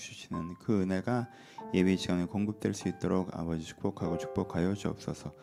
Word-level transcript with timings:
주시는 0.00 0.54
그 0.60 0.82
은혜가 0.82 1.28
예배 1.74 1.96
시간에 1.96 2.24
공급될 2.24 2.74
수 2.74 2.88
있도록 2.88 3.36
아버지 3.38 3.64
축복하고 3.64 4.18
축복하여 4.18 4.74
주옵소서. 4.74 5.34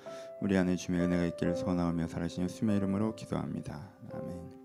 우리 0.41 0.57
안에 0.57 0.75
주의 0.75 0.99
은혜가 0.99 1.25
있기를 1.25 1.55
소원하며 1.55 2.07
살아신 2.07 2.43
예수님의 2.43 2.77
이름으로 2.77 3.16
기도합니다. 3.16 3.89
아멘. 4.13 4.63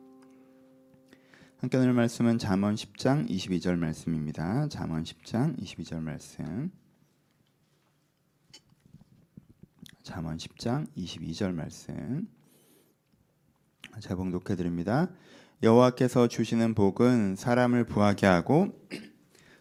함께 1.59 1.77
오늘 1.77 1.93
말씀은 1.93 2.38
잠언 2.38 2.77
10장 2.77 3.29
22절 3.29 3.77
말씀입니다. 3.77 4.69
잠언 4.69 5.03
10장 5.03 5.59
22절 5.61 6.01
말씀. 6.01 6.71
잠언 10.05 10.37
10장 10.37 10.87
22절 10.97 11.53
말씀. 11.53 12.29
제가 14.01 14.15
봉독해 14.15 14.55
드립니다. 14.57 15.11
여호와께서 15.63 16.29
주시는 16.29 16.75
복은 16.75 17.34
사람을 17.34 17.84
부하게 17.84 18.27
하고 18.27 18.69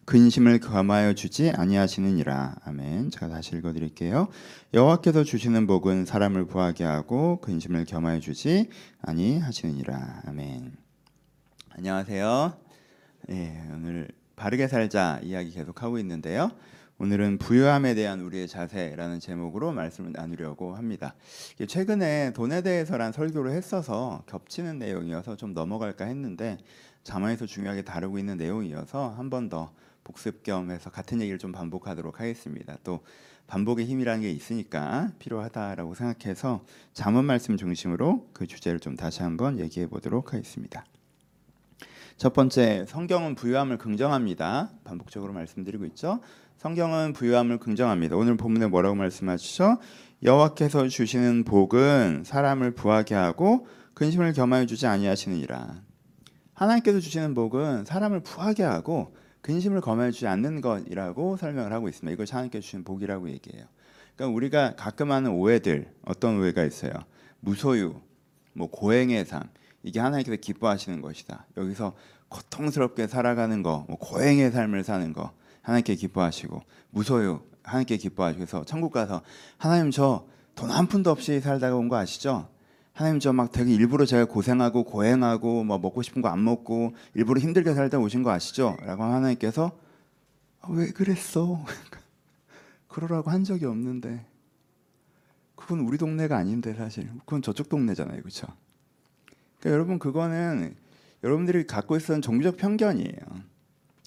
근심을 0.08 0.62
겸하여 0.62 1.16
주지 1.16 1.50
아니하시느니라. 1.50 2.56
아멘. 2.64 3.12
제가 3.12 3.28
다시 3.28 3.58
읽어 3.58 3.74
드릴게요. 3.74 4.30
여호와께서 4.74 5.26
주시는 5.26 5.68
복은 5.68 6.06
사람을 6.06 6.48
부하게 6.48 6.86
하고 6.86 7.42
근심을 7.42 7.84
겸하여 7.84 8.22
주지 8.22 8.70
아니하시느니라. 9.02 10.22
아멘. 10.28 10.78
안녕하세요. 11.72 12.58
예, 13.32 13.62
오늘 13.74 14.08
바르게 14.38 14.70
살자 14.70 15.20
이야기 15.24 15.52
계속 15.52 15.84
하고 15.84 16.00
있는데요. 16.00 16.52
오늘은 17.00 17.38
부유함에 17.38 17.94
대한 17.94 18.22
우리의 18.22 18.48
자세라는 18.48 19.20
제목으로 19.20 19.74
말씀을 19.74 20.14
나누려고 20.14 20.74
합니다. 20.74 21.16
최근에 21.68 22.32
돈에 22.32 22.62
대해서란 22.62 23.12
설교를 23.12 23.52
했어서 23.52 24.24
겹치는 24.28 24.80
내용이어서 24.80 25.36
좀 25.36 25.54
넘어갈까 25.54 26.06
했는데 26.06 26.58
자만에서 27.04 27.46
중요하게 27.46 27.82
다루고 27.82 28.20
있는 28.20 28.38
내용이어서 28.38 29.10
한 29.10 29.30
번 29.30 29.50
더 29.50 29.74
복습 30.08 30.44
겸해서 30.44 30.90
같은 30.90 31.20
얘기를 31.20 31.38
좀 31.38 31.52
반복하도록 31.52 32.22
하겠습니다. 32.22 32.78
또 32.86 33.02
반복의 33.48 33.86
힘이라는 33.86 34.22
게 34.22 34.32
있으니까 34.32 35.12
필요하다라고 35.20 35.96
생각해서 35.96 36.64
잠언 36.94 37.26
말씀 37.26 37.58
중심으로 37.58 38.30
그 38.32 38.48
주제를 38.48 38.80
좀 38.80 38.96
다시 38.96 39.22
한번 39.22 39.60
얘기해 39.60 39.88
보도록 39.88 40.34
하겠습니다. 40.34 40.86
첫 42.16 42.34
번째, 42.34 42.86
성경은 42.88 43.36
부유함을 43.36 43.78
긍정합니다. 43.78 44.72
반복적으로 44.86 45.34
말씀드리고 45.34 45.86
있죠. 45.88 46.22
성경은 46.58 47.12
부유함을 47.12 47.60
긍정합니다. 47.60 48.16
오늘 48.16 48.38
본문에 48.38 48.68
뭐라고 48.68 48.96
말씀하시죠? 48.96 49.78
여호와께서 50.24 50.88
주시는 50.88 51.44
복은 51.44 52.24
사람을 52.26 52.72
부하게 52.72 53.14
하고 53.14 53.68
근심을 53.94 54.34
겸하여 54.34 54.66
주지 54.66 54.88
아니하시느니라. 54.88 55.82
하나님께서 56.54 57.00
주시는 57.00 57.34
복은 57.36 57.86
사람을 57.86 58.22
부하게 58.22 58.64
하고 58.64 59.14
근심을 59.48 59.82
주지 60.12 60.28
않는 60.28 60.60
것이라고 60.60 61.38
설명을 61.38 61.72
하고 61.72 61.88
있습니다. 61.88 62.14
이걸 62.14 62.26
하나님께서 62.30 62.62
주신 62.62 62.84
복이라고 62.84 63.30
얘기해요. 63.30 63.66
그러니까 64.16 64.36
우리가 64.36 64.76
가끔 64.76 65.12
하는 65.12 65.32
오해들 65.32 65.90
어떤 66.06 66.38
오해가 66.40 66.66
있어요? 66.66 66.92
무소유, 67.40 67.96
뭐 68.52 68.70
고행의 68.70 69.26
삶 69.26 69.44
이게 69.84 70.02
하나님께서 70.02 70.36
기뻐하시는 70.42 71.02
것이다. 71.02 71.46
여기서 71.56 71.96
고통스럽게 72.28 73.08
살아가는 73.08 73.64
거, 73.64 73.86
뭐 73.88 73.98
고행의 73.98 74.52
삶을 74.52 74.84
사는 74.84 75.14
거 75.14 75.32
하나님께 75.62 75.96
기뻐하시고 75.96 76.62
무소유 76.90 77.40
하나님께 77.64 77.96
기뻐하시고 77.96 78.40
그래서 78.40 78.66
천국 78.66 78.92
가서 78.92 79.22
하나님 79.58 79.92
저 79.92 80.28
돈 80.58 80.72
한 80.72 80.88
푼도 80.88 81.12
없이 81.12 81.40
살다가 81.40 81.76
온 81.76 81.88
거 81.88 81.96
아시죠? 81.98 82.50
하나님 82.98 83.20
저 83.20 83.32
막 83.32 83.52
되게 83.52 83.72
일부러 83.76 84.06
제가 84.06 84.26
고생하고 84.26 84.84
고행하고 84.84 85.64
뭐 85.64 85.78
먹고 85.78 86.02
싶은 86.02 86.24
거 86.24 86.30
안 86.30 86.44
먹고 86.44 86.96
일부러 87.14 87.40
힘들게 87.40 87.76
살다 87.76 88.00
오신 88.00 88.24
거 88.24 88.32
아시죠? 88.32 88.76
라고 88.82 89.04
하나님께서 89.04 89.72
아, 90.62 90.68
왜 90.72 90.88
그랬어? 90.88 91.64
그러라고 92.90 93.30
한 93.30 93.44
적이 93.44 93.66
없는데 93.66 94.26
그건 95.56 95.82
우리 95.82 96.00
동네가 96.00 96.36
아닌데 96.36 96.74
사실 96.74 97.08
그건 97.20 97.44
저쪽 97.44 97.70
동네잖아요 97.70 98.20
그렇죠? 98.20 98.48
그러니까 99.60 99.76
여러분 99.76 100.00
그거는 100.00 100.76
여러분들이 101.24 101.68
갖고 101.68 101.98
있었던 101.98 102.24
종교적 102.24 102.58
편견이에요. 102.58 103.20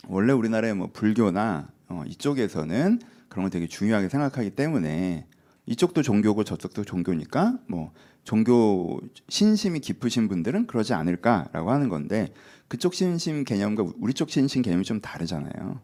원래 0.08 0.32
우리나라의 0.32 0.74
뭐 0.74 0.90
불교나 0.92 1.68
어, 1.90 2.02
이쪽에서는 2.08 3.00
그런 3.28 3.44
걸 3.44 3.50
되게 3.50 3.68
중요하게 3.68 4.08
생각하기 4.08 4.50
때문에 4.50 5.26
이쪽도 5.66 6.02
종교고 6.02 6.42
저쪽도 6.42 6.82
종교니까 6.84 7.58
뭐 7.68 7.92
종교 8.24 9.00
신심이 9.28 9.80
깊으신 9.80 10.28
분들은 10.28 10.66
그러지 10.66 10.94
않을까라고 10.94 11.70
하는 11.70 11.88
건데 11.88 12.32
그쪽 12.68 12.94
신심 12.94 13.44
개념과 13.44 13.84
우리 13.98 14.14
쪽 14.14 14.30
신심 14.30 14.62
개념이 14.62 14.84
좀 14.84 15.00
다르잖아요. 15.00 15.80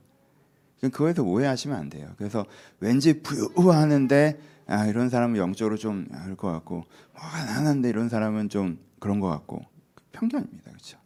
그거에서 0.80 1.22
오해하시면 1.22 1.76
안 1.76 1.88
돼요. 1.88 2.08
그래서 2.19 2.44
왠지 2.80 3.22
부유하는데 3.22 4.38
아 4.66 4.86
이런 4.86 5.08
사람은 5.08 5.36
영적으로 5.36 5.76
좀할것 5.76 6.52
같고 6.52 6.75
뭐 6.76 6.84
가난한데 7.14 7.88
이런 7.88 8.08
사람은 8.08 8.48
좀 8.48 8.78
그런 8.98 9.20
것 9.20 9.28
같고 9.28 9.64
편견입니다. 10.12 10.70
그렇죠? 10.70 10.98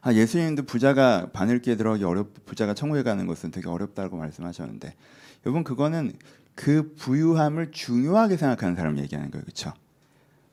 아, 0.00 0.12
예수님도 0.12 0.64
부자가 0.64 1.30
바늘기에 1.32 1.76
들어가기 1.76 2.04
어렵 2.04 2.46
부자가 2.46 2.74
천국에 2.74 3.02
가는 3.02 3.26
것은 3.26 3.50
되게 3.50 3.68
어렵다고 3.68 4.16
말씀하셨는데 4.16 4.94
여러분 5.44 5.64
그거는 5.64 6.12
그 6.54 6.94
부유함을 6.96 7.70
중요하게 7.70 8.36
생각하는 8.36 8.74
사람 8.74 8.98
얘기하는 8.98 9.30
거예요. 9.30 9.44
그렇죠? 9.44 9.72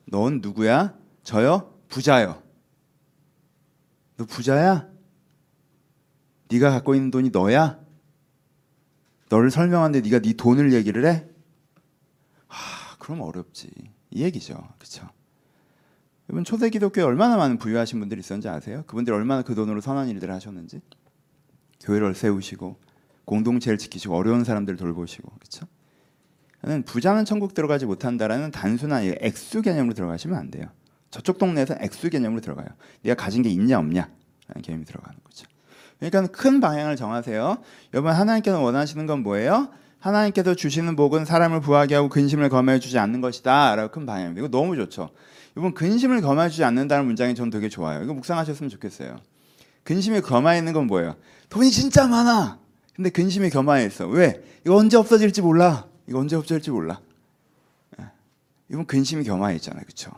넌 0.06 0.40
누구야? 0.40 0.96
저요? 1.22 1.72
부자요. 1.88 2.42
너 4.16 4.24
부자야? 4.24 4.88
네가 6.48 6.70
갖고 6.70 6.94
있는 6.94 7.10
돈이 7.10 7.30
너야? 7.30 7.78
너를 9.28 9.50
설명하는데 9.50 10.00
네가 10.08 10.20
네 10.20 10.32
돈을 10.34 10.72
얘기를 10.72 11.04
해? 11.06 11.26
아, 12.48 12.96
그럼 12.98 13.20
어렵지. 13.22 13.70
이 14.10 14.22
얘기죠. 14.22 14.54
그렇죠? 14.78 15.08
여러분 16.28 16.44
초대 16.44 16.70
기독교에 16.70 17.04
얼마나 17.04 17.36
많은 17.36 17.58
부유하신 17.58 17.98
분들이 18.00 18.20
있었는지 18.20 18.48
아세요? 18.48 18.84
그분들이 18.86 19.14
얼마나 19.14 19.42
그 19.42 19.54
돈으로 19.54 19.80
선한 19.80 20.08
일들을 20.08 20.32
하셨는지 20.34 20.80
교회를 21.80 22.14
세우시고 22.14 22.80
공동체를 23.24 23.78
지키시고 23.78 24.16
어려운 24.16 24.44
사람들을 24.44 24.76
돌보시고 24.76 25.30
그렇죠? 25.38 25.66
부자는 26.84 27.24
천국 27.24 27.54
들어가지 27.54 27.86
못한다라는 27.86 28.50
단순한 28.50 29.14
액수 29.20 29.62
개념으로 29.62 29.94
들어가시면 29.94 30.36
안 30.36 30.50
돼요. 30.50 30.66
저쪽 31.10 31.38
동네에서 31.38 31.76
액수 31.80 32.10
개념으로 32.10 32.40
들어가요. 32.40 32.66
네가 33.02 33.22
가진 33.22 33.42
게 33.42 33.48
있냐 33.50 33.78
없냐 33.78 34.08
개념이 34.62 34.84
들어가는 34.84 35.18
거죠. 35.24 35.46
그러니까 35.98 36.26
큰 36.32 36.60
방향을 36.60 36.96
정하세요. 36.96 37.58
여러분 37.94 38.12
하나님께서 38.12 38.60
원하시는 38.60 39.06
건 39.06 39.22
뭐예요? 39.22 39.68
하나님께서 39.98 40.54
주시는 40.54 40.94
복은 40.94 41.24
사람을 41.24 41.60
부하게 41.60 41.94
하고 41.94 42.08
근심을 42.08 42.48
검해 42.48 42.78
주지 42.80 42.98
않는 42.98 43.20
것이다 43.20 43.76
라고 43.76 43.90
큰 43.90 44.04
방향입니다. 44.04 44.40
이거 44.40 44.48
너무 44.50 44.76
좋죠. 44.76 45.10
이번 45.56 45.72
근심을 45.72 46.20
겸해 46.20 46.50
주지 46.50 46.64
않는다는 46.64 47.06
문장이 47.06 47.34
저는 47.34 47.50
되게 47.50 47.68
좋아요. 47.68 48.02
이거 48.02 48.12
묵상하셨으면 48.12 48.68
좋겠어요. 48.70 49.16
근심이 49.84 50.20
겸해 50.20 50.58
있는 50.58 50.72
건 50.72 50.86
뭐예요? 50.86 51.16
돈이 51.48 51.70
진짜 51.70 52.06
많아. 52.06 52.58
근데 52.94 53.10
근심이 53.10 53.50
겸해 53.50 53.86
있어. 53.86 54.06
왜? 54.06 54.42
이거 54.64 54.76
언제 54.76 54.96
없어질지 54.96 55.42
몰라. 55.42 55.86
이거 56.08 56.18
언제 56.18 56.36
없어질지 56.36 56.70
몰라. 56.70 57.00
예. 58.00 58.04
이건 58.70 58.86
근심이 58.86 59.24
겸해 59.24 59.54
있잖아요. 59.56 59.82
그렇죠? 59.82 60.12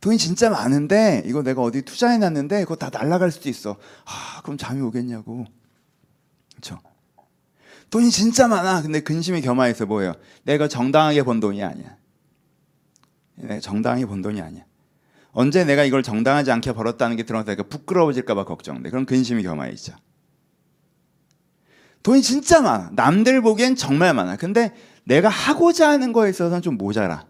돈이 0.00 0.18
진짜 0.18 0.48
많은데 0.50 1.22
이거 1.26 1.42
내가 1.42 1.62
어디 1.62 1.82
투자해 1.82 2.18
놨는데 2.18 2.62
그거 2.64 2.76
다 2.76 2.90
날아갈 2.90 3.32
수도 3.32 3.48
있어. 3.48 3.76
아, 4.04 4.40
그럼 4.42 4.56
잠이 4.56 4.80
오겠냐고. 4.80 5.46
그렇죠? 6.52 6.78
돈이 7.90 8.10
진짜 8.10 8.46
많아. 8.48 8.82
근데 8.82 9.00
근심이 9.00 9.40
있어 9.40 9.86
뭐예요? 9.86 10.14
내가 10.44 10.68
정당하게 10.68 11.22
번 11.22 11.40
돈이 11.40 11.62
아니야. 11.62 11.96
내가 13.34 13.60
정당하게 13.60 14.06
번 14.06 14.22
돈이 14.22 14.40
아니야. 14.40 14.64
언제 15.32 15.64
내가 15.64 15.84
이걸 15.84 16.02
정당하지 16.02 16.50
않게 16.50 16.72
벌었다는 16.72 17.16
게 17.16 17.24
드러나서 17.24 17.62
부끄러워질까봐 17.64 18.44
걱정돼. 18.44 18.90
그럼 18.90 19.06
근심이 19.06 19.42
겸해 19.42 19.70
있죠. 19.72 19.94
돈이 22.02 22.22
진짜 22.22 22.60
많아. 22.60 22.90
남들 22.94 23.40
보기엔 23.42 23.74
정말 23.76 24.14
많아. 24.14 24.36
근데 24.36 24.74
내가 25.08 25.30
하고자 25.30 25.88
하는 25.88 26.12
거에 26.12 26.28
있어서는 26.28 26.60
좀 26.60 26.76
모자라. 26.76 27.24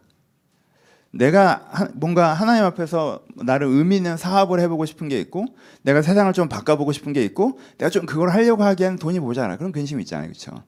내가 1.12 1.88
뭔가 1.94 2.34
하나님 2.34 2.64
앞에서 2.64 3.22
나를 3.36 3.68
의미 3.68 3.96
있는 3.96 4.16
사업을 4.16 4.58
해보고 4.60 4.84
싶은 4.84 5.08
게 5.08 5.20
있고, 5.20 5.46
내가 5.82 6.02
세상을 6.02 6.32
좀 6.32 6.48
바꿔보고 6.48 6.90
싶은 6.90 7.12
게 7.12 7.22
있고, 7.24 7.60
내가 7.78 7.88
좀 7.88 8.04
그걸 8.04 8.30
하려고 8.30 8.64
하기에는 8.64 8.98
돈이 8.98 9.20
모자라. 9.20 9.56
그런 9.56 9.70
근심이 9.70 10.02
있잖아요, 10.02 10.28
그렇죠? 10.28 10.64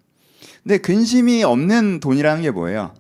근데 0.62 0.78
근심이 0.78 1.42
없는 1.42 1.98
돈이라는 1.98 2.42
게 2.42 2.52
뭐예요? 2.52 2.94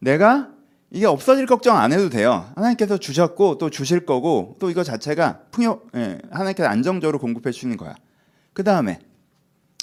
내가 0.00 0.48
이게 0.90 1.06
없어질 1.06 1.46
걱정 1.46 1.78
안 1.78 1.92
해도 1.92 2.10
돼요. 2.10 2.50
하나님께서 2.56 2.98
주셨고 2.98 3.58
또 3.58 3.70
주실 3.70 4.04
거고 4.04 4.56
또 4.58 4.70
이거 4.70 4.82
자체가 4.82 5.42
풍요 5.52 5.80
예, 5.94 6.18
하나님께서 6.30 6.68
안정적으로 6.68 7.18
공급해 7.18 7.52
주시는 7.52 7.76
거야. 7.76 7.94
그 8.52 8.64
다음에 8.64 8.98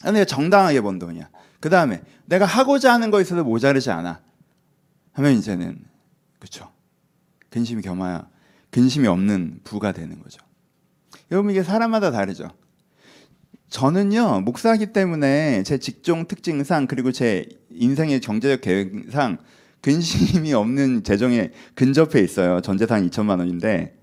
내가 0.03 0.25
정당하게 0.25 0.81
번 0.81 0.99
돈이야. 0.99 1.29
그 1.59 1.69
다음에 1.69 2.01
내가 2.25 2.45
하고자 2.45 2.93
하는 2.93 3.11
거에 3.11 3.21
있어서 3.21 3.43
모자르지 3.43 3.91
않아. 3.91 4.21
하면 5.13 5.33
이제는 5.33 5.83
그렇죠. 6.39 6.71
근심이 7.49 7.81
겸하야 7.81 8.27
근심이 8.71 9.07
없는 9.07 9.61
부가 9.63 9.91
되는 9.91 10.21
거죠. 10.21 10.41
여러분 11.31 11.51
이게 11.51 11.63
사람마다 11.63 12.11
다르죠. 12.11 12.49
저는요 13.69 14.41
목사기 14.41 14.93
때문에 14.93 15.63
제 15.63 15.77
직종 15.77 16.27
특징상 16.27 16.87
그리고 16.87 17.11
제 17.11 17.47
인생의 17.71 18.21
경제적 18.21 18.61
계획상 18.61 19.37
근심이 19.81 20.53
없는 20.53 21.03
재정에 21.03 21.51
근접해 21.75 22.21
있어요. 22.21 22.61
전 22.61 22.77
재산 22.77 23.07
2천만 23.09 23.39
원인데 23.39 23.97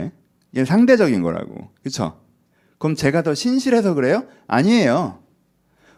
예? 0.00 0.12
이게 0.52 0.64
상대적인 0.64 1.22
거라고 1.22 1.70
그렇죠? 1.82 2.20
그럼 2.78 2.96
제가 2.96 3.22
더 3.22 3.34
신실해서 3.34 3.94
그래요? 3.94 4.26
아니에요. 4.48 5.21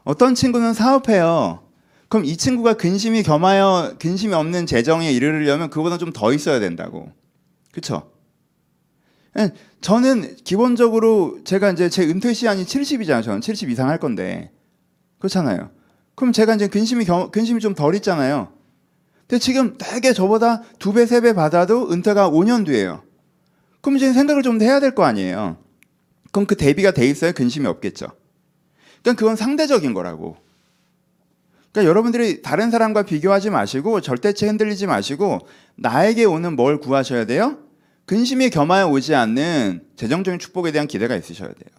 어떤 0.05 0.35
친구는 0.35 0.75
사업해요. 0.75 1.61
그럼 2.09 2.25
이 2.27 2.37
친구가 2.37 2.75
근심이 2.75 3.23
겸하여 3.23 3.95
근심이 3.99 4.35
없는 4.35 4.67
재정에 4.67 5.11
이르려면 5.11 5.71
그보다 5.71 5.99
좀 5.99 6.13
더 6.13 6.33
있어야 6.33 6.61
된다고. 6.61 7.11
그렇죠? 7.73 8.11
예, 9.39 9.51
저는 9.81 10.37
기본적으로 10.45 11.39
제가 11.45 11.73
이제 11.73 11.89
제 11.89 12.05
은퇴 12.05 12.33
시한이 12.33 12.65
70이잖아요. 12.65 13.23
저는 13.25 13.41
70 13.41 13.71
이상 13.71 13.89
할 13.89 13.99
건데. 13.99 14.51
그렇잖아요. 15.19 15.71
그럼 16.15 16.33
제가 16.33 16.55
이제 16.55 16.69
근심이 16.69 17.05
겸, 17.05 17.31
근심이 17.33 17.59
좀 17.61 17.75
덜 17.75 17.95
있잖아요. 17.97 18.53
근데 19.27 19.41
지금 19.41 19.77
되게 19.79 20.13
저보다 20.13 20.63
두 20.79 20.93
배, 20.93 21.07
세 21.07 21.21
배 21.21 21.33
받아도 21.33 21.91
은퇴가 21.91 22.31
5년 22.31 22.65
뒤에요. 22.67 23.03
그럼 23.81 23.97
이제 23.97 24.13
생각을 24.13 24.43
좀 24.43 24.61
해야 24.63 24.79
될 24.79 24.95
거 24.95 25.03
아니에요. 25.05 25.57
그럼 26.31 26.47
그 26.47 26.57
대비가 26.57 26.93
돼 26.93 27.09
있어야 27.09 27.33
근심이 27.33 27.67
없겠죠. 27.67 28.07
그러니까 29.05 29.21
그건 29.21 29.37
상대적인 29.37 29.93
거라고. 29.93 30.37
그러니까 31.71 31.91
여러분들이 31.91 32.41
다른 32.41 32.71
사람과 32.71 33.03
비교하지 33.03 33.51
마시고 33.51 34.01
절대치 34.01 34.47
흔들리지 34.47 34.87
마시고 34.87 35.41
나에게 35.77 36.25
오는 36.25 36.57
뭘 36.57 36.81
구하셔야 36.81 37.27
돼요? 37.27 37.59
근심이 38.07 38.49
겸하여 38.51 38.89
오지 38.89 39.15
않는 39.15 39.87
재정적인 39.97 40.39
축복에 40.39 40.73
대한 40.73 40.89
기대가 40.89 41.15
있으셔야 41.17 41.49
돼요. 41.49 41.71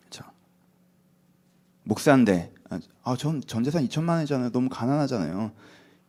그렇죠? 0.00 0.24
목사인데 1.84 2.52
아, 3.02 3.16
전 3.16 3.40
전 3.46 3.64
재산 3.64 3.86
2천만 3.86 4.10
원이잖아요. 4.10 4.50
너무 4.52 4.68
가난하잖아요. 4.68 5.52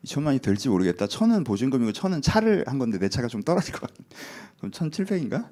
2천만 0.05 0.27
원이 0.27 0.39
될지 0.39 0.69
모르겠다. 0.69 1.07
천은 1.07 1.43
보증금이고 1.43 1.91
천은 1.91 2.21
차를 2.21 2.63
한 2.67 2.77
건데 2.79 2.99
내 2.99 3.09
차가 3.09 3.27
좀 3.27 3.41
떨어질 3.41 3.73
것 3.73 3.81
같아. 3.81 3.95
그럼 4.57 4.71
1,700인가? 4.71 5.49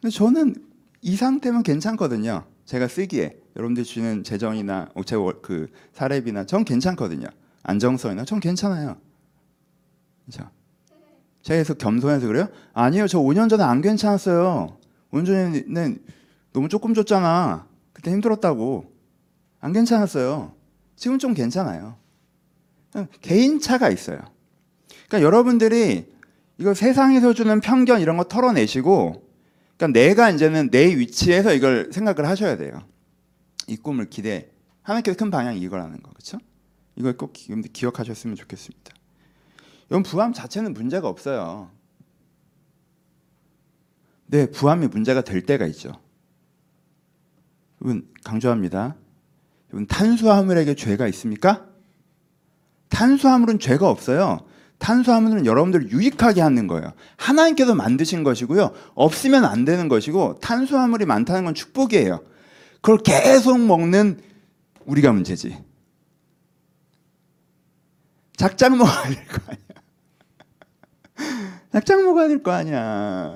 근데 0.00 0.14
저는 0.14 0.54
이 1.02 1.16
상태면 1.16 1.62
괜찮거든요. 1.62 2.44
제가 2.66 2.88
쓰기에 2.88 3.38
여러분들 3.56 3.84
주는 3.84 4.22
재정이나 4.22 4.88
제그 5.06 5.68
사례비나 5.92 6.44
전 6.44 6.64
괜찮거든요. 6.64 7.28
안정성이나 7.62 8.24
전 8.24 8.40
괜찮아요. 8.40 8.96
그렇죠? 10.26 10.50
제가 11.42 11.58
계속 11.58 11.78
겸손해서 11.78 12.26
그래요? 12.26 12.48
아니요, 12.74 13.06
저 13.06 13.18
5년 13.20 13.48
전에 13.48 13.62
안 13.62 13.80
괜찮았어요. 13.80 14.78
5년 15.12 15.26
전에는 15.26 16.04
너무 16.52 16.68
조금 16.68 16.92
줬잖아. 16.92 17.66
그때 17.92 18.10
힘들었다고. 18.10 18.92
안 19.60 19.72
괜찮았어요. 19.72 20.52
지금 20.96 21.18
좀 21.18 21.34
괜찮아요. 21.34 21.96
개인차가 23.20 23.90
있어요. 23.90 24.18
그러니까 25.08 25.22
여러분들이 25.24 26.12
이거 26.58 26.74
세상에서 26.74 27.32
주는 27.32 27.60
편견 27.60 28.00
이런 28.00 28.16
거 28.16 28.24
털어내시고, 28.24 29.25
그러니까 29.76 29.98
내가 29.98 30.30
이제는 30.30 30.70
내 30.70 30.96
위치에서 30.96 31.52
이걸 31.52 31.90
생각을 31.92 32.26
하셔야 32.26 32.56
돼요. 32.56 32.82
이 33.66 33.76
꿈을 33.76 34.08
기대. 34.08 34.50
하나님께서 34.82 35.16
큰 35.16 35.30
방향이 35.30 35.60
이거라는 35.60 36.02
거, 36.02 36.10
그렇죠? 36.10 36.38
이걸 36.94 37.16
꼭 37.16 37.32
기, 37.32 37.52
기억하셨으면 37.72 38.36
좋겠습니다. 38.36 38.94
이건 39.86 40.02
부함 40.02 40.32
자체는 40.32 40.72
문제가 40.72 41.08
없어요. 41.08 41.70
네, 44.26 44.50
부함이 44.50 44.88
문제가 44.88 45.20
될 45.22 45.42
때가 45.42 45.66
있죠. 45.66 45.92
여러분 47.80 48.08
강조합니다. 48.24 48.96
여러분 49.70 49.86
탄수화물에게 49.86 50.74
죄가 50.74 51.06
있습니까? 51.08 51.66
탄수화물은 52.88 53.58
죄가 53.58 53.88
없어요. 53.88 54.45
탄수화물은 54.78 55.46
여러분들 55.46 55.90
유익하게 55.90 56.40
하는 56.40 56.66
거예요. 56.66 56.92
하나님께서 57.16 57.74
만드신 57.74 58.22
것이고요. 58.24 58.72
없으면 58.94 59.44
안 59.44 59.64
되는 59.64 59.88
것이고 59.88 60.38
탄수화물이 60.40 61.06
많다는 61.06 61.44
건 61.44 61.54
축복이에요. 61.54 62.22
그걸 62.82 62.98
계속 62.98 63.58
먹는 63.60 64.20
우리가 64.84 65.12
문제지. 65.12 65.56
작작 68.36 68.76
먹어야 68.76 69.02
될 69.08 69.26
거 69.26 69.38
아니야. 69.46 69.66
작작 71.72 72.02
먹어야 72.04 72.28
될 72.28 72.42
거 72.42 72.52
아니야. 72.52 73.34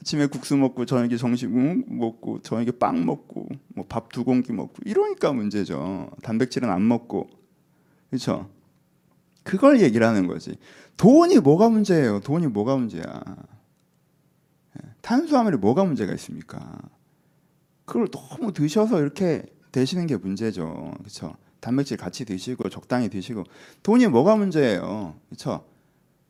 아침에 0.00 0.26
국수 0.26 0.56
먹고 0.56 0.84
저녁에 0.84 1.16
정식 1.16 1.48
먹고 1.50 2.42
저녁에 2.42 2.72
빵 2.72 3.06
먹고 3.06 3.46
뭐 3.74 3.86
밥 3.88 4.08
두 4.12 4.24
공기 4.24 4.52
먹고 4.52 4.74
이러니까 4.84 5.32
문제죠. 5.32 6.10
단백질은 6.22 6.68
안 6.68 6.86
먹고 6.86 7.30
그렇죠. 8.10 8.50
그걸 9.42 9.80
얘기를 9.80 10.06
하는 10.06 10.26
거지. 10.26 10.56
돈이 10.96 11.38
뭐가 11.38 11.68
문제예요? 11.68 12.20
돈이 12.20 12.48
뭐가 12.48 12.76
문제야? 12.76 13.02
예, 14.78 14.88
탄수화물이 15.00 15.56
뭐가 15.58 15.84
문제가 15.84 16.12
있습니까? 16.14 16.78
그걸 17.84 18.08
너무 18.10 18.52
드셔서 18.52 19.00
이렇게 19.00 19.44
되시는 19.72 20.06
게 20.06 20.16
문제죠. 20.16 20.94
그렇죠? 20.98 21.34
단백질 21.60 21.96
같이 21.96 22.24
드시고 22.24 22.68
적당히 22.68 23.08
드시고 23.08 23.44
돈이 23.82 24.08
뭐가 24.08 24.36
문제예요? 24.36 25.14
그렇죠? 25.28 25.64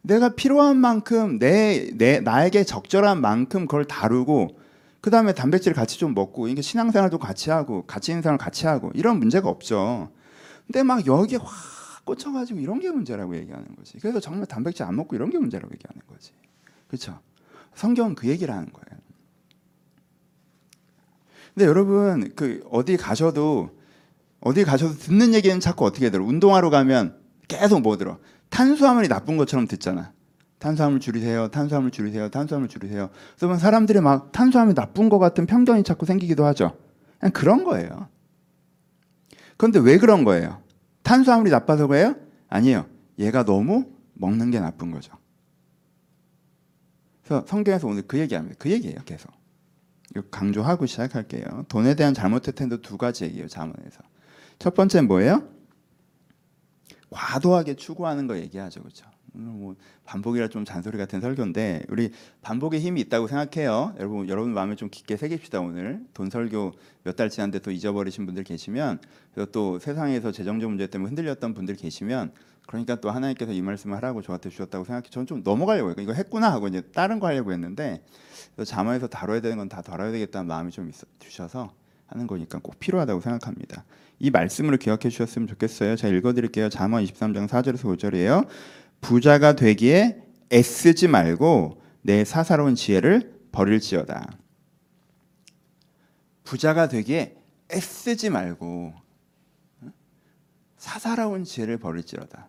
내가 0.03 0.35
필요한 0.35 0.77
만큼 0.77 1.39
내, 1.39 1.91
내 1.95 2.21
나에게 2.21 2.65
적절한 2.65 3.21
만큼 3.21 3.67
그걸 3.67 3.85
다루고 3.85 4.59
그 5.01 5.11
다음에 5.11 5.33
단백질 5.33 5.73
같이 5.73 5.99
좀 5.99 6.15
먹고 6.15 6.49
이게 6.49 6.63
신앙생활도 6.63 7.19
같이 7.19 7.51
하고 7.51 7.85
같이 7.87 8.13
생활 8.13 8.39
같이 8.39 8.67
하고 8.67 8.91
이런 8.95 9.19
문제가 9.19 9.49
없죠. 9.49 10.11
근데 10.67 10.83
막 10.83 11.07
여기에 11.07 11.39
확 11.39 11.49
꽂혀가지고 12.05 12.61
이런 12.61 12.81
게 12.81 12.91
문제라고 12.91 13.37
얘기하는 13.37 13.75
거지. 13.77 13.99
그래서 13.99 14.21
정말 14.21 14.47
단백질 14.47 14.85
안 14.85 14.97
먹고 14.97 15.15
이런 15.17 15.31
게 15.31 15.39
문제라고 15.39 15.73
얘기하는 15.73 16.03
거지. 16.09 16.33
그렇죠? 16.89 17.21
성경은 17.75 18.15
그 18.15 18.29
얘기를 18.29 18.53
하는 18.53 18.71
거예요. 18.73 19.01
근데 21.55 21.67
여러분 21.67 22.33
그 22.35 22.67
어디 22.71 22.97
가셔도 22.97 23.71
어디 24.41 24.65
가셔도 24.65 24.95
듣는 24.95 25.35
얘기는 25.35 25.59
자꾸 25.61 25.85
어떻게 25.85 26.11
들어? 26.11 26.25
운동하러 26.25 26.71
가면 26.71 27.19
계속 27.47 27.81
뭐 27.83 27.97
들어? 27.97 28.19
탄수화물이 28.49 29.09
나쁜 29.09 29.37
것처럼 29.37 29.67
듣잖아. 29.67 30.13
탄수화물 30.59 31.01
줄이세요. 31.01 31.49
탄수화물 31.49 31.91
줄이세요. 31.91 32.29
탄수화물 32.29 32.69
줄이세요. 32.69 33.11
그러면 33.37 33.59
사람들이 33.59 34.01
막 34.01 34.33
탄수화물이 34.33 34.75
나쁜 34.75 35.09
것 35.09 35.19
같은 35.19 35.47
편견이 35.47 35.83
자꾸 35.83 36.07
생기기도 36.07 36.45
하죠. 36.47 36.77
그냥 37.19 37.33
그런 37.33 37.65
거예요. 37.65 38.09
그런데 39.57 39.79
왜 39.79 39.99
그런 39.99 40.25
거예요? 40.25 40.63
탄수화물이 41.03 41.51
나빠서 41.51 41.87
그래요? 41.87 42.15
아니에요. 42.49 42.87
얘가 43.19 43.45
너무 43.45 43.87
먹는 44.15 44.51
게 44.51 44.61
나쁜 44.61 44.91
거죠. 44.91 45.13
그래서 47.23 47.45
성경에서 47.47 47.87
오늘 47.89 48.03
그 48.07 48.19
얘기합니다. 48.19 48.57
그 48.59 48.71
얘기예요. 48.71 48.99
계속. 49.05 49.31
강조하고 50.31 50.87
시작할게요. 50.87 51.65
돈에 51.69 51.95
대한 51.95 52.13
잘못된 52.13 52.55
태도 52.55 52.83
두 52.83 52.99
가지 52.99 53.25
얘기예요. 53.25 53.49
자문에서. 53.49 54.01
첫 54.59 54.75
번째는 54.75 55.09
뭐예요? 55.09 55.49
과도하게 57.11 57.77
추구하는 57.77 58.27
거 58.27 58.37
얘기하죠, 58.39 58.81
그렇죠? 58.83 59.07
뭐 59.33 59.75
반복이라 60.05 60.49
좀 60.49 60.65
잔소리 60.65 60.99
같은 60.99 61.21
설교인데 61.21 61.85
우리 61.89 62.11
반복의 62.43 62.81
힘이 62.81 63.01
있다고 63.03 63.27
생각해요. 63.29 63.95
여러분 63.99 64.29
여러분 64.29 64.53
마음에 64.53 64.75
좀 64.77 64.89
깊게 64.91 65.17
새깁시다 65.17 65.61
오늘. 65.61 66.01
돈 66.15 66.29
설교 66.31 66.73
몇 67.05 67.17
달 67.17 67.31
지났는데 67.31 67.61
또 67.61 67.71
잊어버리신 67.71 68.27
분들 68.27 68.45
계시면 68.45 69.01
그리고 69.35 69.51
또 69.51 69.79
세상에서 69.79 70.33
재정적 70.33 70.69
문제 70.71 70.87
때문에 70.87 71.09
흔들렸던 71.09 71.55
분들 71.55 71.77
계시면 71.77 72.33
그러니까 72.67 72.97
또 72.97 73.11
하나님께서 73.11 73.53
이 73.53 73.61
말씀을 73.63 73.97
하라고 73.97 74.23
저한테 74.23 74.51
주셨다고 74.51 74.85
생각해. 74.85 75.09
저는 75.11 75.27
좀 75.27 75.43
넘어가려고 75.43 75.89
해요. 75.89 75.97
이거 75.99 76.13
했구나 76.13 76.53
하고 76.53 76.69
이제 76.69 76.83
다른 76.95 77.19
거 77.19 77.27
하려고 77.27 77.53
했는데 77.53 78.03
자문에서 78.65 79.09
다뤄야 79.09 79.41
되는 79.41 79.57
건 79.57 79.69
다 79.69 79.81
다뤄야 79.83 80.13
되겠다는 80.13 80.47
마음이 80.47 80.71
좀 80.71 80.89
있어 80.89 81.07
주셔서 81.19 81.73
하는 82.07 82.27
거니까 82.27 82.59
꼭 82.63 82.79
필요하다고 82.79 83.21
생각합니다. 83.23 83.85
이 84.19 84.31
말씀을 84.31 84.77
기억해 84.77 85.09
주셨으면 85.09 85.49
좋겠어요. 85.49 85.97
제가 85.97 86.15
읽어드릴게요. 86.15 86.69
잠언 86.69 87.03
23장 87.05 87.49
4절에서 87.49 87.97
5절이에요. 87.97 88.47
부자가 89.03 89.55
되기에 89.55 90.23
애쓰지 90.51 91.09
말고 91.09 91.83
내 92.01 92.25
사사로운 92.25 92.75
지혜를 92.75 93.41
버릴지어다. 93.53 94.39
부자가 96.45 96.89
되기에 96.89 97.37
애쓰지 97.71 98.31
말고 98.31 98.95
사사로운 100.79 101.45
지혜를 101.45 101.79
버릴지어다. 101.79 102.49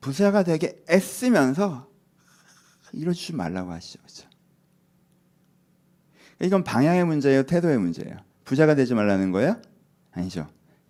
부자가 0.00 0.44
되게 0.44 0.82
애쓰면서 0.88 1.90
이러지 2.92 3.34
말라고 3.34 3.72
하시죠. 3.72 3.98
그렇죠? 4.00 4.28
이건 6.42 6.64
방향의 6.64 7.04
문제예요, 7.04 7.44
태도의 7.44 7.78
문제예요. 7.78 8.16
부자가 8.44 8.74
되지 8.74 8.94
말라는 8.94 9.32
거예요? 9.32 9.60
아니죠. 10.12 10.48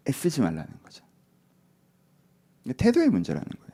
애쓰지 0.09 0.41
말라는 0.41 0.69
거죠. 0.83 1.05
태도의 2.77 3.09
문제라는 3.11 3.47
거예요. 3.49 3.66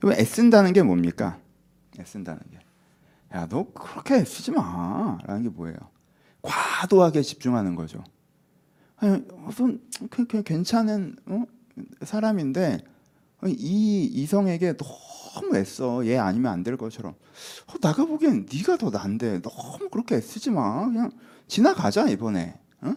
그럼 0.00 0.12
애쓴다는 0.18 0.72
게 0.72 0.82
뭡니까? 0.82 1.38
애쓴다는 1.98 2.40
게. 2.50 2.58
야, 3.34 3.46
너 3.48 3.66
그렇게 3.72 4.16
애쓰지 4.16 4.52
마. 4.52 5.18
라는 5.24 5.42
게 5.42 5.48
뭐예요? 5.48 5.76
과도하게 6.42 7.22
집중하는 7.22 7.74
거죠. 7.74 8.04
아니, 8.96 9.22
어떤 9.46 9.80
그, 10.10 10.26
그 10.26 10.42
괜찮은 10.42 11.16
어? 11.26 11.42
사람인데 12.02 12.78
이 13.46 14.04
이성에게 14.04 14.76
너무 14.76 15.56
애써 15.56 16.06
얘 16.06 16.16
아니면 16.16 16.52
안 16.52 16.62
될 16.62 16.76
것처럼 16.78 17.14
어, 17.66 17.78
나가 17.82 18.06
보기엔 18.06 18.46
네가 18.50 18.78
더 18.78 18.88
난데 18.90 19.42
너무 19.42 19.90
그렇게 19.90 20.16
애쓰지 20.16 20.50
마 20.50 20.86
그냥 20.86 21.10
지나가자 21.46 22.08
이번에 22.08 22.58
어? 22.80 22.94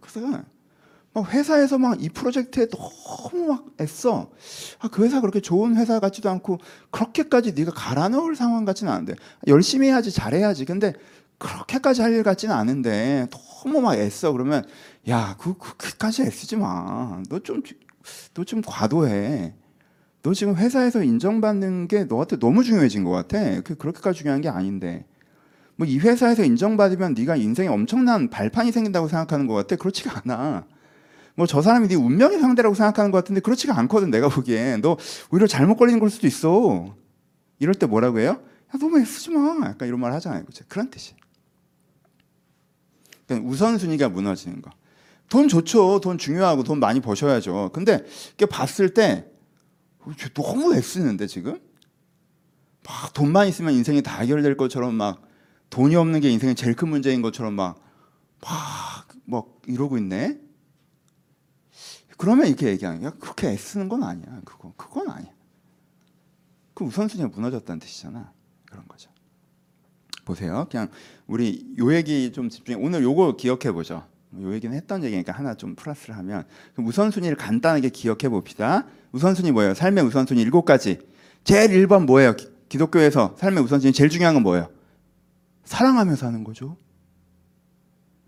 그래서 0.00 0.44
막 1.12 1.32
회사에서 1.32 1.78
막 1.78 1.98
이 2.00 2.08
프로젝트에 2.08 2.68
너무 2.68 3.46
막 3.48 3.66
애써 3.80 4.30
아, 4.78 4.88
그 4.88 5.04
회사 5.04 5.20
그렇게 5.20 5.40
좋은 5.40 5.76
회사 5.76 5.98
같지도 6.00 6.30
않고 6.30 6.58
그렇게까지 6.90 7.52
네가 7.52 7.72
갈아 7.72 8.08
넣을 8.08 8.36
상황 8.36 8.64
같지는 8.64 8.92
않은데 8.92 9.14
열심히 9.48 9.88
해야지 9.88 10.12
잘해야지 10.12 10.64
근데 10.64 10.92
그렇게까지 11.38 12.02
할 12.02 12.12
일 12.14 12.22
같지는 12.22 12.54
않은데 12.54 13.26
너무 13.64 13.80
막 13.80 13.94
애써 13.96 14.32
그러면 14.32 14.64
야, 15.08 15.36
그, 15.40 15.56
그, 15.56 15.76
그까지 15.76 16.22
애쓰지 16.22 16.56
마. 16.56 17.22
너 17.30 17.38
좀, 17.40 17.62
너 18.34 18.44
좀 18.44 18.60
과도해. 18.62 19.54
너 20.22 20.34
지금 20.34 20.56
회사에서 20.56 21.02
인정받는 21.02 21.88
게 21.88 22.04
너한테 22.04 22.38
너무 22.38 22.62
중요해진 22.64 23.04
것 23.04 23.10
같아. 23.12 23.60
그, 23.62 23.76
그렇게까지 23.76 24.18
중요한 24.20 24.40
게 24.42 24.48
아닌데. 24.50 25.06
뭐 25.76 25.86
이 25.88 25.98
회사에서 25.98 26.44
인정받으면 26.44 27.14
네가 27.14 27.36
인생에 27.36 27.68
엄청난 27.68 28.28
발판이 28.30 28.72
생긴다고 28.72 29.08
생각하는 29.08 29.46
것 29.46 29.54
같아. 29.54 29.76
그렇지가 29.76 30.22
않아. 30.24 30.66
뭐 31.40 31.46
저 31.46 31.62
사람이 31.62 31.88
네 31.88 31.94
운명의 31.94 32.38
상대라고 32.38 32.74
생각하는 32.74 33.10
것 33.10 33.18
같은데 33.18 33.40
그렇지가 33.40 33.76
않거든. 33.78 34.10
내가 34.10 34.28
보기엔. 34.28 34.82
너 34.82 34.96
오히려 35.30 35.46
잘못 35.46 35.76
걸리는 35.76 35.98
걸 35.98 36.10
수도 36.10 36.26
있어. 36.26 36.94
이럴 37.58 37.74
때 37.74 37.86
뭐라고 37.86 38.20
해요? 38.20 38.42
야, 38.74 38.78
너무 38.78 39.00
애쓰지 39.00 39.30
마. 39.30 39.68
약간 39.68 39.88
이런 39.88 40.00
말 40.00 40.12
하잖아요. 40.12 40.44
그죠? 40.44 40.64
그런 40.68 40.90
뜻이에요. 40.90 41.16
그러니까 43.26 43.50
우선순위가 43.50 44.08
무너지는 44.10 44.60
거. 44.60 44.70
돈 45.28 45.48
좋죠. 45.48 46.00
돈 46.00 46.18
중요하고 46.18 46.62
돈 46.62 46.80
많이 46.80 47.00
버셔야죠. 47.00 47.70
근데 47.72 48.04
이게 48.34 48.46
봤을 48.46 48.92
때 48.92 49.26
어, 50.00 50.10
너무 50.34 50.74
애쓰는데 50.74 51.26
지금 51.26 51.58
막 52.86 53.12
돈만 53.14 53.48
있으면 53.48 53.72
인생이 53.74 54.02
다 54.02 54.20
해결될 54.20 54.56
것처럼 54.56 54.94
막 54.94 55.22
돈이 55.70 55.94
없는 55.96 56.20
게 56.20 56.30
인생의 56.30 56.54
제일 56.56 56.74
큰 56.74 56.88
문제인 56.88 57.22
것처럼 57.22 57.54
막 57.54 57.78
막 58.42 59.00
막 59.30 59.60
이러고 59.66 59.96
있네. 59.98 60.38
그러면 62.20 62.48
이렇게 62.48 62.66
얘기하는 62.66 63.02
야 63.02 63.10
그렇게 63.18 63.48
애쓰는 63.48 63.88
건 63.88 64.02
아니야. 64.02 64.42
그거 64.44 64.74
그건 64.76 65.08
아니야. 65.08 65.30
그 66.74 66.84
우선순위가 66.84 67.30
무너졌다는 67.34 67.80
뜻이잖아. 67.80 68.30
그런 68.66 68.86
거죠. 68.86 69.10
보세요. 70.26 70.66
그냥 70.70 70.90
우리 71.26 71.74
요 71.78 71.94
얘기 71.94 72.30
좀 72.30 72.50
집중해. 72.50 72.78
오늘 72.78 73.02
요거 73.02 73.36
기억해 73.36 73.72
보죠. 73.72 74.06
요 74.38 74.52
얘기는 74.52 74.76
했던 74.76 75.02
얘기니까 75.02 75.32
하나 75.32 75.54
좀 75.54 75.74
플러스를 75.74 76.14
하면 76.18 76.44
우선순위를 76.76 77.38
간단하게 77.38 77.88
기억해 77.88 78.28
봅시다. 78.28 78.84
우선순위 79.12 79.52
뭐예요? 79.52 79.72
삶의 79.72 80.04
우선순위 80.04 80.42
일곱 80.42 80.66
가지. 80.66 81.00
제일 81.42 81.70
1번 81.70 82.04
뭐예요? 82.04 82.36
기, 82.36 82.76
독교에서 82.76 83.34
삶의 83.38 83.64
우선순위 83.64 83.94
제일 83.94 84.10
중요한 84.10 84.34
건 84.34 84.42
뭐예요? 84.42 84.70
사랑하면서 85.64 86.26
하는 86.26 86.44
거죠. 86.44 86.76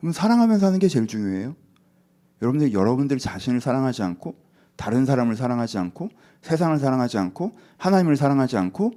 그럼 0.00 0.12
사랑하면서 0.14 0.64
하는 0.64 0.78
게 0.78 0.88
제일 0.88 1.06
중요해요. 1.06 1.56
여러분들 2.42 2.72
여러분들 2.72 3.18
자신을 3.18 3.60
사랑하지 3.60 4.02
않고 4.02 4.34
다른 4.76 5.06
사람을 5.06 5.36
사랑하지 5.36 5.78
않고 5.78 6.10
세상을 6.42 6.76
사랑하지 6.78 7.16
않고 7.16 7.56
하나님을 7.78 8.16
사랑하지 8.16 8.56
않고 8.56 8.92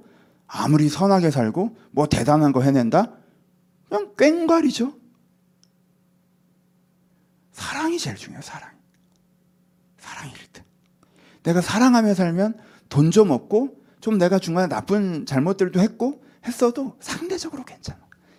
아무리 0.48 0.88
선하게 0.88 1.30
살고 1.30 1.76
뭐 1.92 2.08
대단한 2.08 2.52
거 2.52 2.60
해낸다? 2.60 3.12
그냥 3.88 4.12
꽹과리죠. 4.16 4.92
사랑이 7.52 7.98
제일 7.98 8.16
중요해요, 8.16 8.42
사랑. 8.42 8.70
사랑이 9.98 10.32
1등. 10.32 10.62
내가 11.44 11.60
사랑하며 11.60 12.14
살면 12.14 12.58
돈좀 12.88 13.30
얻고 13.30 13.80
좀 14.00 14.18
내가 14.18 14.38
중간에 14.38 14.66
나쁜 14.66 15.24
잘못들도 15.24 15.80
했고 15.80 16.22
했어도 16.44 16.96
상대적으로 17.00 17.64
괜찮아. 17.64 17.98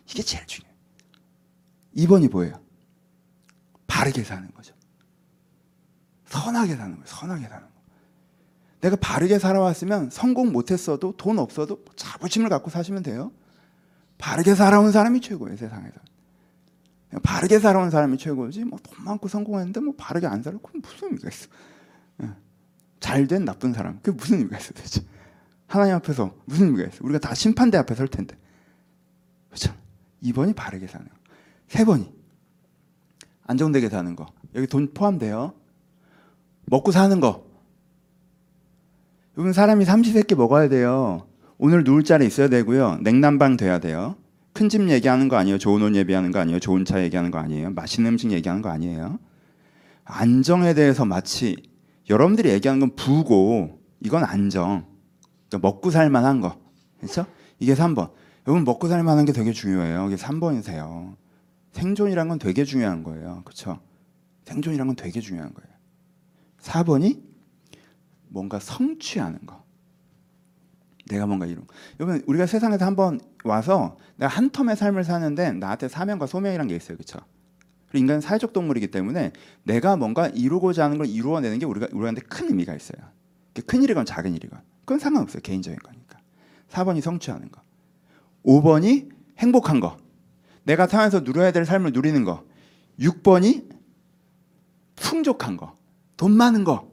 이게 0.10 0.22
제일 0.22 0.46
중요해요. 0.46 0.78
2번이 1.96 2.30
뭐예요? 2.30 2.62
바르게 3.88 4.24
사는 4.24 4.50
거죠. 4.54 4.77
선하게 6.38 6.76
사는 6.76 6.92
거예요. 6.92 7.06
선하게 7.06 7.48
사는 7.48 7.62
거. 7.66 7.72
내가 8.82 8.96
바르게 8.96 9.40
살아왔으면 9.40 10.10
성공 10.12 10.52
못했어도 10.52 11.14
돈 11.18 11.40
없어도 11.40 11.84
자부심을 11.96 12.50
갖고 12.50 12.70
사시면 12.70 13.04
돼요. 13.04 13.32
바르게 14.18 14.56
살아온 14.56 14.92
사람이 14.92 15.22
최고예요, 15.22 15.58
세상에서. 15.58 16.00
바르게 17.24 17.60
살아온 17.60 17.90
사람이 17.90 18.18
최고지. 18.18 18.66
뭐 18.66 18.80
돈 18.84 19.06
많고 19.06 19.28
성공했는데 19.28 19.80
뭐 19.80 19.94
바르게 19.98 20.28
안 20.28 20.44
살아. 20.44 20.58
그럼 20.58 20.82
무슨 20.82 21.08
의미가 21.10 21.30
있어? 21.30 21.48
예. 22.24 22.30
잘된 23.00 23.46
나쁜 23.46 23.74
사람. 23.74 23.98
그게 24.02 24.12
무슨 24.12 24.40
의미가 24.40 24.58
있어 24.58 24.74
도대체? 24.74 25.02
하나님 25.68 25.96
앞에서 25.96 26.36
무슨 26.46 26.68
의미가 26.68 26.90
있어? 26.90 26.98
우리가 27.02 27.20
다 27.20 27.34
심판대 27.34 27.78
앞에 27.78 27.96
설 27.96 28.08
텐데. 28.08 28.38
그렇죠? 29.50 29.74
2번이 30.24 30.56
바르게 30.56 30.88
사는 30.88 31.08
거. 31.08 31.14
3번이 31.70 32.12
안정되게 33.46 33.90
사는 33.90 34.16
거. 34.16 34.26
여기 34.56 34.68
돈 34.68 34.94
포함돼요. 34.94 35.54
먹고 36.68 36.92
사는 36.92 37.20
거. 37.20 37.46
여러분 39.38 39.54
사람이 39.54 39.86
삼시세끼 39.86 40.36
먹어야 40.36 40.70
돼요. 40.70 41.28
오늘 41.58 41.84
누울 41.84 42.04
자리 42.04 42.26
있어야 42.26 42.50
되고요. 42.50 43.00
냉난방 43.02 43.58
돼야 43.58 43.80
돼요. 43.80 44.16
큰 44.54 44.70
집 44.70 44.90
얘기하는 44.90 45.28
거 45.28 45.38
아니에요. 45.38 45.60
좋은 45.60 45.82
옷 45.84 45.96
얘기하는 45.96 46.32
거 46.32 46.40
아니에요. 46.40 46.60
좋은 46.60 46.84
차 46.84 47.02
얘기하는 47.04 47.30
거 47.32 47.38
아니에요. 47.38 47.72
맛있는 47.72 48.14
음식 48.14 48.32
얘기하는 48.32 48.62
거 48.62 48.70
아니에요. 48.70 49.20
안정에 50.04 50.74
대해서 50.74 51.06
마치 51.06 51.58
여러분들이 52.10 52.50
얘기하는 52.50 52.80
건 52.80 52.96
부고 52.96 53.80
이건 54.00 54.24
안정. 54.24 54.86
그러니까 55.50 55.68
먹고 55.68 55.92
살 55.92 56.10
만한 56.10 56.42
거. 56.42 56.58
그렇죠? 57.00 57.26
이게 57.60 57.76
3번. 57.76 58.12
여러분 58.48 58.64
먹고 58.64 58.88
살 58.88 59.04
만한 59.04 59.26
게 59.26 59.32
되게 59.32 59.52
중요해요. 59.52 60.08
이게 60.08 60.16
3번이세요. 60.16 61.16
생존이란 61.74 62.28
건 62.28 62.40
되게 62.40 62.64
중요한 62.64 63.04
거예요. 63.04 63.44
그렇죠? 63.46 63.80
생존이란 64.46 64.88
건 64.88 64.96
되게 64.96 65.22
중요한 65.22 65.54
거예요. 65.54 65.67
4번이 66.62 67.22
뭔가 68.30 68.60
성취하는 68.60 69.46
거. 69.46 69.66
내가 71.10 71.26
뭔가 71.26 71.46
이룬. 71.46 71.66
여러분 72.00 72.22
우리가 72.28 72.46
세상에서 72.46 72.86
한번 72.86 73.20
와서 73.44 73.98
내가 74.18 74.32
한 74.32 74.50
텀의 74.50 74.76
삶을 74.76 75.04
사는데 75.04 75.54
나한테 75.54 75.88
사명과 75.88 76.28
소명이란 76.28 76.68
게 76.68 76.76
있어요, 76.76 76.98
그렇죠? 76.98 77.20
그리고 77.88 78.00
인간은 78.00 78.22
사회적 78.22 78.52
동물이기 78.52 78.92
때문에 78.92 79.32
내가 79.64 79.96
뭔가 79.96 80.28
이루고자 80.28 80.84
하는 80.84 80.98
걸 80.98 81.08
이루어내는 81.08 81.60
게 81.60 81.66
우리가 81.66 81.88
우리한테 81.94 82.22
큰 82.22 82.50
의미가 82.50 82.76
있어요. 82.76 83.02
큰 83.66 83.82
일이건 83.82 84.06
작은 84.06 84.36
일이건 84.36 84.62
그건 84.82 85.00
상관없어요, 85.00 85.42
개인적인 85.42 85.80
거니까. 85.80 86.20
4번이 86.70 87.02
성취하는 87.02 87.50
거. 87.52 87.62
5번이 88.46 89.10
행복한 89.38 89.80
거. 89.80 89.98
내가 90.64 90.88
살면서 90.88 91.22
누려야 91.22 91.52
될 91.52 91.66
삶을 91.66 91.92
누리는 91.94 92.24
거. 92.24 92.44
6번이 93.00 93.70
풍족한 94.96 95.58
거. 95.58 95.78
돈 96.18 96.32
많은 96.34 96.64
거. 96.64 96.92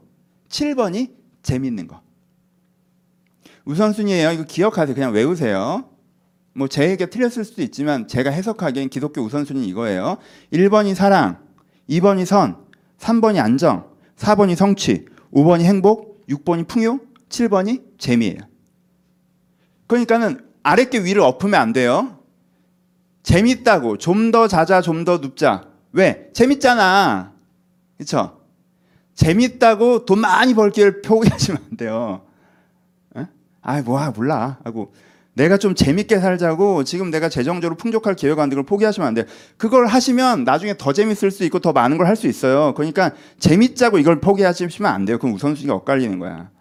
7번이 0.49 1.11
재밌는 1.43 1.87
거. 1.87 2.01
우선순위예요. 3.65 4.31
이거 4.31 4.43
기억하세요. 4.43 4.93
그냥 4.93 5.11
외우세요. 5.11 5.89
뭐 6.53 6.67
제에게 6.67 7.07
틀렸을 7.07 7.43
수도 7.43 7.61
있지만 7.63 8.07
제가 8.07 8.29
해석하기엔 8.29 8.89
기독교 8.89 9.21
우선순위 9.21 9.67
이거예요. 9.67 10.17
1번이 10.53 10.93
사랑, 10.95 11.39
2번이 11.89 12.25
선, 12.25 12.57
3번이 12.99 13.39
안정, 13.39 13.89
4번이 14.15 14.55
성취, 14.55 15.05
5번이 15.33 15.63
행복, 15.63 16.25
6번이 16.27 16.67
풍요, 16.67 16.99
7번이 17.27 17.97
재미예요. 17.97 18.37
그러니까는 19.87 20.45
아랫게 20.63 20.99
위를 21.03 21.21
엎으면 21.21 21.59
안 21.59 21.73
돼요. 21.73 22.19
재밌다고 23.23 23.97
좀 23.97 24.31
더 24.31 24.47
자자 24.47 24.81
좀 24.81 25.03
더 25.03 25.17
눕자. 25.17 25.67
왜? 25.91 26.29
재밌잖아. 26.33 27.33
그렇죠? 27.97 28.39
재밌다고 29.15 30.05
돈 30.05 30.19
많이 30.19 30.53
벌 30.53 30.71
기회를 30.71 31.01
포기하시면 31.01 31.61
안 31.71 31.77
돼요. 31.77 32.21
아, 33.61 33.81
뭐야, 33.81 34.11
몰라. 34.15 34.59
하고 34.63 34.93
내가 35.33 35.57
좀 35.57 35.73
재밌게 35.73 36.19
살자고 36.19 36.83
지금 36.83 37.09
내가 37.09 37.29
재정적으로 37.29 37.75
풍족할 37.75 38.15
기회가 38.15 38.43
안걸 38.43 38.63
포기하시면 38.63 39.07
안 39.07 39.13
돼요. 39.15 39.25
그걸 39.57 39.87
하시면 39.87 40.43
나중에 40.43 40.75
더 40.77 40.93
재밌을 40.93 41.31
수 41.31 41.43
있고 41.45 41.59
더 41.59 41.73
많은 41.73 41.97
걸 41.97 42.05
할 42.07 42.15
수 42.15 42.27
있어요. 42.27 42.73
그러니까 42.75 43.11
재밌자고 43.39 43.97
이걸 43.97 44.21
포기하시면 44.21 44.91
안 44.91 45.05
돼요. 45.05 45.17
그럼 45.17 45.33
우선순위가 45.33 45.73
엇갈리는 45.73 46.19
거야. 46.19 46.51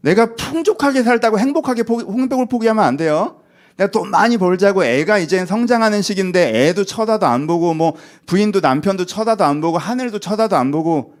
내가 0.00 0.34
풍족하게 0.34 1.02
살다고 1.02 1.38
행복하게 1.38 1.82
포기, 1.82 2.04
행복을 2.10 2.46
포기하면 2.46 2.82
안 2.82 2.96
돼요. 2.96 3.39
돈 3.88 4.10
많이 4.10 4.36
벌자고 4.36 4.84
애가 4.84 5.18
이제 5.18 5.46
성장하는 5.46 6.02
시기인데 6.02 6.68
애도 6.68 6.84
쳐다도 6.84 7.26
안 7.26 7.46
보고 7.46 7.72
뭐 7.74 7.94
부인도 8.26 8.60
남편도 8.60 9.06
쳐다도 9.06 9.44
안 9.44 9.60
보고 9.60 9.78
하늘도 9.78 10.18
쳐다도 10.18 10.56
안 10.56 10.70
보고 10.70 11.14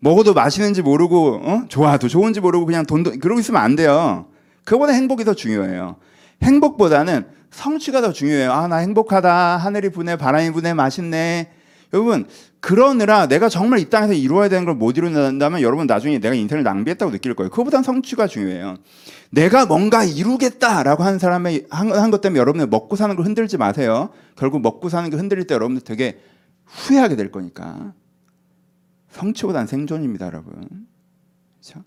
먹어도 0.00 0.34
맛있는지 0.34 0.82
모르고 0.82 1.40
어? 1.42 1.62
좋아도 1.68 2.08
좋은지 2.08 2.40
모르고 2.40 2.66
그냥 2.66 2.84
돈도 2.84 3.18
그러고 3.20 3.40
있으면 3.40 3.62
안 3.62 3.76
돼요. 3.76 4.26
그거보다 4.64 4.92
행복이 4.92 5.24
더 5.24 5.34
중요해요. 5.34 5.96
행복보다는 6.42 7.26
성취가 7.50 8.02
더 8.02 8.12
중요해요. 8.12 8.52
아, 8.52 8.66
나 8.68 8.76
행복하다. 8.76 9.56
하늘이 9.56 9.88
부네, 9.88 10.16
바람이 10.16 10.50
부네, 10.50 10.74
맛있네. 10.74 11.50
여러분, 11.96 12.26
그러느라 12.60 13.26
내가 13.26 13.48
정말 13.48 13.78
이 13.78 13.88
땅에서 13.88 14.12
이루어야 14.12 14.48
되는 14.48 14.64
걸 14.64 14.74
못 14.74 14.96
이룬다면 14.98 15.62
여러분 15.62 15.86
나중에 15.86 16.18
내가 16.18 16.34
인생을 16.34 16.62
낭비했다고 16.62 17.10
느낄 17.12 17.34
거예요. 17.34 17.48
그거보단 17.50 17.82
성취가 17.82 18.26
중요해요. 18.26 18.76
내가 19.30 19.66
뭔가 19.66 20.04
이루겠다라고 20.04 21.02
하는 21.02 21.18
사람의 21.18 21.66
한 21.70 22.10
것 22.10 22.20
때문에 22.20 22.38
여러분들 22.38 22.66
먹고 22.68 22.96
사는 22.96 23.14
걸 23.16 23.24
흔들지 23.24 23.56
마세요. 23.56 24.10
결국 24.36 24.60
먹고 24.62 24.88
사는 24.88 25.08
게 25.08 25.16
흔들릴 25.16 25.46
때 25.46 25.54
여러분들 25.54 25.82
되게 25.84 26.20
후회하게 26.66 27.16
될 27.16 27.30
거니까. 27.32 27.94
성취보단 29.10 29.66
생존입니다, 29.66 30.26
여러분. 30.26 30.86
그렇죠? 31.54 31.84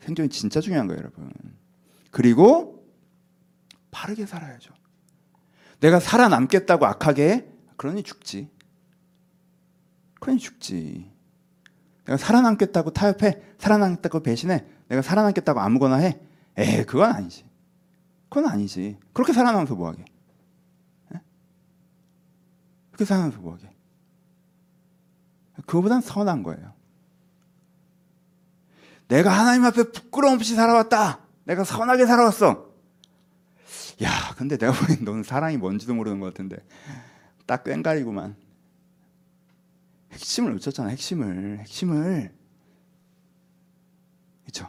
생존이 0.00 0.28
진짜 0.30 0.60
중요한 0.60 0.86
거예요, 0.88 1.00
여러분. 1.00 1.30
그리고 2.10 2.84
바르게 3.90 4.26
살아야죠. 4.26 4.72
내가 5.80 6.00
살아남겠다고 6.00 6.86
악하게 6.86 7.28
해? 7.28 7.44
그러니 7.76 8.02
죽지. 8.02 8.48
그러니 10.20 10.38
죽지. 10.40 11.10
내가 12.04 12.16
살아남겠다고 12.16 12.90
타협해, 12.90 13.42
살아남겠다고 13.58 14.20
배신해, 14.20 14.64
내가 14.88 15.02
살아남겠다고 15.02 15.60
아무거나 15.60 15.96
해. 15.96 16.20
에, 16.56 16.84
그건 16.84 17.12
아니지. 17.12 17.44
그건 18.28 18.48
아니지. 18.48 18.98
그렇게 19.12 19.32
살아남아서 19.32 19.74
뭐하게? 19.74 20.04
에? 21.14 21.20
그렇게 22.90 23.04
살아남아서 23.04 23.40
뭐하게? 23.40 23.70
그거보단 25.66 26.00
선한 26.00 26.42
거예요. 26.42 26.74
내가 29.08 29.30
하나님 29.30 29.64
앞에 29.64 29.84
부끄러움 29.90 30.34
없이 30.34 30.54
살아왔다. 30.54 31.20
내가 31.44 31.64
선하게 31.64 32.06
살아왔어. 32.06 32.66
야, 34.02 34.10
근데 34.36 34.56
내가 34.56 34.72
보기엔 34.72 35.04
넌 35.04 35.22
사랑이 35.22 35.56
뭔지도 35.56 35.94
모르는 35.94 36.20
것 36.20 36.26
같은데 36.26 36.56
딱 37.46 37.64
꽹가리구만. 37.64 38.36
핵심을 40.16 40.52
놓쳤잖아. 40.52 40.88
핵심을, 40.88 41.58
핵심을. 41.60 42.32
그렇죠? 44.44 44.68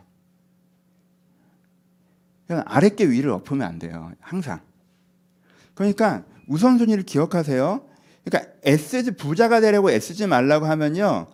아랫게 2.49 3.09
위를 3.09 3.31
엎으면 3.31 3.67
안 3.67 3.79
돼요. 3.79 4.11
항상. 4.19 4.59
그러니까 5.73 6.23
우선순위를 6.47 7.03
기억하세요. 7.03 7.85
그러니까 8.23 8.51
애쓰지 8.65 9.11
부자가 9.11 9.61
되려고 9.61 9.91
애쓰지 9.91 10.27
말라고 10.27 10.65
하면요. 10.65 11.27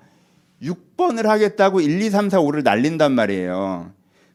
6번을 0.62 1.24
하겠다고 1.24 1.82
1, 1.82 2.01
2, 2.01 2.10
3, 2.10 2.29
4, 2.29 2.39
5를 2.39 2.63
날린단 2.63 3.13
말이에요. 3.13 3.91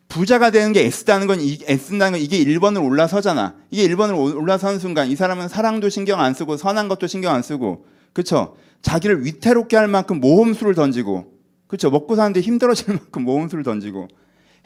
부자가 0.08 0.50
되는 0.50 0.73
게 0.73 0.85
애쓰다는 0.87 1.26
건 1.26 1.40
이- 1.40 1.58
애쓴다는 1.68 2.18
건 2.18 2.20
이게 2.20 2.38
1번을 2.42 2.82
올라서잖아. 2.82 3.56
이게 3.70 3.87
1번을 3.88 4.16
올라서는 4.37 4.78
순간 4.78 5.08
이 5.08 5.16
사람은 5.16 5.49
사랑도 5.49 5.88
신경 5.90 6.20
안 6.20 6.32
쓰고 6.35 6.56
선한 6.56 6.88
것도 6.88 7.06
신경 7.06 7.35
안 7.35 7.42
쓰고 7.42 7.85
그렇죠? 8.14 8.56
자기를 8.82 9.25
위태롭게 9.25 9.76
할 9.76 9.88
만큼 9.88 10.20
모험수를 10.20 10.75
던지고 10.75 11.38
그렇죠? 11.66 11.90
먹고 11.90 12.16
사는데 12.16 12.40
힘들어질 12.40 12.94
만큼 12.94 13.25
모험수를 13.25 13.64
던지고 13.64 14.08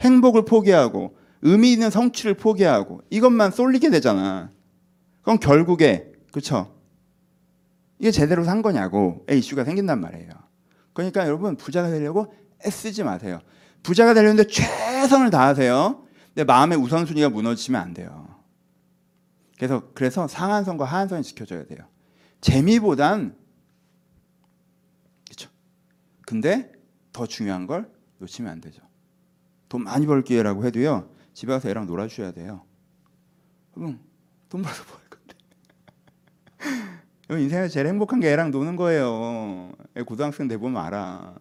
행복을 0.01 0.45
포기하고 0.45 1.15
의미 1.41 1.73
있는 1.73 1.89
성취를 1.89 2.35
포기하고 2.35 3.01
이것만 3.09 3.51
쏠리게 3.51 3.89
되잖아. 3.89 4.49
그럼 5.21 5.39
결국에 5.39 6.11
그렇죠? 6.31 6.73
이게 7.99 8.11
제대로 8.11 8.43
산 8.43 8.61
거냐고 8.61 9.25
이슈가 9.29 9.63
생긴단 9.63 9.99
말이에요. 9.99 10.29
그러니까 10.93 11.25
여러분 11.25 11.55
부자가 11.55 11.89
되려고 11.89 12.33
애쓰지 12.65 13.03
마세요. 13.03 13.39
부자가 13.81 14.13
되려는데 14.13 14.47
최선을 14.47 15.29
다하세요. 15.29 16.05
근데 16.27 16.43
마음의 16.45 16.77
우선순위가 16.77 17.29
무너지면 17.29 17.81
안 17.81 17.93
돼요. 17.93 18.27
그래서 19.57 19.83
그래서 19.93 20.27
상한선과 20.27 20.85
하한선이 20.85 21.23
지켜져야 21.23 21.65
돼요. 21.65 21.79
재미보단. 22.41 23.35
근데 26.25 26.71
더 27.11 27.25
중요한 27.25 27.67
걸 27.67 27.91
놓치면 28.19 28.51
안 28.51 28.61
되죠. 28.61 28.81
돈 29.69 29.83
많이 29.83 30.05
벌 30.05 30.23
기회라고 30.23 30.65
해도요. 30.65 31.13
집에 31.33 31.51
가서 31.53 31.69
애랑 31.69 31.85
놀아주셔야 31.87 32.31
돼요. 32.31 32.65
그럼 33.73 33.99
돈 34.49 34.61
벌어서 34.61 34.83
뭐할 34.85 35.01
건데? 35.09 35.35
인생에서 37.43 37.67
제일 37.69 37.87
행복한 37.87 38.19
게 38.19 38.31
애랑 38.31 38.51
노는 38.51 38.75
거예요. 38.75 39.71
애 39.97 40.03
고등학생 40.03 40.47
돼 40.47 40.57
보면 40.57 40.81
알아. 40.83 41.35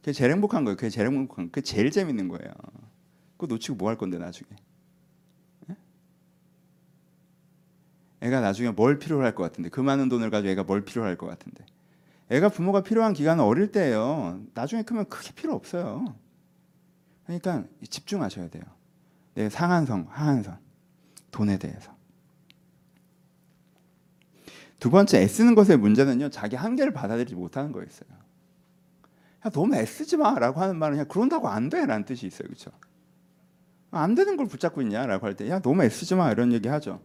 그게 0.00 0.12
제일 0.12 0.32
행복한 0.32 0.64
거예요. 0.64 0.76
그게 0.76 0.88
제일 0.88 1.06
행복한, 1.08 1.46
그게 1.46 1.60
제일 1.60 1.90
재밌는 1.90 2.28
거예요. 2.28 2.52
그거 3.36 3.46
놓치고 3.54 3.76
뭐 3.76 3.88
할 3.88 3.96
건데 3.98 4.18
나중에? 4.18 4.48
예? 5.70 5.76
애가 8.20 8.40
나중에 8.40 8.70
뭘 8.70 8.98
필요로 8.98 9.24
할 9.24 9.34
것 9.34 9.42
같은데 9.44 9.68
그 9.68 9.80
많은 9.80 10.08
돈을 10.08 10.30
가지고 10.30 10.50
애가 10.52 10.64
뭘 10.64 10.84
필요로 10.84 11.06
할 11.08 11.16
것 11.16 11.26
같은데 11.26 11.64
애가 12.32 12.48
부모가 12.48 12.82
필요한 12.82 13.12
기간은 13.12 13.44
어릴 13.44 13.70
때예요. 13.72 14.42
나중에 14.54 14.82
크면 14.82 15.08
크게 15.10 15.32
필요 15.34 15.54
없어요. 15.54 16.16
그러니까 17.26 17.64
집중하셔야 17.88 18.48
돼요. 18.48 18.62
내 19.34 19.48
상한선, 19.50 20.06
하한선, 20.08 20.58
돈에 21.30 21.58
대해서. 21.58 21.94
두 24.80 24.90
번째 24.90 25.20
애쓰는 25.22 25.54
것의 25.54 25.76
문제는요 25.78 26.30
자기 26.30 26.56
한계를 26.56 26.92
받아들이지 26.92 27.34
못하는 27.34 27.70
거였어요. 27.70 28.08
야 29.46 29.50
너무 29.50 29.76
애쓰지 29.76 30.16
마라고 30.16 30.60
하는 30.60 30.76
말은 30.76 30.94
그냥 30.96 31.08
그런다고 31.08 31.48
안 31.48 31.68
돼라는 31.68 32.04
뜻이 32.04 32.26
있어요, 32.26 32.48
그렇죠? 32.48 32.70
안 33.90 34.14
되는 34.14 34.36
걸 34.36 34.46
붙잡고 34.46 34.80
있냐라고 34.82 35.26
할 35.26 35.34
때 35.36 35.48
야 35.50 35.60
너무 35.60 35.82
애쓰지 35.84 36.14
마 36.14 36.30
이런 36.32 36.52
얘기 36.52 36.68
하죠. 36.68 37.00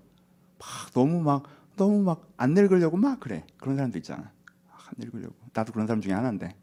막 0.57 0.67
너무 0.93 1.21
막 1.21 1.43
너무 1.75 2.01
막 2.01 2.27
안 2.37 2.53
늙으려고 2.53 2.97
막 2.97 3.19
그래 3.19 3.45
그런 3.57 3.75
사람도 3.75 3.97
있잖아. 3.99 4.31
늙으려고 4.97 5.36
나도 5.53 5.71
그런 5.71 5.88
사람 5.88 6.01
중에 6.01 6.13
하나인데 6.13 6.55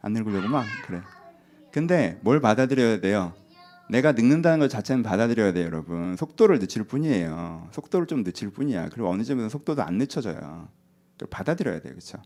안 0.00 0.12
늙으려고 0.12 0.48
막 0.48 0.64
그래. 0.86 1.00
근데 1.72 2.18
뭘 2.22 2.40
받아들여야 2.40 3.00
돼요? 3.00 3.34
내가 3.88 4.12
늙는다는 4.12 4.58
것 4.58 4.68
자체는 4.68 5.02
받아들여야 5.02 5.52
돼요, 5.52 5.66
여러분. 5.66 6.16
속도를 6.16 6.58
늦출 6.58 6.84
뿐이에요. 6.84 7.68
속도를 7.72 8.06
좀 8.06 8.24
늦출 8.24 8.50
뿐이야. 8.50 8.88
그리고 8.88 9.08
어느 9.08 9.22
점에서 9.22 9.48
속도도 9.48 9.82
안 9.82 9.98
늦춰져요. 9.98 10.68
그걸 11.14 11.28
받아들여야 11.30 11.80
돼요, 11.80 11.92
그렇죠? 11.92 12.18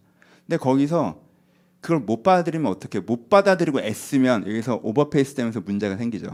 근데 0.47 0.57
거기서 0.57 1.21
그걸 1.81 2.01
못 2.01 2.23
받아들이면 2.23 2.71
어떻게? 2.71 3.01
못 3.01 3.29
받아들이고 3.29 3.81
애쓰면 3.81 4.47
여기서 4.47 4.81
오버페이스 4.83 5.35
되면서 5.35 5.61
문제가 5.61 5.97
생기죠. 5.97 6.33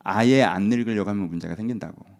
아예 0.00 0.42
안 0.42 0.64
늙으려고 0.64 1.10
하면 1.10 1.28
문제가 1.28 1.54
생긴다고. 1.54 2.15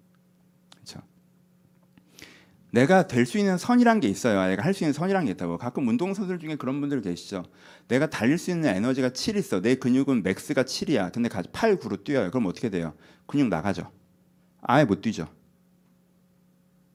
내가 2.77 3.07
될 3.07 3.25
수 3.25 3.39
있는 3.39 3.57
선이란 3.57 4.01
게 4.01 4.09
있어요. 4.09 4.47
내가 4.49 4.63
할 4.63 4.75
수 4.75 4.85
있는 4.85 4.93
선이란 4.93 5.25
게 5.25 5.31
있다고. 5.33 5.57
가끔 5.57 5.89
운동선수들 5.89 6.39
중에 6.39 6.57
그런 6.57 6.79
분들 6.81 7.01
계시죠. 7.01 7.45
내가 7.89 8.11
달릴 8.11 8.37
수 8.37 8.51
있는 8.51 8.69
에너지가 8.69 9.11
7 9.15 9.37
있어. 9.37 9.61
내 9.63 9.77
근육은 9.77 10.23
맥스가 10.23 10.65
7이야. 10.65 11.11
근데 11.13 11.29
8, 11.31 11.77
9로 11.79 12.05
뛰어요. 12.05 12.31
그럼 12.31 12.47
어떻게 12.47 12.69
돼요? 12.69 12.93
근육 13.27 13.49
나가죠. 13.49 13.91
아예 14.61 14.85
못 14.85 15.01
뛰죠. 15.01 15.27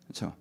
그렇죠? 0.07 0.35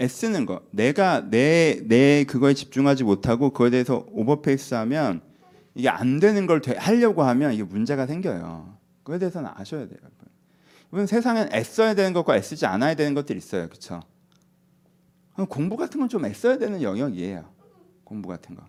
애쓰는 0.00 0.46
거. 0.46 0.62
내가 0.70 1.28
내 1.28 1.80
내 1.88 2.24
그거에 2.24 2.54
집중하지 2.54 3.02
못하고 3.04 3.50
그거에 3.50 3.70
대해서 3.70 4.06
오버페이스하면 4.12 5.22
이게 5.74 5.88
안 5.88 6.20
되는 6.20 6.46
걸 6.46 6.60
되- 6.60 6.76
하려고 6.76 7.24
하면 7.24 7.52
이게 7.52 7.64
문제가 7.64 8.06
생겨요. 8.06 8.76
그거에 9.02 9.18
대해서는 9.18 9.50
아셔야 9.54 9.88
돼요. 9.88 9.98
여러분 10.92 11.06
세상엔 11.08 11.52
애써야 11.52 11.94
되는 11.94 12.12
것과 12.12 12.36
애쓰지 12.36 12.66
않아야 12.66 12.94
되는 12.94 13.14
것들이 13.14 13.38
있어요. 13.38 13.66
그렇죠? 13.68 14.00
공부 15.48 15.76
같은 15.76 15.98
건 16.00 16.08
좀 16.08 16.24
애써야 16.24 16.58
되는 16.58 16.80
영역이에요. 16.82 17.44
공부 18.04 18.28
같은 18.28 18.54
거. 18.54 18.62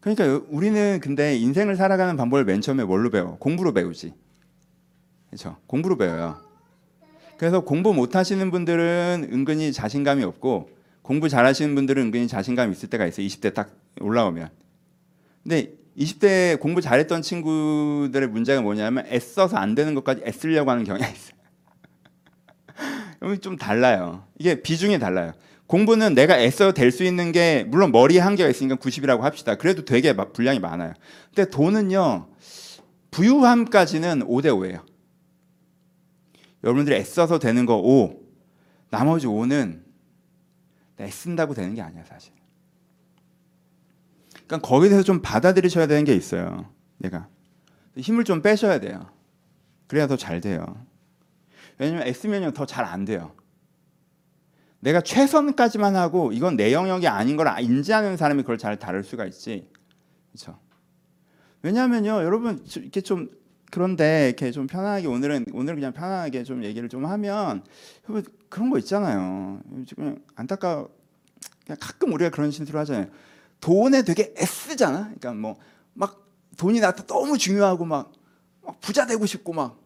그러니까 0.00 0.26
요- 0.28 0.46
우리는 0.50 1.00
근데 1.00 1.36
인생을 1.36 1.74
살아가는 1.76 2.16
방법을 2.16 2.44
맨 2.44 2.60
처음에 2.60 2.84
뭘로 2.84 3.10
배워? 3.10 3.36
공부로 3.38 3.72
배우지. 3.72 4.14
그렇죠? 5.30 5.56
공부로 5.66 5.96
배워요. 5.96 6.40
그래서 7.36 7.60
공부 7.60 7.92
못 7.92 8.14
하시는 8.14 8.50
분들은 8.50 9.28
은근히 9.32 9.72
자신감이 9.72 10.22
없고 10.24 10.70
공부 11.02 11.28
잘 11.28 11.44
하시는 11.46 11.74
분들은 11.74 12.04
은근히 12.06 12.28
자신감이 12.28 12.72
있을 12.72 12.88
때가 12.90 13.06
있어요. 13.06 13.26
20대 13.26 13.54
딱 13.54 13.70
올라오면. 14.00 14.50
근데 15.42 15.72
20대 15.96 16.60
공부 16.60 16.80
잘했던 16.80 17.22
친구들의 17.22 18.28
문제가 18.28 18.60
뭐냐면 18.62 19.04
애써서 19.06 19.56
안 19.56 19.74
되는 19.74 19.94
것까지 19.94 20.22
애쓰려고 20.24 20.70
하는 20.70 20.84
경향이 20.84 21.12
있어요. 21.12 21.38
좀 23.40 23.56
달라요. 23.56 24.24
이게 24.38 24.62
비중이 24.62 24.98
달라요. 25.00 25.32
공부는 25.68 26.14
내가 26.14 26.40
애써 26.40 26.72
될 26.72 26.90
수 26.90 27.04
있는 27.04 27.30
게 27.30 27.62
물론 27.68 27.92
머리에 27.92 28.18
한계가 28.20 28.48
있으니까 28.50 28.76
90이라고 28.76 29.20
합시다. 29.20 29.54
그래도 29.54 29.84
되게 29.84 30.12
마- 30.14 30.32
분량이 30.32 30.58
많아요. 30.58 30.94
근데 31.34 31.48
돈은요. 31.50 32.28
부유함까지는 33.10 34.20
5대 34.26 34.46
5예요. 34.46 34.84
여러분들이 36.64 36.96
애써서 36.96 37.38
되는 37.38 37.66
거 37.66 37.76
5. 37.78 38.18
나머지 38.90 39.26
5는 39.26 39.82
애쓴다고 41.00 41.54
되는 41.54 41.74
게 41.74 41.82
아니야, 41.82 42.02
사실. 42.04 42.32
그러니까 44.46 44.66
거기에 44.66 44.88
대해서 44.88 45.04
좀 45.04 45.20
받아들이셔야 45.22 45.86
되는 45.86 46.04
게 46.04 46.14
있어요. 46.14 46.72
내가 46.96 47.28
힘을 47.96 48.24
좀 48.24 48.40
빼셔야 48.42 48.80
돼요. 48.80 49.10
그래야 49.86 50.06
더 50.06 50.16
잘 50.16 50.40
돼요. 50.40 50.64
왜냐면 51.78 52.06
애쓰면요 52.06 52.52
더 52.52 52.64
잘 52.66 52.84
안 52.86 53.04
돼요. 53.04 53.32
내가 54.80 55.00
최선까지만 55.00 55.96
하고 55.96 56.32
이건 56.32 56.56
내 56.56 56.72
영역이 56.72 57.08
아닌 57.08 57.36
걸 57.36 57.48
인지하는 57.60 58.16
사람이 58.16 58.42
그걸 58.42 58.58
잘 58.58 58.78
다룰 58.78 59.02
수가 59.02 59.26
있지. 59.26 59.68
그렇죠? 60.32 60.58
왜냐하면요, 61.62 62.22
여러분 62.22 62.64
저- 62.68 62.80
이렇게 62.80 63.00
좀 63.00 63.28
그런데 63.70 64.28
이렇게 64.28 64.50
좀 64.50 64.66
편하게 64.66 65.08
오늘은 65.08 65.46
오늘 65.52 65.74
그냥 65.74 65.92
편하게 65.92 66.42
좀 66.44 66.64
얘기를 66.64 66.88
좀 66.88 67.04
하면 67.06 67.64
그런 68.48 68.70
거 68.70 68.78
있잖아요. 68.78 69.60
지금 69.86 70.24
안타까 70.36 70.86
그냥 71.66 71.76
가끔 71.80 72.12
우리가 72.12 72.30
그런 72.30 72.50
신수를 72.50 72.78
하잖아요. 72.80 73.08
돈에 73.60 74.02
되게 74.02 74.32
애쓰잖아. 74.38 75.04
그러니까 75.18 75.32
뭐 75.34 75.56
막 75.94 76.24
돈이 76.56 76.78
나한테 76.78 77.06
너무 77.06 77.36
중요하고 77.36 77.84
막, 77.84 78.12
막 78.64 78.78
부자 78.80 79.04
되고 79.04 79.26
싶고 79.26 79.52
막 79.52 79.80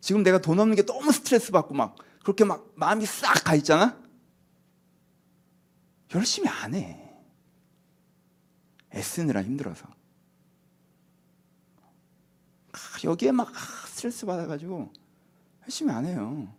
지금 0.00 0.22
내가 0.22 0.38
돈 0.40 0.60
없는 0.60 0.76
게 0.76 0.86
너무 0.86 1.10
스트레스 1.10 1.50
받고 1.50 1.74
막 1.74 1.96
그렇게 2.22 2.44
막 2.44 2.68
마음이 2.76 3.04
싹 3.04 3.34
가 3.44 3.56
있잖아. 3.56 3.96
열심히 6.14 6.48
안 6.48 6.74
해. 6.74 7.08
애쓰느라 8.94 9.42
힘들어서. 9.42 9.86
아, 12.72 12.78
여기에 13.04 13.32
막 13.32 13.48
아, 13.48 13.86
스트레스 13.86 14.26
받아가지고 14.26 14.92
열심히 15.62 15.92
안 15.92 16.04
해요. 16.06 16.52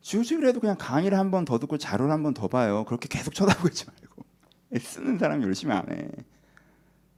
주주일에도 0.00 0.60
그냥 0.60 0.76
강의를 0.78 1.18
한 1.18 1.30
번 1.30 1.44
더 1.44 1.58
듣고 1.58 1.78
자료를 1.78 2.12
한 2.12 2.22
번 2.22 2.32
더 2.34 2.48
봐요. 2.48 2.84
그렇게 2.84 3.08
계속 3.08 3.34
쳐다보고 3.34 3.68
있지 3.68 3.86
말고. 3.86 4.24
애쓰는 4.74 5.18
사람이 5.18 5.44
열심히 5.44 5.72
안 5.74 5.90
해. 5.90 6.08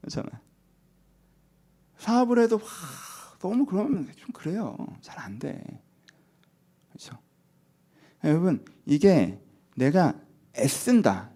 그렇잖아. 0.00 0.28
사업을 1.98 2.38
해도 2.38 2.56
와, 2.56 2.62
너무 3.40 3.66
그러면 3.66 4.10
좀 4.16 4.30
그래요. 4.32 4.76
잘 5.00 5.18
안 5.18 5.38
돼. 5.38 5.62
그렇죠? 6.88 7.18
여러분 8.24 8.64
이게 8.86 9.40
내가 9.76 10.14
애쓴다. 10.56 11.30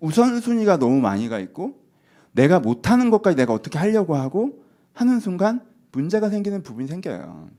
우선순위가 0.00 0.78
너무 0.78 1.00
많이 1.00 1.28
가 1.28 1.38
있고 1.38 1.84
내가 2.32 2.60
못하는 2.60 3.10
것까지 3.10 3.36
내가 3.36 3.52
어떻게 3.52 3.78
하려고 3.78 4.16
하고 4.16 4.64
하는 4.92 5.20
순간 5.20 5.64
문제가 5.92 6.28
생기는 6.30 6.62
부분이 6.62 6.88
생겨요. 6.88 7.50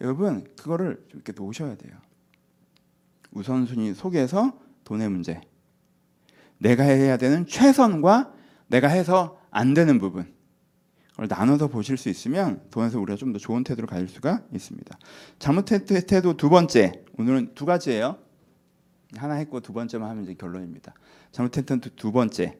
여러분 0.00 0.44
그거를 0.56 1.04
좀 1.08 1.20
이렇게 1.20 1.32
놓으셔야 1.32 1.76
돼요. 1.76 1.92
우선순위 3.32 3.94
속에서 3.94 4.58
돈의 4.84 5.08
문제. 5.08 5.40
내가 6.58 6.84
해야 6.84 7.16
되는 7.16 7.46
최선과 7.46 8.32
내가 8.68 8.88
해서 8.88 9.40
안 9.50 9.74
되는 9.74 9.98
부분. 9.98 10.32
그걸 11.10 11.26
나눠서 11.28 11.68
보실 11.68 11.96
수 11.96 12.08
있으면 12.08 12.60
돈에서 12.70 12.98
우리가 13.00 13.16
좀 13.16 13.32
더 13.32 13.38
좋은 13.38 13.62
태도를 13.62 13.86
가질 13.86 14.08
수가 14.08 14.42
있습니다. 14.52 14.98
잘못된 15.38 15.84
태도 15.84 16.36
두 16.36 16.48
번째. 16.48 17.04
오늘은 17.18 17.54
두 17.54 17.64
가지예요. 17.66 18.18
하나 19.16 19.34
했고 19.34 19.60
두 19.60 19.72
번째만 19.72 20.08
하면 20.10 20.24
이제 20.24 20.34
결론입니다. 20.34 20.94
잘못된 21.32 21.64
태도 21.66 21.90
두 21.96 22.12
번째. 22.12 22.58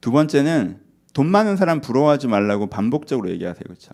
두 0.00 0.10
번째는 0.10 0.80
돈 1.12 1.26
많은 1.26 1.56
사람 1.56 1.80
부러워하지 1.80 2.28
말라고 2.28 2.66
반복적으로 2.66 3.30
얘기하세요. 3.30 3.62
그렇죠? 3.64 3.92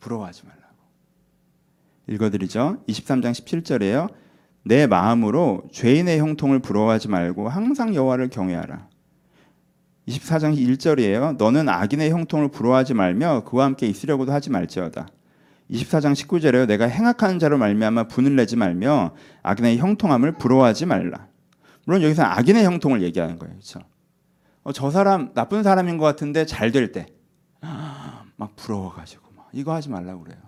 부러워하지 0.00 0.42
말라고. 0.46 0.66
읽어드리죠. 2.08 2.82
23장 2.88 3.32
17절이에요. 3.32 4.12
내 4.64 4.86
마음으로 4.86 5.68
죄인의 5.72 6.18
형통을 6.18 6.58
부러워하지 6.58 7.08
말고 7.08 7.48
항상 7.48 7.94
여호와를 7.94 8.30
경외하라. 8.30 8.88
24장 10.08 10.56
1절이에요. 10.56 11.36
너는 11.36 11.68
악인의 11.68 12.10
형통을 12.10 12.48
부러워하지 12.48 12.94
말며 12.94 13.44
그와 13.44 13.64
함께 13.66 13.86
있으려고도 13.86 14.32
하지 14.32 14.50
말지어다. 14.50 15.08
24장 15.70 16.12
19절에요. 16.12 16.66
내가 16.66 16.86
행악하는 16.86 17.38
자로 17.38 17.58
말미암아 17.58 18.04
분을 18.08 18.36
내지 18.36 18.56
말며 18.56 19.14
악인의 19.42 19.78
형통함을 19.78 20.32
부러워하지 20.32 20.86
말라. 20.86 21.26
물론 21.84 22.02
여기서 22.02 22.22
악인의 22.22 22.64
형통을 22.64 23.02
얘기하는 23.02 23.38
거예요. 23.38 23.54
그렇죠? 23.54 23.80
어, 24.62 24.72
저 24.72 24.90
사람 24.90 25.32
나쁜 25.34 25.62
사람인 25.62 25.98
것 25.98 26.04
같은데 26.04 26.44
잘 26.46 26.72
될 26.72 26.92
때 26.92 27.06
막 28.36 28.54
부러워가지고 28.56 29.22
막 29.36 29.48
이거 29.52 29.72
하지 29.74 29.88
말라고 29.88 30.22
그래요. 30.24 30.38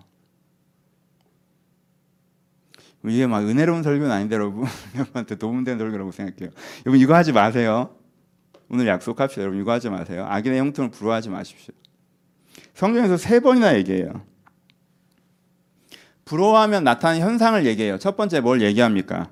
이게 3.05 3.27
막 3.27 3.47
은혜로운 3.47 3.81
설교는 3.83 4.11
아닌데 4.11 4.35
여러분 4.35 4.65
여러분한테 4.93 5.35
도움되는 5.35 5.79
설교라고 5.79 6.11
생각해요. 6.11 6.49
여러분 6.85 6.99
이거 6.99 7.15
하지 7.15 7.31
마세요. 7.31 7.95
오늘 8.69 8.87
약속합시다. 8.87 9.41
여러분 9.41 9.59
이거 9.61 9.71
하지 9.71 9.89
마세요. 9.89 10.25
악인의 10.29 10.59
형통을 10.59 10.91
부러워하지 10.91 11.29
마십시오. 11.29 11.73
성경에서 12.73 13.17
세 13.17 13.39
번이나 13.39 13.75
얘기해요. 13.77 14.21
부러워하면 16.29 16.83
나타나는 16.83 17.21
현상을 17.21 17.65
얘기해요. 17.65 17.97
첫 17.97 18.15
번째 18.15 18.39
뭘 18.39 18.61
얘기합니까? 18.61 19.29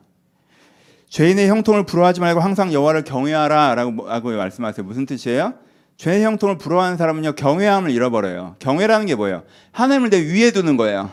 죄인의 1.09 1.47
형통을 1.47 1.85
부러워하지 1.85 2.19
말고 2.19 2.39
항상 2.39 2.73
여호와를 2.73 3.03
경외하라라고 3.03 4.09
하고 4.09 4.31
말씀하세요. 4.31 4.83
무슨 4.83 5.05
뜻이에요? 5.05 5.53
죄의 5.97 6.23
형통을 6.23 6.57
부러워하는 6.57 6.97
사람은요 6.97 7.33
경외함을 7.33 7.91
잃어버려요. 7.91 8.55
경외라는 8.57 9.05
게 9.05 9.13
뭐예요? 9.13 9.43
하나님을 9.73 10.09
내 10.09 10.17
위에 10.17 10.49
두는 10.49 10.75
거예요. 10.75 11.11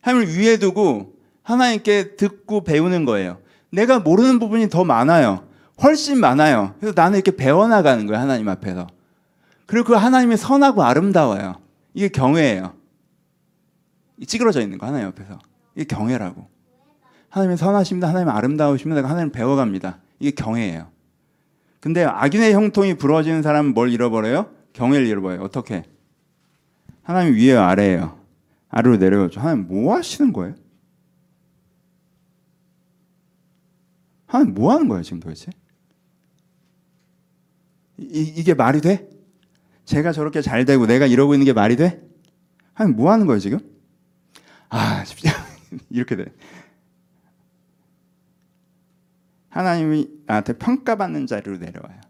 하나님을 0.00 0.36
위에 0.36 0.56
두고 0.56 1.12
하나님께 1.44 2.16
듣고 2.16 2.64
배우는 2.64 3.04
거예요. 3.04 3.38
내가 3.70 4.00
모르는 4.00 4.40
부분이 4.40 4.68
더 4.68 4.84
많아요. 4.84 5.44
훨씬 5.80 6.18
많아요. 6.18 6.74
그래서 6.80 6.92
나는 6.96 7.18
이렇게 7.18 7.36
배워나가는 7.36 8.04
거예요. 8.06 8.20
하나님 8.20 8.48
앞에서. 8.48 8.88
그리고 9.66 9.86
그 9.86 9.94
하나님이 9.94 10.36
선하고 10.36 10.82
아름다워요. 10.82 11.60
이게 11.94 12.08
경외예요. 12.08 12.81
이 14.22 14.26
찌그러져 14.26 14.60
있는 14.60 14.78
거 14.78 14.86
하나님 14.86 15.08
앞에서. 15.08 15.40
이게 15.74 15.84
경외라고. 15.84 16.46
하나님이 17.28 17.56
선하십니다. 17.56 18.08
하나님 18.08 18.28
아름다우십니다. 18.28 19.02
하나님 19.08 19.32
배워갑니다. 19.32 19.98
이게 20.20 20.30
경외예요. 20.30 20.88
근데 21.80 22.04
악인의 22.04 22.54
형통이 22.54 22.94
부러워지는 22.94 23.42
사람은 23.42 23.74
뭘 23.74 23.90
잃어버려요? 23.90 24.48
경외를 24.74 25.08
잃어버려요. 25.08 25.42
어떻게? 25.42 25.82
하나님 27.02 27.34
위에요, 27.34 27.62
아래예요. 27.62 28.16
아래로 28.68 28.98
내려오죠. 28.98 29.40
하나님 29.40 29.66
뭐 29.66 29.96
하시는 29.96 30.32
거예요? 30.32 30.54
하나님 34.26 34.54
뭐 34.54 34.72
하는 34.72 34.86
거예요, 34.86 35.02
지금 35.02 35.18
도대체? 35.18 35.50
이, 37.98 38.32
이게 38.36 38.54
말이 38.54 38.80
돼? 38.80 39.10
제가 39.84 40.12
저렇게 40.12 40.42
잘 40.42 40.64
되고 40.64 40.86
내가 40.86 41.06
이러고 41.06 41.34
있는 41.34 41.44
게 41.44 41.52
말이 41.52 41.74
돼? 41.74 42.00
하나님 42.72 42.96
뭐 42.96 43.10
하는 43.10 43.26
거예요, 43.26 43.40
지금? 43.40 43.71
아, 44.72 45.04
쉽지 45.04 45.28
이렇게 45.90 46.16
돼. 46.16 46.24
하나님이 49.50 50.08
나한테 50.24 50.54
평가받는 50.54 51.26
자리로 51.26 51.58
내려와요. 51.58 52.00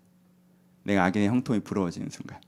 내가 0.85 1.05
악인의 1.05 1.29
형통이 1.29 1.61
부러워지는 1.61 2.09
순간. 2.11 2.41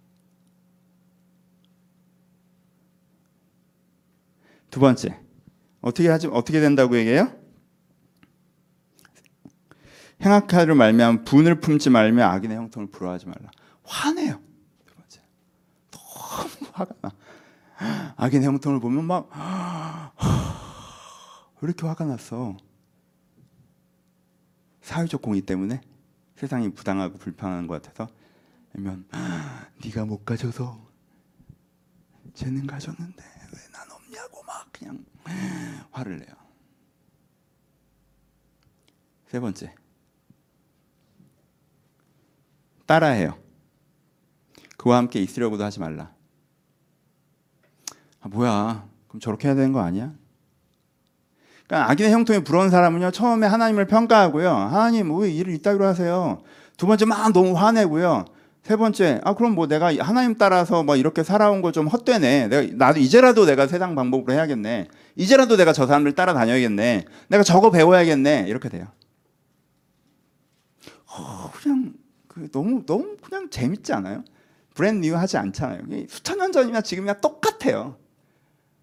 두 4.70 4.78
번째, 4.78 5.18
어떻게 5.80 6.08
하지 6.08 6.28
어떻게 6.28 6.60
된다고 6.60 6.96
얘기해요? 6.96 7.36
행악하를 10.22 10.76
말미암 10.76 11.24
분을 11.24 11.58
품지 11.60 11.90
말며 11.90 12.24
악인의 12.26 12.56
형통을 12.56 12.88
부러워하지 12.88 13.26
말라. 13.26 13.50
화내요. 13.82 14.40
두 14.86 14.94
번째, 14.94 15.20
너무 15.90 16.70
화가 16.72 16.94
나. 17.02 17.10
악인의 18.16 18.46
형통을 18.48 18.80
보면 18.80 19.04
막왜 19.06 19.24
이렇게 21.62 21.86
화가 21.86 22.04
났어? 22.04 22.56
사회적 24.82 25.22
공의 25.22 25.40
때문에 25.42 25.80
세상이 26.36 26.70
부당하고 26.74 27.16
불편한 27.18 27.66
것 27.66 27.82
같아서 27.82 28.12
아니면 28.74 29.06
네가 29.84 30.04
못 30.04 30.24
가져서 30.24 30.78
쟤는 32.34 32.66
가졌는데 32.66 33.22
왜 33.52 33.58
난 33.72 33.90
없냐고 33.90 34.42
막 34.44 34.68
그냥 34.72 35.04
화를 35.90 36.18
내요. 36.18 36.34
세 39.28 39.40
번째 39.40 39.74
따라해요. 42.86 43.38
그와 44.76 44.98
함께 44.98 45.20
있으려고도 45.22 45.64
하지 45.64 45.80
말라. 45.80 46.13
아 48.24 48.28
뭐야? 48.28 48.88
그럼 49.08 49.20
저렇게 49.20 49.48
해야 49.48 49.54
되는 49.54 49.72
거 49.72 49.80
아니야? 49.80 50.12
그러니까 51.66 51.90
악인의 51.90 52.12
형통에 52.12 52.38
부러운 52.40 52.70
사람은요 52.70 53.10
처음에 53.10 53.46
하나님을 53.46 53.86
평가하고요. 53.86 54.50
하나님 54.50 55.14
왜 55.18 55.30
일을 55.30 55.52
이따위로 55.54 55.84
하세요? 55.84 56.42
두 56.78 56.86
번째 56.86 57.04
막 57.04 57.32
너무 57.32 57.52
화내고요. 57.56 58.24
세 58.62 58.76
번째 58.76 59.20
아 59.24 59.34
그럼 59.34 59.54
뭐 59.54 59.66
내가 59.66 59.94
하나님 59.98 60.36
따라서 60.38 60.82
뭐 60.82 60.96
이렇게 60.96 61.22
살아온 61.22 61.60
거 61.60 61.70
좀 61.70 61.86
헛되네. 61.86 62.48
내가 62.48 62.74
나도 62.76 62.98
이제라도 63.00 63.44
내가 63.44 63.66
세상 63.66 63.94
방법으로 63.94 64.32
해야겠네. 64.32 64.88
이제라도 65.16 65.56
내가 65.58 65.74
저 65.74 65.86
사람들 65.86 66.14
따라다녀야겠네. 66.14 67.04
내가 67.28 67.42
저거 67.42 67.70
배워야겠네. 67.70 68.46
이렇게 68.48 68.70
돼요. 68.70 68.86
어, 71.06 71.50
그냥 71.52 71.92
그 72.26 72.50
너무 72.50 72.84
너무 72.86 73.16
그냥 73.22 73.48
재밌지 73.50 73.92
않아요? 73.92 74.24
brand 74.74 75.06
new 75.06 75.14
하지 75.14 75.36
않잖아요. 75.36 75.82
수천 76.08 76.38
년 76.38 76.50
전이나 76.50 76.80
지금이나 76.80 77.12
똑같아요 77.20 77.96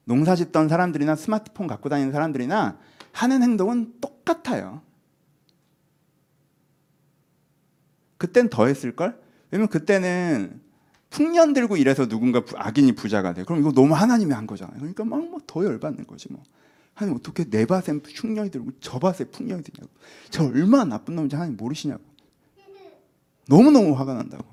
농사 0.06 0.36
짓던 0.36 0.68
사람들이나 0.70 1.16
스마트폰 1.16 1.68
갖고 1.68 1.90
다니는 1.90 2.12
사람들이나 2.12 2.78
하는 3.14 3.44
행동은 3.44 3.96
똑같아요. 4.02 4.82
그땐 8.18 8.50
더 8.50 8.68
했을걸? 8.68 9.20
왜냐면 9.50 9.68
그때는 9.70 10.62
풍년 11.10 11.54
들고 11.54 11.76
이래서 11.78 12.08
누군가 12.08 12.42
부- 12.46 12.56
악인이 12.58 12.94
부자가 12.94 13.34
돼. 13.34 13.44
그럼 13.44 13.60
이거 13.62 13.72
너무 13.72 13.94
하나님이 13.96 14.32
한 14.34 14.48
거잖아요. 14.48 14.78
그러니까 14.78 15.04
막 15.04 15.20
뭐 15.20 15.40
더 15.48 15.66
열받는 15.66 16.06
거지 16.08 16.32
뭐. 16.32 16.42
하나님 16.94 17.18
어떻게 17.18 17.44
내 17.50 17.66
밭에 17.66 18.00
풍년이 18.00 18.52
들고 18.52 18.72
저 18.80 19.00
밭에 19.00 19.26
풍년이 19.32 19.64
드냐고. 19.64 19.92
저 20.30 20.46
얼마나 20.46 20.86
나쁜 20.86 21.16
놈인지 21.16 21.36
하나님 21.36 21.58
모르시냐고. 21.58 22.04
너무너무 23.48 23.94
화가 23.98 24.14
난다고. 24.14 24.46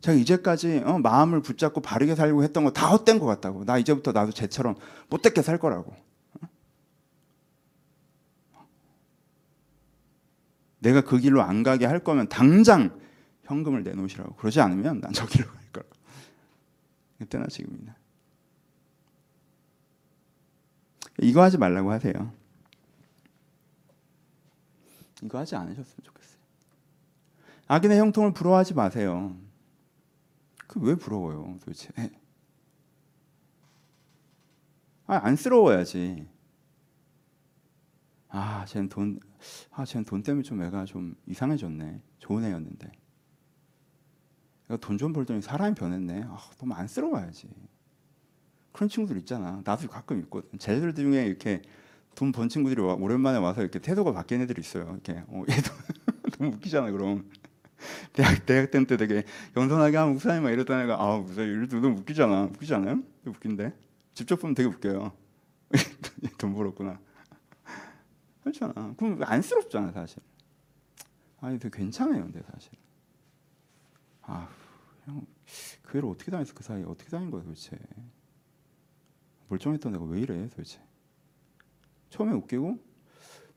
제가 0.00 0.16
이제까지 0.16 0.82
어, 0.86 0.98
마음을 0.98 1.42
붙잡고 1.42 1.80
바르게 1.82 2.14
살고 2.14 2.42
했던 2.42 2.64
거 2.64 2.70
다 2.72 2.88
헛된 2.88 3.18
것 3.18 3.26
같다고. 3.26 3.64
나 3.64 3.78
이제부터 3.78 4.12
나도 4.12 4.32
쟤처럼 4.32 4.76
못되게 5.08 5.42
살 5.42 5.58
거라고. 5.58 5.94
어? 6.40 6.48
내가 10.78 11.02
그 11.02 11.18
길로 11.18 11.42
안 11.42 11.62
가게 11.62 11.84
할 11.86 12.02
거면 12.02 12.28
당장 12.28 12.98
현금을 13.44 13.82
내놓으시라고. 13.82 14.36
그러지 14.36 14.60
않으면 14.60 15.00
난 15.00 15.12
저 15.12 15.26
길로 15.26 15.46
갈 15.48 15.60
거라고. 15.72 15.90
그때나 17.18 17.46
지금이나. 17.48 17.94
이거 21.22 21.42
하지 21.42 21.58
말라고 21.58 21.90
하세요. 21.92 22.32
이거 25.22 25.38
하지 25.38 25.54
않으셨으면 25.56 25.96
좋겠어요. 26.02 26.38
악인의 27.68 27.98
형통을 27.98 28.32
부러워하지 28.32 28.72
마세요. 28.72 29.36
그 30.70 30.80
왜 30.80 30.94
부러워요, 30.94 31.58
도대체? 31.60 31.90
아, 35.06 35.20
안쓰러워야지. 35.26 36.26
아, 38.28 38.64
쟤는 38.66 38.88
돈, 38.88 39.20
아, 39.72 39.84
쟤는 39.84 40.04
돈 40.04 40.22
때문에 40.22 40.42
좀 40.42 40.62
애가 40.62 40.84
좀 40.84 41.14
이상해졌네. 41.26 42.00
좋은 42.18 42.44
애였는데. 42.44 42.90
돈 44.80 44.96
좀 44.96 45.12
벌더니 45.12 45.42
사람이 45.42 45.74
변했네. 45.74 46.22
아, 46.26 46.38
너무 46.58 46.72
안쓰러워야지. 46.74 47.48
그런 48.72 48.88
친구들 48.88 49.16
있잖아. 49.18 49.62
나도 49.64 49.88
가끔 49.88 50.20
있거든. 50.20 50.58
쟤들 50.58 50.94
중에 50.94 51.26
이렇게 51.26 51.62
돈 52.14 52.32
번 52.32 52.48
친구들이 52.48 52.80
와- 52.82 52.94
오랜만에 52.94 53.38
와서 53.38 53.62
이렇게 53.62 53.78
태도가 53.78 54.12
바뀐 54.12 54.40
애들이 54.40 54.60
있어요. 54.60 54.84
이렇게 54.92 55.22
어, 55.28 55.44
얘도 55.48 55.70
너무 56.38 56.50
웃기잖아. 56.56 56.90
그럼 56.90 57.30
대학 58.12 58.46
대학 58.46 58.70
때 58.70 58.84
되게 58.84 59.24
겸손하게 59.54 59.96
하면 59.96 60.12
목사님 60.14 60.42
막 60.42 60.50
이랬던 60.50 60.80
애가 60.82 61.02
아 61.02 61.18
목사님 61.18 61.50
이래도 61.52 61.80
너무 61.80 61.98
웃기잖아. 62.00 62.44
웃기지 62.44 62.74
않아요? 62.74 63.02
웃긴데 63.26 63.72
직접 64.14 64.36
보면 64.40 64.54
되게 64.54 64.68
웃겨요. 64.68 65.12
돈 66.38 66.54
벌었구나. 66.54 67.00
그렇잖아. 68.42 68.94
그럼 68.96 69.22
안쓰럽잖아 69.22 69.92
사실. 69.92 70.22
아니 71.40 71.58
되게 71.58 71.78
괜찮아요, 71.78 72.22
근데 72.22 72.42
사실. 72.52 72.72
아, 74.22 74.48
형, 75.06 75.26
그 75.82 75.98
애를 75.98 76.08
어떻게 76.08 76.30
다녔어 76.30 76.54
그 76.54 76.62
사이에 76.62 76.84
어떻게 76.84 77.10
다닌 77.10 77.30
거야 77.30 77.42
도대체? 77.42 77.76
멀쩡했던 79.48 79.94
애가 79.94 80.04
왜 80.04 80.20
이래 80.20 80.48
도대체? 80.50 80.80
처음에 82.10 82.32
웃기고 82.32 82.78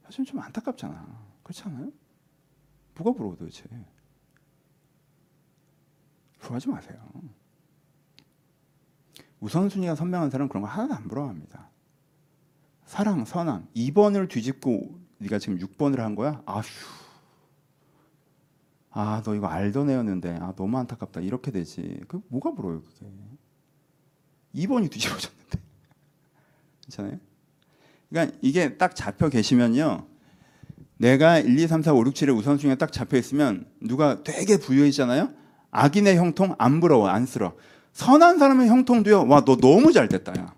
사실 0.05 0.25
좀 0.25 0.39
안타깝잖아. 0.39 1.33
그렇지 1.43 1.63
않아요? 1.63 1.91
뭐가 2.95 3.17
부러워 3.17 3.35
도대체? 3.35 3.65
부러워하지 6.43 6.69
마세요. 6.69 6.97
우선순위가 9.39 9.95
선명한 9.95 10.29
사람은 10.29 10.49
그런 10.49 10.61
거 10.61 10.69
하나도 10.69 10.93
안 10.93 11.07
부러워합니다. 11.07 11.69
사랑, 12.85 13.25
선함. 13.25 13.67
2번을 13.75 14.29
뒤집고 14.29 14.99
네가 15.17 15.39
지금 15.39 15.57
6번을 15.57 15.97
한 15.97 16.15
거야? 16.15 16.41
아휴. 16.45 16.63
아, 18.91 19.21
너 19.25 19.35
이거 19.35 19.47
알던 19.47 19.89
애였는데 19.89 20.37
아, 20.39 20.53
너무 20.55 20.77
안타깝다. 20.77 21.21
이렇게 21.21 21.51
되지. 21.51 22.01
그 22.07 22.21
뭐가 22.27 22.53
부러워요, 22.53 22.81
그게. 22.81 23.07
2번이 24.55 24.91
뒤집어졌는데. 24.91 25.59
괜찮아요? 26.83 27.19
그러니까 28.09 28.37
이게 28.41 28.77
딱 28.77 28.95
잡혀 28.95 29.29
계시면요. 29.29 30.07
내가 30.97 31.39
1, 31.39 31.57
2, 31.59 31.67
3, 31.67 31.81
4, 31.81 31.93
5, 31.93 32.05
6, 32.05 32.13
7의 32.13 32.37
우선순위가 32.37 32.77
딱 32.77 32.91
잡혀 32.91 33.17
있으면 33.17 33.65
누가 33.81 34.23
되게 34.23 34.57
부유해지잖아요. 34.57 35.42
악인의 35.73 36.15
형통 36.17 36.55
안 36.57 36.79
부러워, 36.79 37.09
안쓰러. 37.09 37.53
선한 37.91 38.39
사람의 38.39 38.69
형통도요. 38.69 39.27
와, 39.27 39.43
너 39.43 39.57
너무 39.57 39.91
잘 39.91 40.07
됐다, 40.07 40.33
야. 40.39 40.53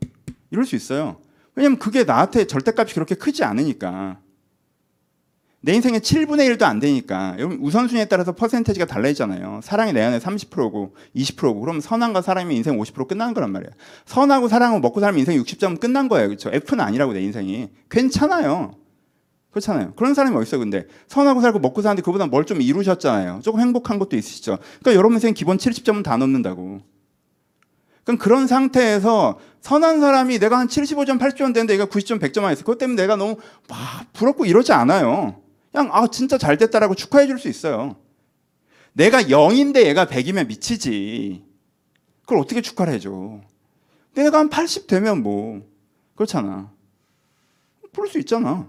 이럴 0.51 0.65
수 0.65 0.75
있어요. 0.75 1.17
왜냐면 1.55 1.79
그게 1.79 2.03
나한테 2.03 2.45
절대값이 2.45 2.93
그렇게 2.93 3.15
크지 3.15 3.43
않으니까. 3.43 4.19
내 5.61 5.73
인생의 5.73 6.01
7분의 6.01 6.55
1도 6.55 6.63
안 6.63 6.79
되니까. 6.79 7.35
여러분 7.39 7.57
우선순위에 7.59 8.05
따라서 8.05 8.33
퍼센테이지가 8.33 8.85
달라지잖아요. 8.85 9.61
사랑이 9.63 9.93
내 9.93 10.03
안에 10.03 10.19
30%고 10.19 10.95
20%고 11.15 11.59
그럼 11.59 11.81
선함과 11.81 12.21
사랑이 12.21 12.55
인생 12.55 12.77
50% 12.77 13.07
끝나는 13.07 13.33
거란 13.33 13.51
말이에요. 13.51 13.71
선하고 14.05 14.47
사랑하고 14.47 14.79
먹고 14.79 14.99
살면 14.99 15.17
인생 15.17 15.41
60점 15.41 15.79
끝난 15.79 16.07
거예요. 16.07 16.27
그렇죠? 16.27 16.51
F는 16.53 16.85
아니라고 16.85 17.13
내 17.13 17.21
인생이. 17.21 17.69
괜찮아요. 17.89 18.75
그렇잖아요. 19.55 19.93
그런 19.95 20.13
사람이 20.13 20.35
어딨어 20.35 20.59
근데 20.59 20.85
선하고 21.07 21.39
살고 21.39 21.59
먹고 21.59 21.81
사는데 21.81 22.01
그보다 22.01 22.25
뭘 22.27 22.45
좀 22.45 22.61
이루셨잖아요. 22.61 23.39
조금 23.41 23.61
행복한 23.61 23.97
것도 23.97 24.17
있으시죠. 24.17 24.57
그러니까 24.81 24.95
여러분 24.95 25.13
인생 25.15 25.33
기본 25.33 25.57
70점은 25.57 26.03
다 26.03 26.17
넘는다고. 26.17 26.81
그럼 28.03 28.17
그런 28.19 28.45
상태에서 28.47 29.39
선한 29.61 29.99
사람이 30.01 30.37
내가 30.39 30.59
한 30.59 30.67
75점, 30.67 31.17
80점 31.19 31.53
되는데 31.55 31.73
얘가 31.73 31.85
90점, 31.87 32.19
100점 32.19 32.43
안 32.43 32.51
했어. 32.51 32.61
그것 32.61 32.77
때문에 32.77 33.01
내가 33.01 33.15
너무 33.15 33.37
막 33.67 34.13
부럽고 34.13 34.45
이러지 34.45 34.73
않아요. 34.73 35.41
그냥 35.71 35.89
아 35.91 36.05
진짜 36.07 36.37
잘 36.37 36.57
됐다라고 36.57 36.93
축하해 36.93 37.25
줄 37.25 37.39
수 37.39 37.47
있어요. 37.47 37.95
내가 38.93 39.23
0인데 39.23 39.85
얘가 39.85 40.05
100이면 40.05 40.47
미치지. 40.47 41.43
그걸 42.21 42.39
어떻게 42.39 42.61
축하를 42.61 42.93
해줘? 42.93 43.39
내가 44.13 44.37
한 44.39 44.49
80 44.49 44.85
되면 44.87 45.23
뭐 45.23 45.61
그렇잖아. 46.15 46.71
부를 47.93 48.09
수 48.09 48.19
있잖아. 48.19 48.67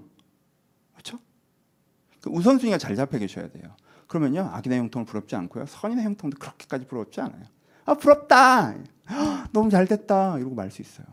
그 2.27 2.31
우선순위가 2.33 2.77
잘 2.79 2.97
잡혀 2.97 3.19
계셔야 3.19 3.49
돼요. 3.49 3.77
그러면요 4.09 4.51
악인의 4.53 4.81
형통을 4.81 5.07
부럽지 5.07 5.37
않고요 5.37 5.67
선인의 5.67 6.05
형통도 6.05 6.39
그렇게까지 6.39 6.87
부럽지 6.87 7.21
않아요. 7.21 7.45
아 7.85 7.95
부럽다. 7.95 8.75
헉, 9.09 9.49
너무 9.53 9.71
잘 9.71 9.87
됐다. 9.87 10.37
이러고 10.39 10.57
말 10.57 10.71
수 10.73 10.83
있어요. 10.83 11.07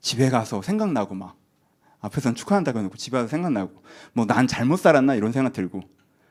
집에 0.00 0.30
가서 0.30 0.62
생각나고 0.62 1.16
막 1.16 1.36
앞에서는 2.00 2.36
축하한다고 2.36 2.78
해놓고 2.78 2.96
집에 2.96 3.18
가서 3.18 3.28
생각나고 3.28 3.82
뭐 4.12 4.26
난 4.26 4.46
잘못 4.46 4.76
살았나 4.76 5.16
이런 5.16 5.32
생각 5.32 5.52
들고 5.52 5.80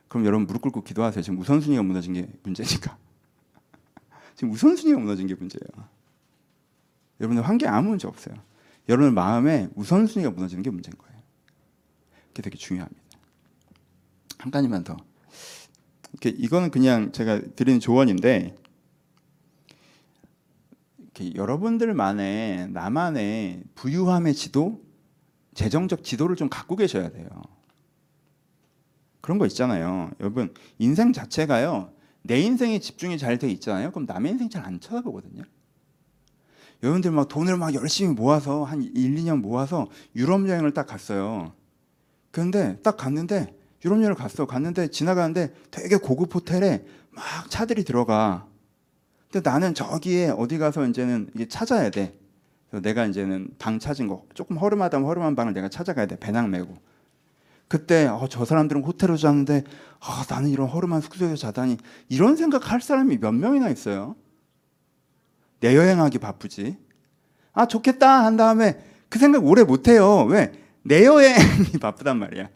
그럼 0.07 0.25
여러분 0.25 0.47
무릎 0.47 0.61
꿇고 0.61 0.83
기도하세요. 0.83 1.21
지금 1.21 1.37
우선순위가 1.39 1.83
무너진 1.83 2.13
게 2.13 2.29
문제니까. 2.43 2.97
지금 4.35 4.53
우선순위가 4.53 4.97
무너진 4.99 5.27
게 5.27 5.35
문제예요. 5.35 5.85
여러분들 7.19 7.45
환경에 7.45 7.75
아무 7.75 7.89
문제 7.89 8.07
없어요. 8.07 8.35
여러분 8.87 9.13
마음에 9.13 9.67
우선순위가 9.75 10.31
무너지는 10.31 10.63
게 10.63 10.69
문제인 10.69 10.97
거예요. 10.97 11.18
그게 12.29 12.41
되게 12.41 12.57
중요합니다. 12.57 13.01
한 14.37 14.51
가지만 14.51 14.83
더. 14.83 14.97
이렇게 16.13 16.29
이거는 16.29 16.71
그냥 16.71 17.11
제가 17.11 17.41
드리는 17.55 17.79
조언인데 17.79 18.55
이렇게 20.99 21.35
여러분들만의 21.35 22.69
나만의 22.71 23.63
부유함의 23.75 24.33
지도, 24.33 24.81
재정적 25.53 26.03
지도를 26.03 26.35
좀 26.35 26.49
갖고 26.49 26.75
계셔야 26.75 27.09
돼요. 27.09 27.27
그런 29.21 29.37
거 29.37 29.45
있잖아요. 29.45 30.11
여러분 30.19 30.53
인생 30.77 31.13
자체가요. 31.13 31.93
내 32.23 32.39
인생에 32.39 32.79
집중이 32.79 33.17
잘 33.17 33.37
돼 33.37 33.49
있잖아요. 33.51 33.91
그럼 33.91 34.05
남의 34.05 34.31
인생 34.31 34.49
잘 34.49 34.65
안 34.65 34.79
쳐다보거든요. 34.79 35.43
여러분들 36.81 37.11
막 37.11 37.27
돈을 37.27 37.57
막 37.57 37.73
열심히 37.73 38.13
모아서 38.13 38.63
한 38.63 38.81
1, 38.81 38.91
2년 38.93 39.41
모아서 39.41 39.89
유럽 40.15 40.47
여행을 40.47 40.73
딱 40.73 40.85
갔어요. 40.87 41.53
그런데 42.31 42.77
딱 42.83 42.97
갔는데 42.97 43.55
유럽 43.85 43.97
여행을 43.97 44.15
갔어. 44.15 44.45
갔는데 44.45 44.89
지나가는데 44.89 45.53
되게 45.71 45.97
고급 45.97 46.35
호텔에 46.35 46.85
막 47.11 47.49
차들이 47.49 47.83
들어가. 47.83 48.45
근데 49.31 49.47
나는 49.47 49.73
저기에 49.73 50.29
어디 50.29 50.57
가서 50.57 50.85
이제는 50.85 51.29
이게 51.35 51.47
찾아야 51.47 51.89
돼. 51.89 52.17
그래서 52.69 52.81
내가 52.81 53.05
이제는 53.05 53.49
방 53.57 53.79
찾은 53.79 54.07
거 54.07 54.25
조금 54.33 54.57
허름하다면 54.57 55.07
허름한 55.07 55.35
방을 55.35 55.53
내가 55.53 55.69
찾아가야 55.69 56.07
돼. 56.07 56.17
배낭 56.17 56.49
메고. 56.49 56.77
그때 57.67 58.07
어, 58.07 58.27
저 58.29 58.45
사람들은 58.45 58.83
호텔에서 58.83 59.17
잤는데 59.17 59.63
아, 59.99 60.25
나는 60.29 60.49
이런 60.49 60.67
허름한 60.67 61.01
숙소에서 61.01 61.35
자다니 61.35 61.77
이런 62.09 62.35
생각할 62.35 62.81
사람이 62.81 63.19
몇 63.19 63.31
명이나 63.31 63.69
있어요. 63.69 64.15
내 65.59 65.75
여행하기 65.75 66.17
바쁘지. 66.17 66.77
아 67.53 67.67
좋겠다 67.67 68.25
한 68.25 68.37
다음에 68.37 68.83
그 69.09 69.19
생각 69.19 69.45
오래 69.45 69.63
못해요. 69.63 70.23
왜? 70.23 70.51
내 70.83 71.05
여행이 71.05 71.73
바쁘단 71.81 72.17
말이야. 72.17 72.49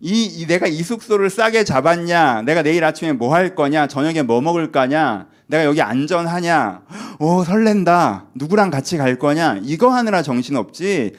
이, 0.00 0.24
이 0.24 0.46
내가 0.46 0.66
이 0.66 0.82
숙소를 0.82 1.30
싸게 1.30 1.64
잡았냐? 1.64 2.42
내가 2.42 2.62
내일 2.62 2.84
아침에 2.84 3.12
뭐 3.12 3.34
할 3.34 3.54
거냐? 3.54 3.86
저녁에 3.86 4.22
뭐 4.22 4.40
먹을 4.40 4.70
거냐? 4.70 5.28
내가 5.46 5.64
여기 5.64 5.80
안전하냐? 5.80 6.82
오 7.18 7.44
설렌다. 7.44 8.26
누구랑 8.34 8.70
같이 8.70 8.96
갈 8.98 9.18
거냐? 9.18 9.60
이거 9.62 9.88
하느라 9.90 10.22
정신 10.22 10.56
없지. 10.56 11.14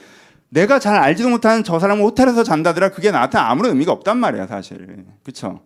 내가 0.49 0.79
잘 0.79 0.95
알지도 0.95 1.29
못하는 1.29 1.63
저 1.63 1.79
사람은 1.79 2.03
호텔에서 2.03 2.43
잔다더라. 2.43 2.89
그게 2.89 3.09
나한테 3.11 3.37
아무런 3.37 3.71
의미가 3.71 3.91
없단 3.91 4.17
말이야, 4.17 4.47
사실. 4.47 5.05
그렇죠? 5.23 5.61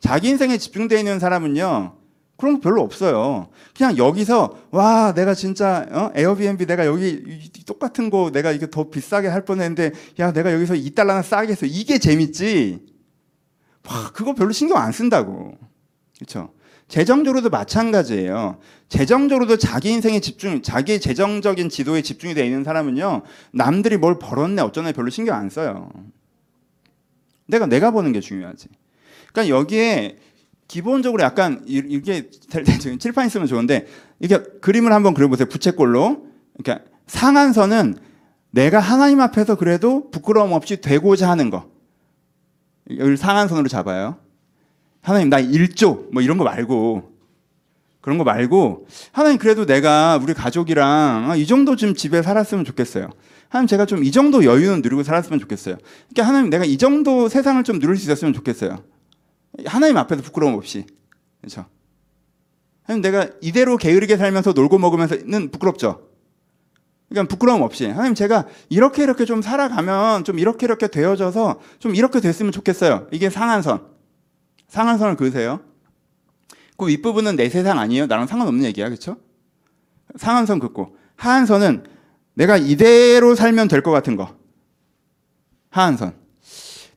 자기 0.00 0.28
인생에 0.28 0.56
집중되어 0.58 0.98
있는 0.98 1.18
사람은요. 1.18 1.94
그런 2.36 2.54
거 2.54 2.60
별로 2.60 2.82
없어요. 2.82 3.48
그냥 3.76 3.96
여기서 3.96 4.58
와 4.70 5.12
내가 5.14 5.34
진짜 5.34 5.86
어? 5.90 6.10
에어비앤비 6.14 6.66
내가 6.66 6.84
여기 6.86 7.08
이- 7.10 7.50
이 7.58 7.64
똑같은 7.64 8.10
거 8.10 8.30
내가 8.32 8.50
이게 8.52 8.68
더 8.68 8.90
비싸게 8.90 9.28
할 9.28 9.44
뻔했는데 9.44 9.92
야 10.18 10.32
내가 10.32 10.52
여기서 10.52 10.74
2달러나 10.74 11.22
싸게 11.22 11.52
했어 11.52 11.66
이게 11.66 11.98
재밌지. 11.98 12.80
와 13.88 14.10
그거 14.12 14.34
별로 14.34 14.52
신경 14.52 14.78
안 14.78 14.90
쓴다고. 14.92 15.56
그렇죠? 16.16 16.52
재정적으로도 16.88 17.50
마찬가지예요. 17.50 18.58
재정적으로도 18.88 19.56
자기 19.56 19.90
인생에 19.90 20.20
집중, 20.20 20.60
자기 20.62 21.00
재정적인 21.00 21.68
지도에 21.70 22.02
집중이 22.02 22.34
되어 22.34 22.44
있는 22.44 22.62
사람은요, 22.62 23.22
남들이 23.52 23.96
뭘 23.96 24.18
벌었네 24.18 24.60
어쩌네 24.60 24.92
별로 24.92 25.08
신경 25.10 25.36
안 25.36 25.48
써요. 25.50 25.90
내가 27.46 27.66
내가 27.66 27.90
버는 27.90 28.12
게 28.12 28.20
중요하지. 28.20 28.68
그러니까 29.32 29.56
여기에 29.56 30.18
기본적으로 30.68 31.22
약간 31.22 31.62
이- 31.66 31.82
이게 31.88 32.28
칠판 32.98 33.26
있으면 33.26 33.46
좋은데 33.46 33.86
이게 34.20 34.38
그림을 34.60 34.92
한번 34.92 35.14
그려보세요. 35.14 35.46
부채꼴로. 35.48 36.26
그러니까 36.56 36.84
상한선은 37.06 37.96
내가 38.50 38.78
하나님 38.80 39.20
앞에서 39.20 39.56
그래도 39.56 40.10
부끄러움 40.10 40.52
없이 40.52 40.80
되고자 40.80 41.28
하는 41.28 41.50
거. 41.50 41.68
여기 42.98 43.16
상한선으로 43.16 43.68
잡아요. 43.68 44.16
하나님 45.02 45.28
나 45.28 45.40
1조 45.40 46.12
뭐 46.12 46.22
이런 46.22 46.38
거 46.38 46.44
말고 46.44 47.12
그런 48.00 48.16
거 48.18 48.24
말고 48.24 48.86
하나님 49.12 49.38
그래도 49.38 49.66
내가 49.66 50.18
우리 50.22 50.34
가족이랑 50.34 51.30
아, 51.30 51.36
이 51.36 51.46
정도 51.46 51.76
좀 51.76 51.94
집에 51.94 52.22
살았으면 52.22 52.64
좋겠어요. 52.64 53.08
하나님 53.48 53.66
제가 53.66 53.86
좀 53.86 54.02
이 54.02 54.10
정도 54.10 54.44
여유는 54.44 54.82
누리고 54.82 55.02
살았으면 55.02 55.40
좋겠어요. 55.40 55.76
그러니까 56.10 56.28
하나님 56.28 56.50
내가 56.50 56.64
이 56.64 56.76
정도 56.78 57.28
세상을 57.28 57.62
좀 57.64 57.78
누릴 57.80 57.96
수 57.96 58.04
있었으면 58.04 58.32
좋겠어요. 58.34 58.78
하나님 59.66 59.96
앞에서 59.96 60.22
부끄러움 60.22 60.54
없이 60.54 60.86
그렇죠. 61.40 61.66
하나님 62.82 63.02
내가 63.02 63.28
이대로 63.40 63.76
게으르게 63.76 64.16
살면서 64.16 64.52
놀고 64.52 64.78
먹으면서는 64.78 65.50
부끄럽죠. 65.50 66.08
그러니까 67.08 67.28
부끄러움 67.30 67.62
없이 67.62 67.86
하나님 67.86 68.14
제가 68.14 68.46
이렇게 68.68 69.02
이렇게 69.02 69.24
좀 69.24 69.42
살아가면 69.42 70.24
좀 70.24 70.38
이렇게 70.38 70.66
이렇게 70.66 70.88
되어져서 70.88 71.60
좀 71.78 71.94
이렇게 71.94 72.20
됐으면 72.20 72.52
좋겠어요. 72.52 73.08
이게 73.12 73.30
상한선. 73.30 73.86
상한선을 74.68 75.16
그으세요. 75.16 75.60
그 76.76 76.88
윗부분은 76.88 77.36
내 77.36 77.48
세상 77.48 77.78
아니에요. 77.78 78.06
나랑 78.06 78.26
상관없는 78.26 78.64
얘기야. 78.64 78.88
그렇죠? 78.88 79.16
상한선 80.16 80.58
긋고 80.58 80.96
하한선은 81.16 81.84
내가 82.34 82.56
이대로 82.56 83.34
살면 83.36 83.68
될 83.68 83.82
것 83.82 83.92
같은 83.92 84.16
거. 84.16 84.34
하한선. 85.70 86.14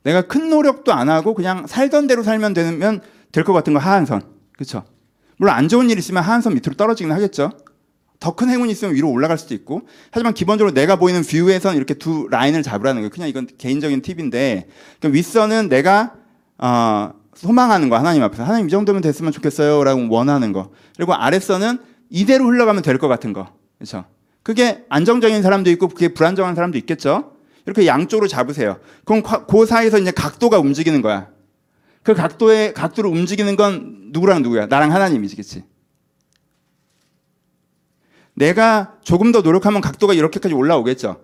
내가 0.08 0.22
큰 0.22 0.48
노력도 0.48 0.90
안 0.94 1.10
하고 1.10 1.34
그냥 1.34 1.66
살던 1.66 2.06
대로 2.06 2.22
살면 2.22 2.54
되면 2.54 3.02
될 3.30 3.44
것 3.44 3.52
같은 3.52 3.74
거 3.74 3.78
하한선. 3.78 4.22
그렇죠? 4.54 4.84
물론 5.36 5.54
안 5.54 5.68
좋은 5.68 5.90
일 5.90 5.98
있으면 5.98 6.22
하한선 6.22 6.54
밑으로 6.54 6.76
떨어지긴 6.76 7.12
하겠죠. 7.12 7.52
더 8.18 8.34
큰 8.34 8.48
행운이 8.48 8.72
있으면 8.72 8.94
위로 8.94 9.10
올라갈 9.10 9.36
수도 9.36 9.54
있고. 9.54 9.82
하지만 10.10 10.32
기본적으로 10.32 10.72
내가 10.72 10.96
보이는 10.96 11.22
뷰에선 11.22 11.76
이렇게 11.76 11.92
두 11.92 12.26
라인을 12.30 12.62
잡으라는 12.62 13.02
거예요. 13.02 13.10
그냥 13.10 13.28
이건 13.28 13.46
개인적인 13.58 14.00
팁인데 14.00 14.66
그러니까 14.98 15.14
윗선은 15.14 15.68
내가 15.68 16.14
어, 16.56 17.10
소망하는 17.34 17.90
거 17.90 17.98
하나님 17.98 18.22
앞에서 18.22 18.44
하나님 18.44 18.66
이 18.66 18.70
정도면 18.70 19.02
됐으면 19.02 19.30
좋겠어요라고 19.30 20.08
원하는 20.08 20.52
거. 20.54 20.70
그리고 20.96 21.12
아랫선은 21.14 21.78
이대로 22.08 22.46
흘러가면 22.46 22.82
될 22.82 22.96
것 22.96 23.08
같은 23.08 23.34
거. 23.34 23.52
그렇죠? 23.76 24.06
그게 24.42 24.86
안정적인 24.88 25.42
사람도 25.42 25.68
있고 25.72 25.88
그게 25.88 26.08
불안정한 26.14 26.54
사람도 26.54 26.78
있겠죠. 26.78 27.32
이렇게 27.68 27.86
양쪽으로 27.86 28.28
잡으세요. 28.28 28.80
그럼 29.04 29.22
과- 29.22 29.44
그 29.44 29.66
사이에서 29.66 29.98
이제 29.98 30.10
각도가 30.10 30.58
움직이는 30.58 31.02
거야. 31.02 31.28
그 32.02 32.14
각도의 32.14 32.72
각도를 32.72 33.10
움직이는 33.10 33.56
건 33.56 34.08
누구랑 34.10 34.40
누구야? 34.42 34.66
나랑 34.66 34.90
하나님이지, 34.90 35.36
그렇지? 35.36 35.64
내가 38.32 38.96
조금 39.02 39.32
더 39.32 39.42
노력하면 39.42 39.82
각도가 39.82 40.14
이렇게까지 40.14 40.54
올라오겠죠. 40.54 41.22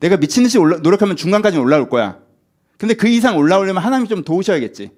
내가 0.00 0.18
미친 0.18 0.42
듯이 0.42 0.58
올라- 0.58 0.76
노력하면 0.78 1.16
중간까지 1.16 1.56
올라올 1.56 1.88
거야. 1.88 2.18
근데 2.76 2.92
그 2.92 3.08
이상 3.08 3.38
올라오려면 3.38 3.82
하나님이 3.82 4.06
좀 4.10 4.22
도우셔야겠지. 4.22 4.90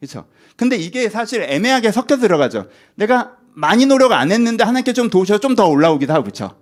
그렇죠? 0.00 0.26
근데 0.56 0.76
이게 0.76 1.10
사실 1.10 1.42
애매하게 1.42 1.92
섞여 1.92 2.16
들어가죠. 2.16 2.68
내가 2.94 3.36
많이 3.52 3.84
노력 3.84 4.12
안 4.12 4.32
했는데 4.32 4.64
하나님께 4.64 4.94
좀 4.94 5.10
도우셔서 5.10 5.40
좀 5.40 5.54
더 5.56 5.66
올라오기도 5.68 6.14
하고 6.14 6.22
그렇죠? 6.22 6.56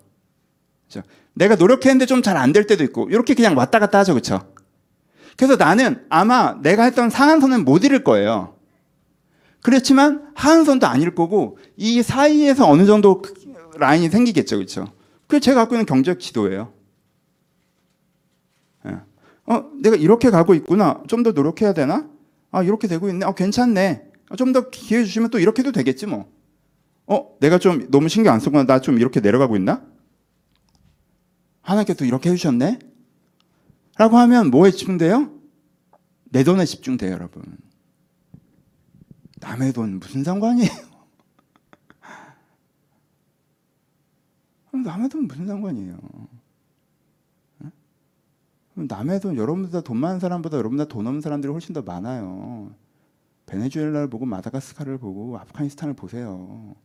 그렇죠? 0.88 1.06
내가 1.36 1.54
노력했는데 1.54 2.06
좀 2.06 2.22
잘 2.22 2.36
안 2.36 2.52
될 2.52 2.66
때도 2.66 2.82
있고 2.84 3.08
이렇게 3.10 3.34
그냥 3.34 3.56
왔다 3.56 3.78
갔다 3.78 3.98
하죠. 4.00 4.14
그렇죠? 4.14 4.52
그래서 5.36 5.56
나는 5.56 6.04
아마 6.08 6.60
내가 6.62 6.84
했던 6.84 7.10
상한선은 7.10 7.64
못 7.64 7.84
잃을 7.84 8.02
거예요. 8.04 8.56
그렇지만 9.62 10.30
하한선도 10.34 10.86
아닐 10.86 11.14
거고 11.14 11.58
이 11.76 12.02
사이에서 12.02 12.68
어느 12.68 12.86
정도 12.86 13.20
그 13.20 13.34
라인이 13.78 14.08
생기겠죠. 14.08 14.56
그렇죠? 14.56 14.86
그게 15.26 15.40
제가 15.40 15.60
갖고 15.62 15.74
있는 15.74 15.84
경제적 15.86 16.20
지도예요. 16.20 16.72
예. 18.86 18.96
어, 19.46 19.64
내가 19.82 19.96
이렇게 19.96 20.30
가고 20.30 20.54
있구나. 20.54 21.02
좀 21.08 21.22
더 21.22 21.32
노력해야 21.32 21.74
되나? 21.74 22.08
아, 22.52 22.62
이렇게 22.62 22.88
되고 22.88 23.08
있네. 23.08 23.26
어, 23.26 23.34
괜찮네. 23.34 24.04
좀더 24.36 24.70
기회 24.70 25.04
주시면 25.04 25.30
또 25.30 25.38
이렇게 25.38 25.62
도 25.62 25.72
되겠지 25.72 26.06
뭐. 26.06 26.30
어, 27.06 27.36
내가 27.40 27.58
좀 27.58 27.86
너무 27.90 28.08
신경 28.08 28.32
안 28.34 28.40
쓰구나. 28.40 28.64
나 28.64 28.78
좀 28.80 28.98
이렇게 28.98 29.20
내려가고 29.20 29.56
있나? 29.56 29.82
하나님께서 31.66 32.04
이렇게 32.04 32.30
해주셨네? 32.30 32.78
라고 33.98 34.16
하면 34.18 34.50
뭐에 34.50 34.70
집중돼요? 34.70 35.32
내 36.30 36.44
돈에 36.44 36.64
집중돼요, 36.64 37.12
여러분. 37.12 37.42
남의 39.40 39.72
돈 39.72 39.98
무슨 39.98 40.22
상관이에요? 40.22 40.70
남의 44.84 45.08
돈 45.08 45.26
무슨 45.26 45.46
상관이에요? 45.46 45.98
응? 47.62 47.70
남의 48.86 49.20
돈 49.20 49.36
여러분보다 49.36 49.80
돈 49.80 49.96
많은 49.96 50.20
사람보다 50.20 50.56
여러분보다 50.58 50.88
돈 50.88 51.06
없는 51.06 51.20
사람들이 51.20 51.50
훨씬 51.50 51.72
더 51.72 51.82
많아요. 51.82 52.72
베네수엘라를 53.46 54.08
보고 54.08 54.24
마다가스카르를 54.26 54.98
보고 54.98 55.36
아프가니스탄을 55.38 55.94
보세요. 55.94 56.76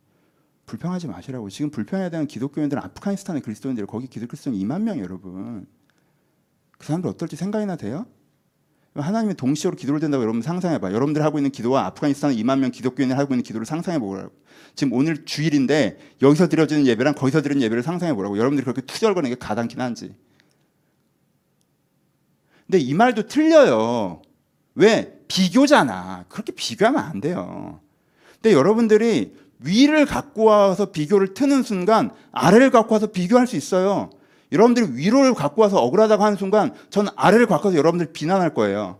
불평하지 0.71 1.07
마시라고. 1.07 1.49
지금 1.49 1.69
불평해야 1.69 2.09
되는 2.09 2.27
기독교인들은 2.27 2.81
아프가니스탄의 2.81 3.41
그리스도인들 3.41 3.85
거기 3.87 4.07
기독교인 4.07 4.55
2만 4.57 4.83
명 4.83 4.99
여러분. 4.99 5.67
그 6.77 6.87
사람들 6.87 7.09
어떨지 7.09 7.35
생각이나 7.35 7.75
돼요? 7.75 8.05
하나님이 8.95 9.35
동시로 9.35 9.75
기도를 9.75 9.99
된다고 9.99 10.23
여러분 10.23 10.41
상상해봐. 10.41 10.93
여러분들 10.93 11.23
하고 11.23 11.39
있는 11.39 11.51
기도와 11.51 11.85
아프가니스탄 11.87 12.33
2만 12.35 12.59
명 12.59 12.71
기독교인이 12.71 13.13
하고 13.13 13.33
있는 13.33 13.43
기도를 13.43 13.65
상상해보라고. 13.65 14.31
지금 14.75 14.93
오늘 14.93 15.25
주일인데 15.25 15.97
여기서 16.21 16.47
드려지는 16.47 16.87
예배랑 16.87 17.15
거기서 17.15 17.41
드리는 17.41 17.61
예배를 17.61 17.83
상상해보라고. 17.83 18.37
여러분들이 18.37 18.63
그렇게 18.63 18.81
투절거리는 18.81 19.35
게 19.35 19.39
가당키나 19.39 19.83
한지. 19.83 20.15
근데 22.65 22.79
이 22.79 22.93
말도 22.93 23.27
틀려요. 23.27 24.21
왜? 24.75 25.19
비교잖아. 25.27 26.25
그렇게 26.29 26.53
비교하면 26.53 27.03
안 27.03 27.19
돼요. 27.19 27.81
근데 28.41 28.53
여러분들이 28.55 29.35
위를 29.63 30.05
갖고 30.05 30.45
와서 30.45 30.91
비교를 30.91 31.33
트는 31.33 31.63
순간 31.63 32.11
아래를 32.31 32.71
갖고 32.71 32.93
와서 32.93 33.07
비교할 33.07 33.47
수 33.47 33.55
있어요. 33.55 34.09
여러분들이 34.51 34.87
위로를 34.93 35.33
갖고 35.33 35.61
와서 35.61 35.77
억울하다고 35.81 36.23
하는 36.23 36.37
순간 36.37 36.73
전 36.89 37.07
아래를 37.15 37.47
갖고 37.47 37.67
와서 37.67 37.77
여러분들 37.77 38.07
비난할 38.11 38.53
거예요. 38.53 38.99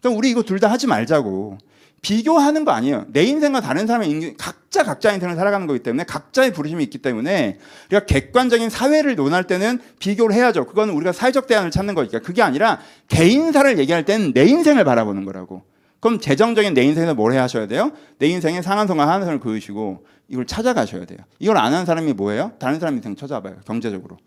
그럼 0.00 0.16
우리 0.16 0.30
이거 0.30 0.42
둘 0.42 0.58
다 0.58 0.70
하지 0.70 0.86
말자고. 0.86 1.58
비교하는 2.02 2.64
거 2.64 2.72
아니에요. 2.72 3.04
내 3.12 3.22
인생과 3.22 3.60
다른 3.60 3.86
사람의 3.86 4.10
인생, 4.10 4.34
각자 4.36 4.82
각자 4.82 5.12
인생을 5.12 5.36
살아가는 5.36 5.68
거기 5.68 5.78
때문에 5.78 6.02
각자의 6.02 6.52
부르심이 6.52 6.82
있기 6.82 6.98
때문에 6.98 7.58
우리가 7.90 8.06
객관적인 8.06 8.70
사회를 8.70 9.14
논할 9.14 9.44
때는 9.46 9.78
비교를 10.00 10.34
해야죠. 10.34 10.66
그건 10.66 10.90
우리가 10.90 11.12
사회적 11.12 11.46
대안을 11.46 11.70
찾는 11.70 11.94
거니까. 11.94 12.18
그게 12.18 12.42
아니라 12.42 12.80
개인사를 13.06 13.78
얘기할 13.78 14.04
때는 14.04 14.32
내 14.32 14.44
인생을 14.46 14.84
바라보는 14.84 15.24
거라고. 15.24 15.62
그럼 16.02 16.18
재정적인 16.18 16.74
내 16.74 16.82
인생에서 16.82 17.14
뭘 17.14 17.32
해야 17.32 17.44
하셔야 17.44 17.68
돼요? 17.68 17.92
내 18.18 18.26
인생에 18.26 18.60
상한선과 18.60 19.06
하한선을 19.06 19.38
그으시고 19.38 20.04
이걸 20.26 20.46
찾아가셔야 20.48 21.04
돼요. 21.04 21.20
이걸 21.38 21.56
안 21.58 21.72
하는 21.72 21.86
사람이 21.86 22.12
뭐예요? 22.14 22.50
다른 22.58 22.80
사람 22.80 22.96
인생 22.96 23.14
찾아봐요. 23.14 23.60
경제적으로. 23.64 24.18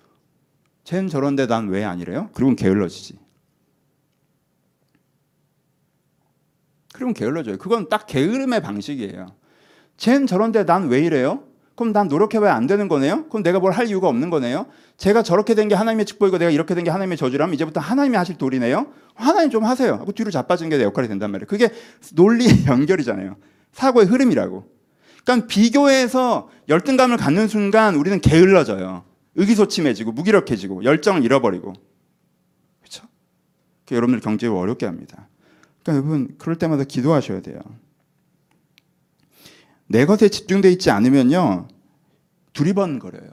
쟤는 0.85 1.09
저런데 1.09 1.47
난 1.47 1.67
왜 1.67 1.83
아니래요? 1.83 2.29
그리고 2.33 2.55
게을러지지. 2.55 3.19
그러면 6.93 7.13
게을러져요. 7.13 7.57
그건 7.57 7.89
딱 7.89 8.07
게으름의 8.07 8.61
방식이에요. 8.61 9.35
쟤는 9.97 10.27
저런데 10.27 10.63
난 10.65 10.87
왜 10.87 11.01
이래요? 11.01 11.43
그럼 11.75 11.91
난 11.91 12.07
노력해봐야 12.07 12.53
안 12.55 12.67
되는 12.67 12.87
거네요? 12.87 13.27
그럼 13.27 13.43
내가 13.43 13.59
뭘 13.59 13.73
할 13.73 13.87
이유가 13.87 14.07
없는 14.07 14.29
거네요? 14.29 14.65
제가 14.97 15.23
저렇게 15.23 15.55
된 15.55 15.67
게 15.67 15.75
하나님의 15.75 16.05
축복이고 16.05 16.37
내가 16.37 16.49
이렇게 16.51 16.73
된 16.73 16.83
게 16.85 16.89
하나님의 16.89 17.17
저주라면 17.17 17.53
이제부터 17.53 17.81
하나님이 17.81 18.15
하실 18.15 18.37
도리네요? 18.37 18.87
하나님 19.13 19.49
좀 19.49 19.65
하세요. 19.65 19.93
하고 19.93 20.11
뒤로 20.13 20.31
자빠지는 20.31 20.69
게 20.69 20.77
내 20.77 20.83
역할이 20.83 21.07
된단 21.09 21.31
말이에요. 21.31 21.47
그게 21.47 21.69
논리의 22.13 22.65
연결이잖아요. 22.67 23.35
사고의 23.73 24.07
흐름이라고. 24.07 24.65
그러니까 25.25 25.47
비교해서 25.47 26.49
열등감을 26.69 27.17
갖는 27.17 27.47
순간 27.47 27.95
우리는 27.95 28.21
게을러져요. 28.21 29.03
의기소침해지고 29.35 30.13
무기력해지고 30.13 30.85
열정을 30.85 31.25
잃어버리고 31.25 31.73
그렇죠? 32.79 33.05
여러분들 33.91 34.21
경제를 34.21 34.55
어렵게 34.55 34.85
합니다. 34.85 35.27
그러니까 35.83 36.07
여러분 36.07 36.35
그럴 36.37 36.55
때마다 36.57 36.83
기도하셔야 36.85 37.41
돼요. 37.41 37.59
내 39.87 40.05
것에 40.05 40.29
집중돼 40.29 40.71
있지 40.71 40.89
않으면요 40.91 41.67
두리번거려요. 42.53 43.31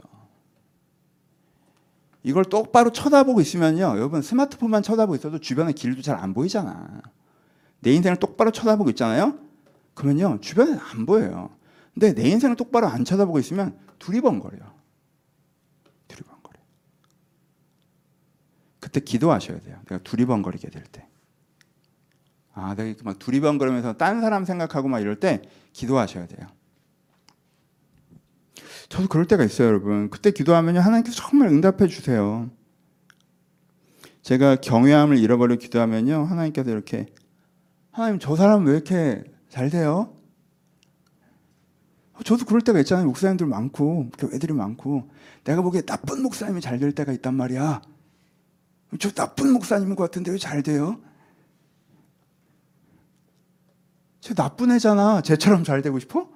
이걸 2.25 2.45
똑바로 2.45 2.93
쳐다보고 2.93 3.41
있으면요 3.41 3.83
여러분 3.97 4.23
스마트폰만 4.23 4.83
쳐다보고 4.83 5.17
있어도 5.17 5.39
주변에 5.39 5.73
길도 5.73 6.03
잘 6.03 6.19
안 6.19 6.35
보이잖아. 6.35 7.03
내 7.81 7.93
인생을 7.93 8.19
똑바로 8.19 8.51
쳐다보고 8.53 8.91
있잖아요. 8.91 9.39
그러면요 9.95 10.41
주변에 10.41 10.79
안 10.79 11.07
보여요. 11.07 11.51
근데 11.95 12.15
내 12.15 12.29
인생을 12.29 12.57
똑바로 12.57 12.87
안 12.87 13.05
쳐다보고 13.05 13.39
있으면 13.41 13.77
두리번거려. 13.99 14.59
두리번거려. 16.09 16.59
그때 18.81 19.01
기도하셔야 19.01 19.61
돼요. 19.61 19.79
내가 19.89 20.03
두리번거리게 20.03 20.71
될 20.71 20.85
때. 20.85 21.07
아, 22.55 22.75
내가 22.75 22.85
이렇게 22.85 23.03
막 23.03 23.19
두리번거리면서 23.19 23.95
딴 23.95 24.21
사람 24.21 24.45
생각하고 24.45 24.89
막 24.89 25.01
이럴 25.01 25.17
때 25.19 25.43
기도하셔야 25.73 26.27
돼요. 26.27 26.47
저도 28.89 29.09
그럴 29.09 29.27
때가 29.27 29.43
있어요, 29.45 29.69
여러분. 29.69 30.11
그때 30.11 30.31
기도하면 30.33 30.77
하나님께서 30.77 31.17
정말 31.17 31.49
응답해 31.49 31.89
주세요. 31.89 32.51
제가 34.21 34.57
경외함을 34.57 35.19
잃어버리고 35.19 35.59
기도하면요, 35.59 36.25
하나님께서 36.25 36.71
이렇게 36.71 37.07
하나님 37.91 38.19
저 38.19 38.37
사람 38.37 38.67
왜 38.67 38.73
이렇게 38.75 39.25
잘 39.49 39.71
돼요? 39.71 40.15
저도 42.25 42.45
그럴 42.45 42.61
때가 42.61 42.79
있잖아요. 42.81 43.07
목사님들 43.07 43.47
많고 43.47 44.11
교회들이 44.19 44.53
많고 44.53 45.11
내가 45.45 45.63
보기에 45.63 45.83
나쁜 45.83 46.23
목사님이 46.23 46.61
잘 46.61 46.79
될 46.79 46.93
때가 46.93 47.13
있단 47.13 47.35
말이야. 47.35 47.83
저 49.01 49.11
나쁜 49.11 49.53
목사님인 49.53 49.97
것 49.97 50.05
같은데 50.05 50.31
왜 50.31 50.39
잘 50.39 50.63
돼요? 50.63 51.01
쟤 54.23 54.35
나쁜 54.35 54.71
애잖아. 54.71 55.21
쟤처럼 55.21 55.65
잘 55.65 55.83
되고 55.83 55.99
싶어? 55.99 56.31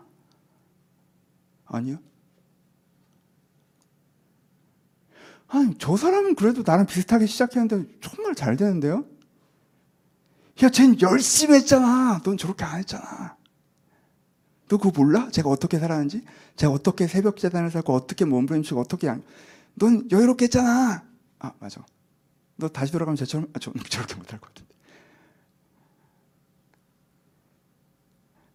아니요. 1.64 1.98
아니, 5.48 5.72
저 5.78 5.96
사람은 5.96 6.34
그래도 6.34 6.62
나랑 6.66 6.86
비슷하게 6.86 7.26
시작했는데 7.26 7.88
정말 8.00 8.34
잘 8.34 8.56
되는데요? 8.56 9.04
야, 10.62 10.68
쟨 10.68 11.00
열심히 11.00 11.54
했잖아. 11.54 12.20
넌 12.24 12.36
저렇게 12.36 12.64
안 12.64 12.80
했잖아. 12.80 13.36
너 14.68 14.78
그거 14.78 14.90
몰라? 15.00 15.30
제가 15.30 15.48
어떻게 15.48 15.78
살았는지? 15.78 16.24
제가 16.56 16.72
어떻게 16.72 17.06
새벽 17.06 17.36
재단을 17.36 17.70
살고 17.70 17.94
어떻게 17.94 18.24
몸부림치고 18.24 18.80
어떻게 18.80 19.06
양... 19.06 19.22
넌 19.74 20.10
여유롭게 20.10 20.46
했잖아. 20.46 21.04
아, 21.38 21.52
맞아. 21.60 21.84
너 22.56 22.66
다시 22.68 22.90
돌아가면 22.90 23.16
쟤처럼 23.16 23.48
아, 23.52 23.60
저, 23.60 23.72
저렇게 23.88 24.16
못할 24.16 24.40
것 24.40 24.48
같은데. 24.48 24.66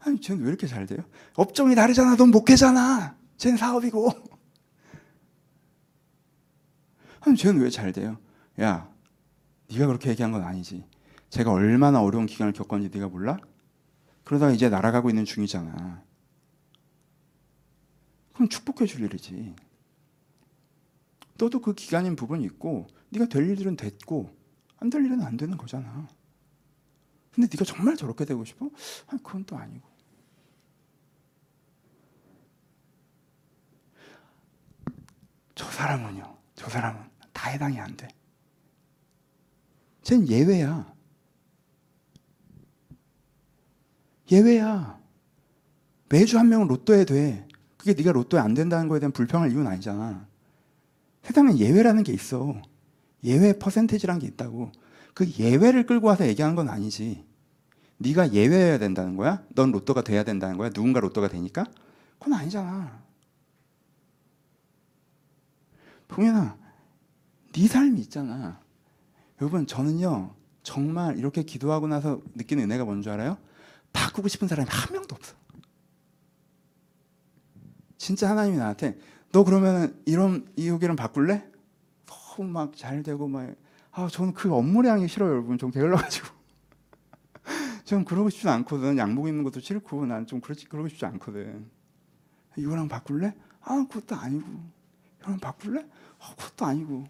아니, 0.04 0.20
쟤는 0.20 0.44
왜 0.44 0.50
이렇게 0.50 0.68
잘 0.68 0.86
돼요? 0.86 1.04
업종이 1.36 1.76
다르잖아. 1.76 2.16
넌 2.16 2.30
목회잖아. 2.32 3.16
쟤는 3.38 3.58
사업이고. 3.58 4.10
아니, 7.22 7.38
쟤는 7.38 7.62
왜 7.62 7.70
잘 7.70 7.92
돼요? 7.94 8.18
야, 8.60 8.90
네가 9.70 9.88
그렇게 9.88 10.10
얘기한 10.10 10.32
건 10.32 10.44
아니지. 10.44 10.86
제가 11.30 11.52
얼마나 11.52 12.02
어려운 12.02 12.26
기간을 12.26 12.54
겪었는지 12.54 12.96
네가 12.98 13.10
몰라? 13.10 13.38
그러다가 14.24 14.52
이제 14.52 14.70
날아가고 14.70 15.10
있는 15.10 15.24
중이잖아. 15.26 16.04
그럼 18.34 18.50
축복해 18.50 18.86
줄 18.88 19.02
일이지. 19.04 19.56
너도 21.38 21.62
그 21.62 21.74
기간인 21.74 22.16
부분이 22.16 22.44
있고 22.46 22.88
네가 23.10 23.26
될 23.26 23.50
일은 23.60 23.76
됐고 23.76 24.36
안 24.78 24.90
될 24.90 25.06
일은 25.06 25.22
안 25.22 25.38
되는 25.38 25.58
거잖아. 25.58 26.08
근데 27.32 27.48
네가 27.52 27.64
정말 27.66 27.96
저렇게 27.96 28.26
되고 28.26 28.44
싶어? 28.44 28.70
아니, 29.08 29.22
그건 29.24 29.46
또 29.46 29.56
아니고. 29.58 29.88
저 35.62 35.70
사람은요. 35.70 36.38
저 36.56 36.70
사람은 36.70 37.00
다 37.34 37.52
해당이 37.52 37.80
안 37.80 37.96
돼. 37.96 38.08
쟤는 40.02 40.28
예외야. 40.28 40.92
예외야. 44.32 45.00
매주 46.10 46.40
한 46.40 46.50
명은 46.50 46.68
로또에 46.68 47.06
돼. 47.06 47.48
그게 47.78 47.94
네가 47.94 48.12
로또에 48.12 48.40
안 48.40 48.56
된다는 48.56 48.88
거에 48.88 49.00
대한 49.00 49.12
불평할 49.12 49.52
이유는 49.52 49.68
아니잖아. 49.68 50.28
세상에 51.22 51.56
예외라는 51.56 52.02
게 52.02 52.12
있어. 52.12 52.60
예외 53.24 53.54
퍼센테이지라는 53.60 54.20
게 54.20 54.28
있다고. 54.28 54.72
그 55.14 55.30
예외를 55.38 55.86
끌고 55.86 56.08
와서 56.08 56.28
얘기하는 56.28 56.56
건 56.56 56.70
아니지. 56.70 57.24
네가 58.00 58.34
예외여야 58.34 58.80
된다는 58.80 59.16
거야? 59.16 59.44
넌 59.54 59.72
로또가 59.72 60.02
돼야 60.02 60.24
된다는 60.24 60.58
거야? 60.58 60.72
누군가 60.72 61.00
로또가 61.00 61.28
되니까? 61.28 61.66
그건 62.18 62.34
아니잖아. 62.34 63.01
동현아, 66.16 66.58
네 67.54 67.68
삶이 67.68 68.00
있잖아. 68.02 68.60
여러분, 69.40 69.66
저는요, 69.66 70.36
정말 70.64 71.18
이렇게 71.18 71.44
기도하고 71.44 71.88
나서 71.88 72.22
느끼는 72.36 72.66
은혜가 72.66 72.86
뭔 72.86 73.02
줄 73.02 73.12
알아요? 73.14 73.38
바꾸고 73.94 74.28
싶은 74.28 74.48
사람이 74.48 74.70
한 74.70 74.94
명도 74.94 75.16
없어. 75.16 75.36
진짜 77.98 78.30
하나님이 78.30 78.58
나한테 78.58 78.98
너 79.32 79.44
그러면 79.44 80.00
이런 80.06 80.48
이호기랑 80.56 80.96
바꿀래? 80.96 81.50
너무 82.06 82.50
막 82.50 82.76
잘 82.76 83.04
되고 83.04 83.28
막 83.28 83.54
아, 83.92 84.08
저는 84.10 84.34
그 84.34 84.54
업무량이 84.54 85.08
싫어요, 85.08 85.32
여러분. 85.32 85.58
좀 85.58 85.70
게을러가지고. 85.72 86.28
전 87.84 88.06
그러고 88.06 88.30
싶지 88.30 88.48
않거든. 88.48 88.98
양복 88.98 89.28
입는 89.28 89.44
것도 89.44 89.60
싫고, 89.60 90.06
난 90.06 90.26
좀 90.26 90.40
그렇지, 90.40 90.66
그러고 90.70 90.88
싶지 90.88 91.06
않거든. 91.06 91.70
이거랑 92.58 92.88
바꿀래? 92.88 93.36
아, 93.62 93.86
그것도 93.90 94.16
아니고. 94.16 94.48
이거랑 95.20 95.40
바꿀래? 95.40 95.86
아, 96.22 96.36
그것도 96.36 96.66
아니고. 96.66 97.06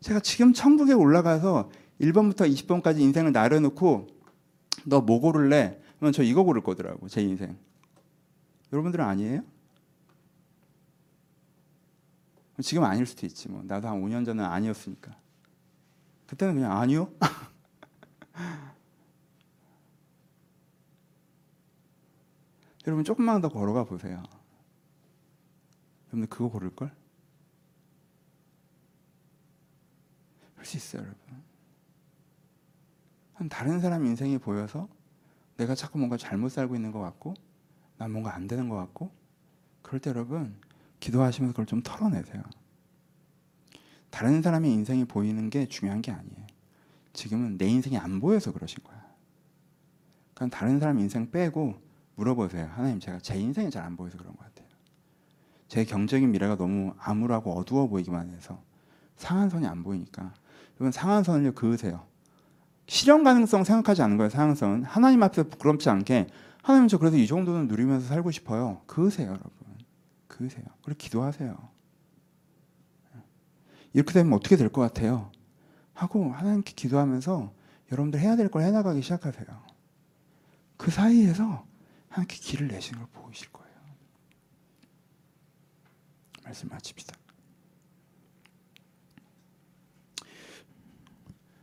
제가 0.00 0.20
지금 0.20 0.52
천국에 0.52 0.92
올라가서 0.92 1.70
1번부터 2.00 2.40
20번까지 2.52 3.00
인생을 3.00 3.32
나눠놓고 3.32 4.08
너 4.84 5.00
뭐 5.00 5.20
고를래? 5.20 5.80
그러면 5.96 6.12
저 6.12 6.22
이거 6.22 6.42
고를 6.42 6.62
거더라고, 6.62 7.08
제 7.08 7.22
인생. 7.22 7.56
여러분들은 8.72 9.02
아니에요? 9.04 9.42
지금 12.62 12.84
아닐 12.84 13.06
수도 13.06 13.26
있지 13.26 13.48
뭐. 13.48 13.62
나도 13.64 13.88
한 13.88 14.00
5년 14.02 14.24
전은 14.26 14.44
아니었으니까. 14.44 15.16
그때는 16.26 16.54
그냥 16.54 16.72
아니요. 16.78 17.10
여러분 22.86 23.04
조금만 23.04 23.40
더 23.40 23.48
걸어가 23.48 23.84
보세요. 23.84 24.22
여러분들 26.14 26.28
그거 26.28 26.48
고를 26.48 26.70
걸? 26.70 26.94
할수 30.56 30.76
있어요, 30.76 31.02
여러분. 31.02 31.42
한 33.34 33.48
다른 33.48 33.80
사람 33.80 34.06
인생이 34.06 34.38
보여서 34.38 34.88
내가 35.56 35.74
자꾸 35.74 35.98
뭔가 35.98 36.16
잘못 36.16 36.50
살고 36.50 36.74
있는 36.76 36.92
것 36.92 37.00
같고 37.00 37.34
난 37.98 38.12
뭔가 38.12 38.34
안 38.34 38.46
되는 38.46 38.68
것 38.68 38.76
같고 38.76 39.12
그럴 39.82 40.00
때 40.00 40.10
여러분 40.10 40.56
기도하시면서 41.00 41.52
그걸 41.52 41.66
좀 41.66 41.82
털어내세요. 41.82 42.42
다른 44.10 44.40
사람의 44.40 44.72
인생이 44.72 45.04
보이는 45.04 45.50
게 45.50 45.66
중요한 45.66 46.00
게 46.00 46.12
아니에요. 46.12 46.46
지금은 47.12 47.58
내 47.58 47.66
인생이 47.66 47.98
안 47.98 48.20
보여서 48.20 48.52
그러신 48.52 48.82
거야. 48.84 49.04
그러니까 50.34 50.56
다른 50.56 50.78
사람 50.78 51.00
인생 51.00 51.30
빼고 51.30 51.74
물어보세요. 52.14 52.66
하나님 52.66 53.00
제가 53.00 53.18
제 53.18 53.38
인생이 53.38 53.70
잘 53.70 53.84
안 53.84 53.96
보여서 53.96 54.16
그런 54.16 54.34
것 54.36 54.44
같아요. 54.44 54.63
제 55.74 55.84
경적인 55.84 56.30
미래가 56.30 56.54
너무 56.56 56.94
암울하고 57.00 57.52
어두워 57.58 57.88
보이기만 57.88 58.30
해서 58.30 58.62
상한선이 59.16 59.66
안 59.66 59.82
보이니까 59.82 60.32
여러분 60.76 60.92
상한선을 60.92 61.52
그으세요. 61.56 62.06
실현 62.86 63.24
가능성 63.24 63.64
생각하지 63.64 64.00
않는 64.02 64.16
거예요. 64.16 64.30
상한선. 64.30 64.84
하나님 64.84 65.24
앞에서 65.24 65.48
부끄럽지 65.48 65.90
않게 65.90 66.28
하나님 66.62 66.86
저 66.86 66.96
그래도 66.96 67.16
이 67.16 67.26
정도는 67.26 67.66
누리면서 67.66 68.06
살고 68.06 68.30
싶어요. 68.30 68.82
그으세요, 68.86 69.30
여러분. 69.30 69.50
그으세요. 70.28 70.62
그리고 70.84 70.96
기도하세요. 70.98 71.56
이렇게 73.94 74.12
되면 74.12 74.32
어떻게 74.32 74.54
될 74.56 74.68
것 74.68 74.80
같아요? 74.80 75.32
하고 75.92 76.30
하나님께 76.30 76.72
기도하면서 76.76 77.52
여러분들 77.90 78.20
해야 78.20 78.36
될 78.36 78.48
걸 78.48 78.62
해나가기 78.62 79.02
시작하세요. 79.02 79.44
그 80.76 80.92
사이에서 80.92 81.66
하나님께 82.10 82.36
길을 82.36 82.68
내시는 82.68 83.00
걸 83.00 83.08
보이실 83.12 83.48
거예요. 83.50 83.63
말씀 86.44 86.68
마칩시다. 86.68 87.14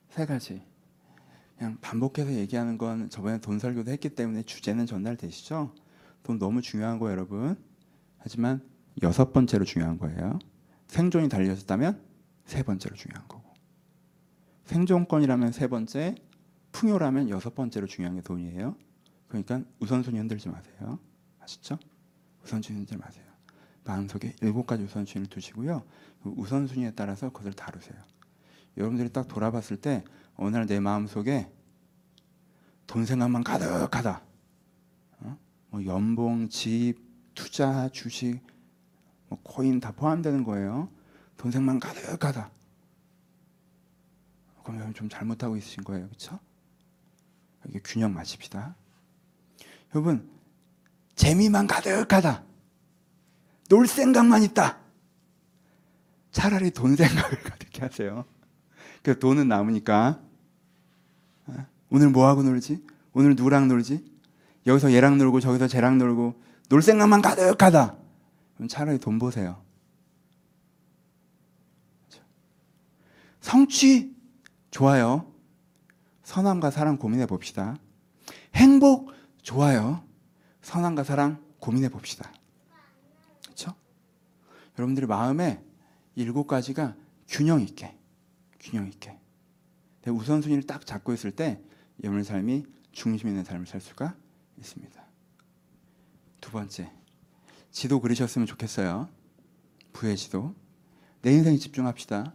세 0.10 0.26
가지. 0.26 0.62
그냥 1.58 1.78
반복해서 1.80 2.34
얘기하는 2.34 2.78
건 2.78 3.10
저번에 3.10 3.40
돈 3.40 3.60
설교도 3.60 3.92
했기 3.92 4.10
때문에 4.10 4.44
주제는 4.44 4.86
전달되시죠? 4.88 5.74
돈 6.24 6.40
너무 6.40 6.62
중요한 6.62 7.00
거예요, 7.00 7.12
여러분. 7.12 7.56
하지만 8.18 8.68
여섯 9.04 9.32
번째로 9.32 9.64
중요한 9.64 9.98
거예요. 9.98 10.40
생존이 10.88 11.30
달려졌다면 11.30 12.04
세 12.46 12.64
번째로 12.64 12.96
중요한 12.96 13.28
거고. 13.28 13.50
생존권이라면 14.66 15.52
세 15.52 15.68
번째, 15.68 16.16
풍요라면 16.72 17.30
여섯 17.30 17.56
번째로 17.56 17.88
중요한 17.88 18.16
게 18.16 18.22
돈이에요. 18.22 18.76
그러니까 19.28 19.62
우선순위 19.80 20.18
흔들지 20.18 20.50
마세요. 20.50 21.00
아시죠? 21.40 21.78
우선순위 22.44 22.80
흔들지 22.80 22.98
마세요. 22.98 23.31
마음속에 23.84 24.36
일곱 24.42 24.68
가지 24.68 24.84
우선순위를 24.84 25.30
두시고요. 25.30 25.84
그 26.24 26.30
우선순위에 26.38 26.92
따라서 26.96 27.30
그것을 27.30 27.54
다루세요. 27.54 27.96
여러분들이 28.78 29.10
딱 29.12 29.28
돌아봤을 29.28 29.78
때 29.82 30.04
어느 30.36 30.56
날 30.56 30.66
내 30.66 30.80
마음속에 30.80 31.52
돈 32.88 33.06
생각만 33.06 33.44
가득하다. 33.44 34.22
어? 35.20 35.38
뭐 35.70 35.86
연봉, 35.86 36.50
집, 36.50 36.96
투자, 37.34 37.90
주식, 37.90 38.40
뭐 39.28 39.40
코인 39.44 39.80
다 39.80 39.92
포함되는 39.92 40.44
거예요. 40.44 40.90
돈 41.38 41.52
생각만 41.52 41.80
가득하다. 41.80 42.52
여러분 44.74 44.94
좀 44.94 45.10
잘못하고 45.10 45.58
있으신 45.58 45.84
거예요, 45.84 46.06
그렇죠? 46.08 46.40
이게 47.68 47.80
균형 47.84 48.14
맞춥시다. 48.14 48.76
여러분 49.94 50.30
재미만 51.16 51.68
가득하다. 51.68 52.44
놀 53.72 53.88
생각만 53.88 54.44
있다. 54.44 54.80
차라리 56.34 56.72
돈 56.72 56.98
생각을 56.98 57.40
가득히 57.42 57.80
하세요. 57.80 58.26
그 59.02 59.18
돈은 59.18 59.48
남으니까 59.48 60.20
어? 61.46 61.66
오늘 61.90 62.10
뭐 62.10 62.28
하고 62.28 62.44
놀지? 62.44 62.86
오늘 63.14 63.34
누구랑 63.38 63.70
놀지? 63.70 64.12
여기서 64.68 64.92
얘랑 64.92 65.18
놀고 65.18 65.40
저기서 65.40 65.70
쟤랑 65.70 65.98
놀고 66.00 66.36
놀 66.68 66.82
생각만 66.82 67.22
가득하다. 67.22 67.96
그럼 68.56 68.68
차라리 68.68 69.00
돈 69.00 69.18
보세요. 69.18 69.64
성취 73.40 74.14
좋아요. 74.70 75.34
선함과 76.24 76.72
사랑 76.72 76.98
고민해 76.98 77.26
봅시다. 77.26 77.78
행복 78.54 79.14
좋아요. 79.42 80.04
선함과 80.62 81.06
사랑 81.06 81.42
고민해 81.60 81.88
봅시다. 81.88 82.34
여러분들의 84.82 85.08
마음에 85.08 85.64
일곱 86.16 86.48
가지가 86.48 86.96
균형 87.28 87.62
있게, 87.62 87.96
균형 88.60 88.88
있게. 88.88 89.18
내 90.02 90.12
우선순위를 90.12 90.64
딱 90.64 90.86
잡고 90.86 91.14
있을 91.14 91.32
때 91.32 91.62
여러분의 92.04 92.26
삶이 92.26 92.66
중심 92.92 93.30
있는 93.30 93.44
삶을 93.44 93.68
살 93.68 93.80
수가 93.80 94.16
있습니다. 94.58 95.02
두 96.42 96.52
번째, 96.52 96.92
지도 97.70 98.02
그리셨으면 98.02 98.48
좋겠어요. 98.48 99.08
부의 99.94 100.18
지도. 100.18 100.56
내 101.22 101.32
인생에 101.32 101.58
집중합시다. 101.58 102.34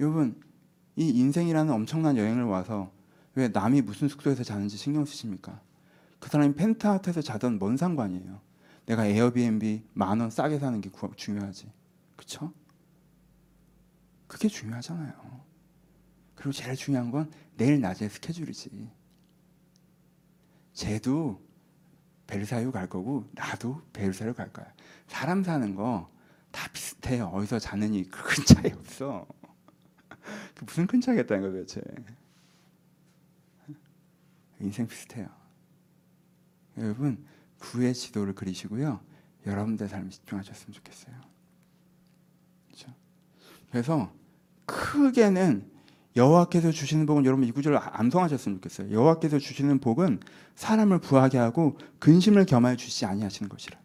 여러분, 0.00 0.40
이 0.96 1.08
인생이라는 1.08 1.72
엄청난 1.72 2.16
여행을 2.16 2.44
와서 2.44 2.92
왜 3.34 3.48
남이 3.48 3.82
무슨 3.82 4.08
숙소에서 4.08 4.42
자는지 4.42 4.76
신경 4.76 5.04
쓰십니까? 5.04 5.60
그 6.18 6.28
사람이 6.28 6.54
펜트하우스에서 6.54 7.22
자던 7.22 7.58
뭔 7.58 7.76
상관이에요. 7.76 8.40
내가 8.86 9.06
에어비앤비 9.06 9.84
만 9.94 10.20
원 10.20 10.30
싸게 10.30 10.58
사는 10.58 10.80
게 10.80 10.90
구- 10.90 11.14
중요하지. 11.16 11.70
그쵸? 12.16 12.52
그게 14.26 14.48
중요하잖아요. 14.48 15.42
그리고 16.34 16.52
제일 16.52 16.74
중요한 16.76 17.10
건 17.10 17.30
내일 17.56 17.80
낮에 17.80 18.08
스케줄이지. 18.08 18.90
쟤도 20.72 21.40
벨사유 22.26 22.72
갈 22.72 22.88
거고 22.88 23.28
나도 23.32 23.82
벨사유 23.92 24.34
갈 24.34 24.52
거야. 24.52 24.72
사람 25.06 25.42
사는 25.44 25.74
거 25.74 26.10
다 26.52 26.68
비슷해요. 26.70 27.28
어디서 27.28 27.58
자느니 27.58 28.04
큰 28.12 28.44
차이 28.44 28.70
없어. 28.72 29.26
그 30.54 30.64
무슨 30.66 30.86
큰 30.86 31.00
차이겠다는 31.00 31.42
거 31.42 31.50
도대체. 31.50 31.80
인생 34.60 34.86
비슷해요. 34.86 35.28
여러분 36.76 37.24
구의 37.62 37.94
지도를 37.94 38.34
그리시고요. 38.34 39.00
여러분들 39.46 39.88
삶에 39.88 40.10
집중하셨으면 40.10 40.72
좋겠어요. 40.74 41.14
그렇죠? 42.66 42.94
그래서 43.70 44.12
크게는 44.66 45.70
여호와께서 46.14 46.70
주시는 46.72 47.06
복은 47.06 47.24
여러분 47.24 47.46
이 47.46 47.52
구절을 47.52 47.78
암송하셨으면 47.80 48.58
좋겠어요. 48.58 48.92
여호와께서 48.92 49.38
주시는 49.38 49.78
복은 49.78 50.20
사람을 50.56 50.98
부하게 50.98 51.38
하고 51.38 51.78
근심을 51.98 52.44
겸하여 52.44 52.76
주시지 52.76 53.06
아니하시는 53.06 53.48
것이라. 53.48 53.80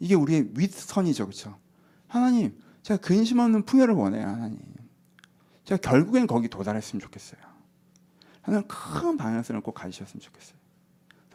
이게 0.00 0.14
우리의 0.14 0.50
윗선이죠, 0.56 1.26
그렇죠? 1.26 1.58
하나님, 2.08 2.58
제가 2.82 3.00
근심 3.00 3.38
없는 3.38 3.64
풍요를 3.64 3.94
원해요, 3.94 4.26
하나님. 4.26 4.58
제가 5.64 5.80
결국엔 5.80 6.26
거기 6.26 6.48
도달했으면 6.48 7.00
좋겠어요. 7.00 7.40
하나님 8.40 8.66
큰 8.66 9.16
방향성을 9.16 9.60
꼭 9.60 9.74
가지셨으면 9.74 10.20
좋겠어요. 10.20 10.61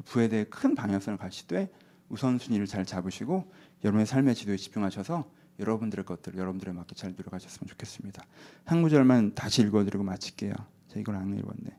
부에 0.05 0.27
대해 0.29 0.45
큰 0.45 0.75
방향성을 0.75 1.17
가지되 1.17 1.69
우선순위를 2.09 2.67
잘 2.67 2.85
잡으시고 2.85 3.51
여러분의 3.83 4.05
삶의 4.05 4.35
지도에 4.35 4.57
집중하셔서 4.57 5.29
여러분들의 5.59 6.05
것들을 6.05 6.37
여러분들에 6.37 6.71
맞게 6.71 6.95
잘 6.95 7.13
누려가셨으면 7.17 7.67
좋겠습니다. 7.67 8.23
한 8.65 8.81
구절만 8.81 9.33
다시 9.33 9.61
읽어드리고 9.63 10.03
마칠게요. 10.03 10.53
제가 10.89 10.99
이걸 10.99 11.15
안 11.15 11.35
읽었네. 11.37 11.75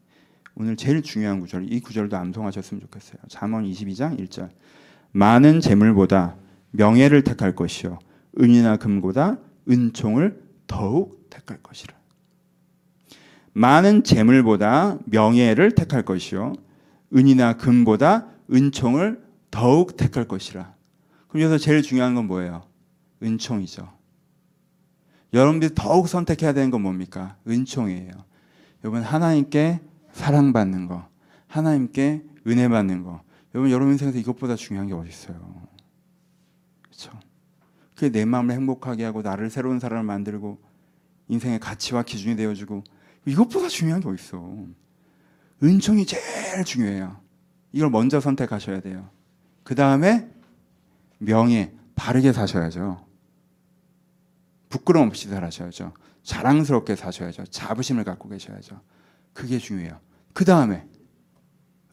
오늘 0.56 0.76
제일 0.76 1.02
중요한 1.02 1.40
구절, 1.40 1.72
이 1.72 1.80
구절도 1.80 2.16
암송하셨으면 2.16 2.80
좋겠어요. 2.82 3.18
잠언 3.28 3.64
22장 3.64 4.18
1절. 4.18 4.50
많은 5.12 5.60
재물보다 5.60 6.36
명예를 6.72 7.22
택할 7.22 7.54
것이요 7.54 7.98
은이나 8.40 8.76
금보다 8.76 9.38
은총을 9.70 10.42
더욱 10.66 11.30
택할 11.30 11.62
것이라. 11.62 11.96
많은 13.52 14.02
재물보다 14.02 14.98
명예를 15.06 15.72
택할 15.72 16.04
것이요 16.04 16.54
은이나 17.14 17.54
금보다 17.56 18.28
은총을 18.52 19.22
더욱 19.50 19.96
택할 19.96 20.26
것이라. 20.26 20.74
그럼 21.28 21.42
여기서 21.42 21.58
제일 21.58 21.82
중요한 21.82 22.14
건 22.14 22.26
뭐예요? 22.26 22.62
은총이죠. 23.22 23.88
여러분들이 25.32 25.74
더욱 25.74 26.08
선택해야 26.08 26.52
되는 26.52 26.70
건 26.70 26.82
뭡니까? 26.82 27.36
은총이에요. 27.46 28.12
여러분 28.84 29.02
하나님께 29.02 29.80
사랑받는 30.12 30.86
거, 30.86 31.06
하나님께 31.46 32.24
은혜 32.46 32.68
받는 32.68 33.02
거. 33.02 33.22
여러분 33.54 33.70
여러분 33.70 33.92
인생에서 33.92 34.18
이것보다 34.18 34.56
중요한 34.56 34.88
게 34.88 34.94
어디 34.94 35.08
있어요? 35.08 35.38
그렇죠? 36.82 37.12
그게 37.94 38.10
내 38.10 38.24
마음을 38.24 38.54
행복하게 38.54 39.04
하고 39.04 39.22
나를 39.22 39.50
새로운 39.50 39.78
사람을 39.78 40.04
만들고 40.04 40.60
인생의 41.28 41.60
가치와 41.60 42.02
기준이 42.04 42.36
되어주고 42.36 42.84
이것보다 43.26 43.68
중요한 43.68 44.00
게 44.00 44.08
어디 44.08 44.22
있어? 44.22 44.38
은총이 45.62 46.06
제일 46.06 46.64
중요해요. 46.64 47.20
이걸 47.72 47.90
먼저 47.90 48.20
선택하셔야 48.20 48.80
돼요. 48.80 49.10
그 49.62 49.74
다음에 49.74 50.30
명예, 51.18 51.74
바르게 51.94 52.32
사셔야죠. 52.32 53.06
부끄러움 54.68 55.08
없이 55.08 55.28
살아셔야죠. 55.28 55.92
자랑스럽게 56.22 56.94
사셔야죠. 56.94 57.46
자부심을 57.46 58.04
갖고 58.04 58.28
계셔야죠. 58.28 58.80
그게 59.32 59.58
중요해요. 59.58 60.00
그 60.32 60.44
다음에 60.44 60.86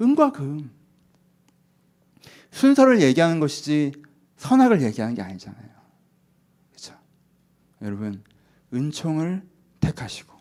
은과 0.01 0.31
금. 0.31 0.71
순서를 2.51 3.01
얘기하는 3.01 3.39
것이지 3.39 3.93
선악을 4.37 4.81
얘기하는 4.81 5.15
게 5.15 5.21
아니잖아요. 5.21 5.69
그렇죠? 6.69 6.95
여러분 7.81 8.23
은총을 8.73 9.45
택하시고 9.79 10.33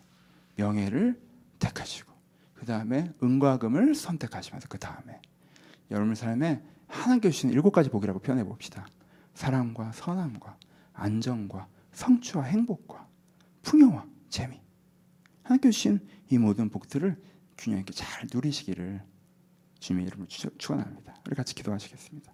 명예를 0.55 1.19
택하시고 1.59 2.14
그 2.65 2.71
다음에 2.71 3.13
은과 3.21 3.59
금을 3.59 3.93
선택하시면서 3.93 4.67
그 4.69 4.79
다음에 4.79 5.21
여러분 5.91 6.15
삶에 6.15 6.63
하나님께 6.87 7.29
주시는 7.29 7.53
일곱 7.53 7.69
가지 7.69 7.91
복이라고 7.91 8.17
표현해 8.21 8.43
봅시다. 8.43 8.87
사랑과 9.35 9.91
선함과 9.91 10.57
안정과 10.93 11.67
성취와 11.91 12.43
행복과 12.45 13.07
풍요와 13.61 14.07
재미. 14.29 14.59
하나님께 15.43 15.69
주신 15.69 15.99
이 16.31 16.39
모든 16.39 16.69
복들을 16.69 17.21
균형 17.55 17.77
있게 17.81 17.93
잘 17.93 18.25
누리시기를 18.33 19.03
주님의 19.79 20.07
이름으로 20.07 20.27
축- 20.27 20.57
축원합니다. 20.57 21.13
우리 21.27 21.35
같이 21.35 21.53
기도하시겠습니다. 21.53 22.33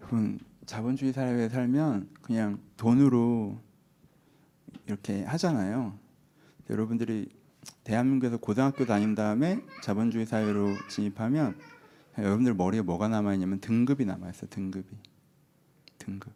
여러분 0.00 0.40
자본주의 0.66 1.12
사회에 1.12 1.48
살면 1.50 2.10
그냥 2.20 2.58
돈으로 2.76 3.62
이렇게 4.86 5.22
하잖아요. 5.22 6.02
여러분들이 6.70 7.28
대한민국에서 7.82 8.36
고등학교 8.36 8.84
다닌 8.84 9.14
다음에 9.14 9.62
자본주의 9.82 10.26
사회로 10.26 10.74
진입하면 10.88 11.56
여러분들 12.18 12.54
머리에 12.54 12.82
뭐가 12.82 13.08
남아 13.08 13.34
있냐면 13.34 13.60
등급이 13.60 14.04
남아 14.04 14.30
있어요. 14.30 14.48
등급이. 14.50 14.88
등급. 15.98 16.32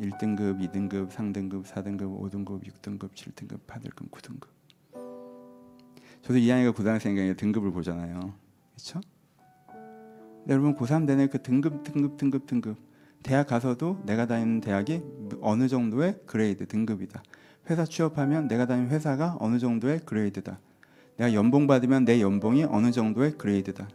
1등급, 0.00 0.58
2등급, 0.60 1.10
3등급, 1.10 1.64
4등급, 1.64 2.20
5등급, 2.20 2.64
6등급, 2.64 3.12
7등급, 3.12 3.60
8등급, 3.66 4.10
9등급. 4.10 4.48
저도 6.22 6.38
2학년과 6.38 6.74
고등학생이니까 6.74 7.36
등급을 7.36 7.70
보잖아요. 7.70 8.34
그렇죠? 8.72 9.00
여러분 10.48 10.74
고3 10.74 11.06
되는 11.06 11.28
그 11.28 11.42
등급 11.42 11.84
등급 11.84 12.16
등급 12.16 12.46
등급 12.46 12.76
대학 13.22 13.46
가서도 13.46 14.02
내가 14.04 14.26
다니는 14.26 14.60
대학이 14.60 15.02
어느 15.40 15.68
정도의 15.68 16.20
그레이드 16.26 16.66
등급이다. 16.66 17.22
회사 17.70 17.84
취업하면 17.84 18.48
내가 18.48 18.66
다니는 18.66 18.90
회사가 18.90 19.36
어느 19.40 19.58
정도의 19.58 20.00
그레이드다. 20.00 20.58
내가 21.16 21.32
연봉 21.34 21.66
받으면 21.66 22.04
내 22.04 22.20
연봉이 22.20 22.64
어느 22.64 22.90
정도의 22.90 23.38
그레이드다. 23.38 23.88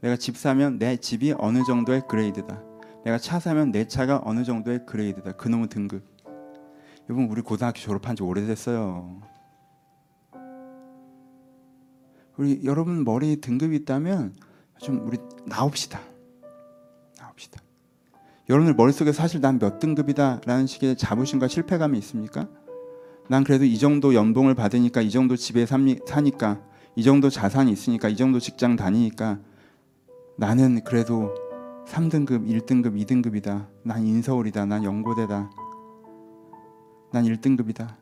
내가 0.00 0.16
집 0.16 0.36
사면 0.36 0.78
내 0.78 0.96
집이 0.96 1.34
어느 1.38 1.64
정도의 1.64 2.02
그레이드다. 2.08 2.62
내가 3.04 3.18
차 3.18 3.40
사면 3.40 3.72
내 3.72 3.86
차가 3.86 4.20
어느 4.24 4.44
정도의 4.44 4.86
그레이드다. 4.86 5.32
그놈의 5.32 5.68
등급. 5.68 6.04
여러분 7.08 7.28
우리 7.28 7.42
고등학교 7.42 7.78
졸업한 7.78 8.14
지 8.16 8.22
오래됐어요. 8.22 9.20
우리 12.36 12.60
여러분 12.64 13.04
머리에 13.04 13.36
등급이 13.36 13.76
있다면 13.76 14.34
좀 14.78 15.06
우리 15.06 15.18
나옵시다. 15.46 16.00
나옵시다. 17.18 17.60
여러분들 18.48 18.74
머릿속에 18.74 19.12
사실 19.12 19.40
난 19.40 19.58
몇 19.58 19.78
등급이다라는 19.78 20.66
식의 20.66 20.96
자부심과 20.96 21.48
실패감이 21.48 21.98
있습니까? 21.98 22.48
난 23.28 23.44
그래도 23.44 23.64
이 23.64 23.78
정도 23.78 24.14
연봉을 24.14 24.54
받으니까 24.54 25.00
이 25.00 25.10
정도 25.10 25.36
집에 25.36 25.64
삽니- 25.64 26.06
사니까 26.06 26.60
이 26.96 27.02
정도 27.02 27.30
자산이 27.30 27.70
있으니까 27.72 28.08
이 28.08 28.16
정도 28.16 28.38
직장 28.38 28.76
다니니까 28.76 29.38
나는 30.36 30.82
그래도 30.84 31.34
3등급, 31.86 32.46
1등급, 32.46 32.94
2등급이다. 33.04 33.66
난 33.82 34.06
인서울이다. 34.06 34.66
난 34.66 34.84
연고대다. 34.84 35.50
난 37.12 37.24
1등급이다. 37.24 37.96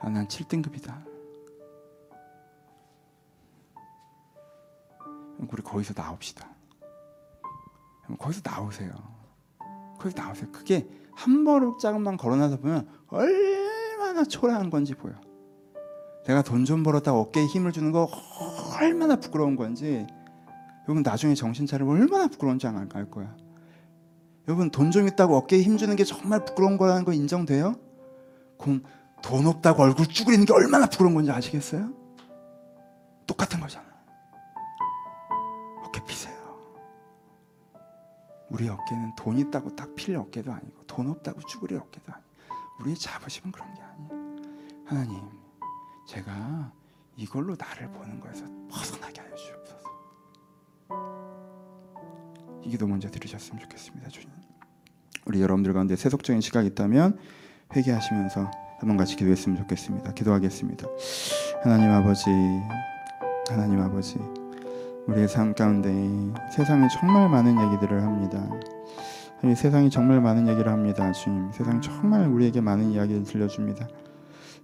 아, 0.00 0.08
난 0.10 0.26
7등급이다. 0.28 1.04
우리 5.38 5.62
거기서 5.62 5.94
나옵시다. 5.94 6.48
거기서 8.18 8.40
나오세요. 8.44 8.92
거기서 9.98 10.20
나오세요. 10.22 10.48
그게 10.52 10.88
한 11.12 11.44
발짝만 11.44 12.16
걸어나서 12.16 12.58
보면 12.58 12.88
얼 13.08 13.64
마나 14.04 14.24
초라한 14.24 14.70
건지 14.70 14.94
보여. 14.94 15.14
내가 16.26 16.42
돈 16.42 16.64
좀 16.64 16.82
벌었다 16.82 17.12
어깨에 17.14 17.44
힘을 17.46 17.72
주는 17.72 17.92
거 17.92 18.08
얼마나 18.80 19.16
부끄러운 19.16 19.56
건지 19.56 20.06
여러분 20.86 21.02
나중에 21.02 21.34
정신 21.34 21.66
차리면 21.66 21.94
얼마나 21.94 22.26
부끄러운지 22.28 22.66
안 22.66 22.88
알 22.94 23.10
거야. 23.10 23.34
여러분 24.48 24.70
돈 24.70 24.90
좀 24.90 25.06
있다고 25.08 25.36
어깨에 25.36 25.62
힘 25.62 25.76
주는 25.76 25.94
게 25.96 26.04
정말 26.04 26.44
부끄러운 26.44 26.76
거라는 26.78 27.04
거 27.04 27.12
인정돼요? 27.12 27.76
그럼 28.58 28.82
돈 29.22 29.46
없다고 29.46 29.82
얼굴 29.82 30.06
쭈그리는 30.06 30.44
게 30.44 30.52
얼마나 30.52 30.86
부끄러운 30.86 31.14
건지 31.14 31.30
아시겠어요? 31.30 31.92
똑같은 33.26 33.58
거잖아. 33.60 33.86
어깨 35.86 36.04
피세요. 36.04 36.34
우리 38.50 38.68
어깨는 38.68 39.14
돈 39.16 39.38
있다고 39.38 39.74
딱 39.74 39.94
필 39.94 40.16
어깨도 40.16 40.52
아니고 40.52 40.82
돈 40.86 41.08
없다고 41.08 41.40
쭈그릴 41.40 41.78
어깨도 41.78 42.12
아니고 42.12 42.23
우리의 42.80 42.96
자부심은 42.96 43.52
그런 43.52 43.72
게 43.74 43.82
아니에요. 43.82 44.10
하나님, 44.84 45.20
제가 46.06 46.72
이걸로 47.16 47.56
나를 47.58 47.90
보는 47.92 48.20
거에서 48.20 48.44
벗어나게 48.70 49.20
하여 49.20 49.34
주옵소서. 49.34 49.88
이 52.62 52.70
기도 52.70 52.86
먼저 52.86 53.10
들으셨으면 53.10 53.60
좋겠습니다, 53.60 54.08
주님. 54.08 54.30
우리 55.26 55.40
여러분들 55.40 55.72
가운데 55.72 55.96
세속적인 55.96 56.40
시각이 56.40 56.68
있다면 56.68 57.18
회개하시면서 57.74 58.50
한번 58.78 58.96
같이 58.96 59.16
기도했으면 59.16 59.56
좋겠습니다. 59.58 60.12
기도하겠습니다. 60.12 60.86
하나님 61.62 61.90
아버지, 61.90 62.28
하나님 63.48 63.80
아버지, 63.80 64.18
우리의 65.06 65.28
삶 65.28 65.54
가운데 65.54 65.90
세상에 66.54 66.88
정말 66.88 67.28
많은 67.30 67.72
얘기들을 67.72 68.02
합니다. 68.02 68.38
이 69.50 69.54
세상이 69.54 69.90
정말 69.90 70.20
많은 70.20 70.48
얘기를 70.48 70.72
합니다, 70.72 71.12
주님. 71.12 71.52
세상 71.52 71.80
정말 71.80 72.26
우리에게 72.26 72.60
많은 72.60 72.92
이야기를 72.92 73.24
들려줍니다. 73.24 73.88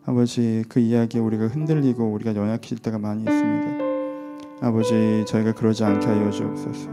아버지, 0.06 0.64
그 0.68 0.80
이야기에 0.80 1.20
우리가 1.20 1.48
흔들리고 1.48 2.04
우리가 2.12 2.34
연약해질 2.34 2.78
때가 2.78 2.98
많이 2.98 3.22
있습니다. 3.22 3.84
아버지, 4.62 5.24
저희가 5.26 5.52
그러지 5.52 5.84
않게 5.84 6.06
하여 6.06 6.30
주옵소서. 6.30 6.90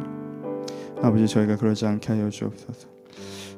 아버지, 1.02 1.28
저희가 1.28 1.56
그러지 1.56 1.86
않게 1.86 2.12
하여 2.12 2.30
주옵소서. 2.30 2.97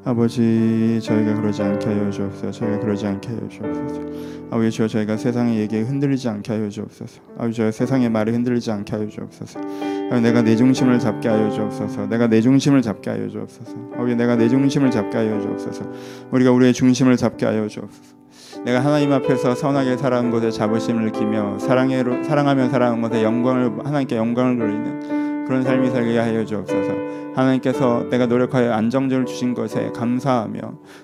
아버지, 0.06 1.00
저희가 1.04 1.36
그러지 1.36 1.62
않게 1.62 1.86
하여 1.86 2.10
주옵소서. 2.10 2.52
저희가 2.52 2.80
그러지 2.80 3.06
않게 3.06 3.30
하여 3.30 3.47
주옵소서. 3.50 4.02
아버지, 4.50 4.72
주여 4.72 4.88
저희가 4.88 5.18
세상의 5.18 5.60
얘기에 5.60 5.82
흔들리지 5.82 6.30
않게 6.30 6.54
하여 6.54 6.70
주옵소서. 6.70 7.22
아버지, 7.38 7.58
저희 7.58 7.72
세상의 7.72 8.10
말에 8.10 8.32
흔들리지 8.32 8.72
않게 8.72 8.95
하여 8.95 9.08
주옵소서. 9.08 9.60
아버지, 9.60 10.22
내가 10.22 10.41
내 10.41 10.56
중심을 10.56 11.00
잡게 11.00 11.28
하여 11.28 11.50
주옵소서. 11.50 12.08
내가 12.08 12.28
내 12.28 12.41
중심을 12.41 12.82
잡게 12.82 13.10
하여 13.10 13.28
주옵소서. 13.28 13.76
아버지, 13.95 14.16
내가 14.16 14.38
내 14.38 14.47
중심을 14.47 14.89
잡게 14.89 15.18
하여 15.18 15.41
주옵소서. 15.41 15.86
우리가 16.32 16.52
우리의 16.52 16.74
중심을 16.74 17.18
잡게 17.18 17.45
하여 17.45 17.68
주옵소서. 17.68 18.20
내가 18.64 18.80
하나님 18.80 19.12
앞에서 19.12 19.54
선하게 19.54 19.97
살아온 19.97 20.32
것에 20.32 20.50
자부심을 20.50 21.06
느끼며 21.06 21.60
사랑해 21.60 22.04
사랑하며 22.24 22.70
살아온 22.70 23.02
것에 23.02 23.24
영광을 23.24 23.86
하나님께 23.86 24.16
영광을 24.16 24.58
돌리는 24.58 25.45
그런 25.45 25.64
삶이 25.64 25.89
살게 25.89 26.18
하여 26.18 26.45
주옵소서. 26.45 27.28
하나님께서 27.39 28.05
내가 28.09 28.25
노력하여 28.25 28.73
안정적을 28.73 29.25
주신 29.25 29.53
것에 29.53 29.91
감사하며 29.95 30.59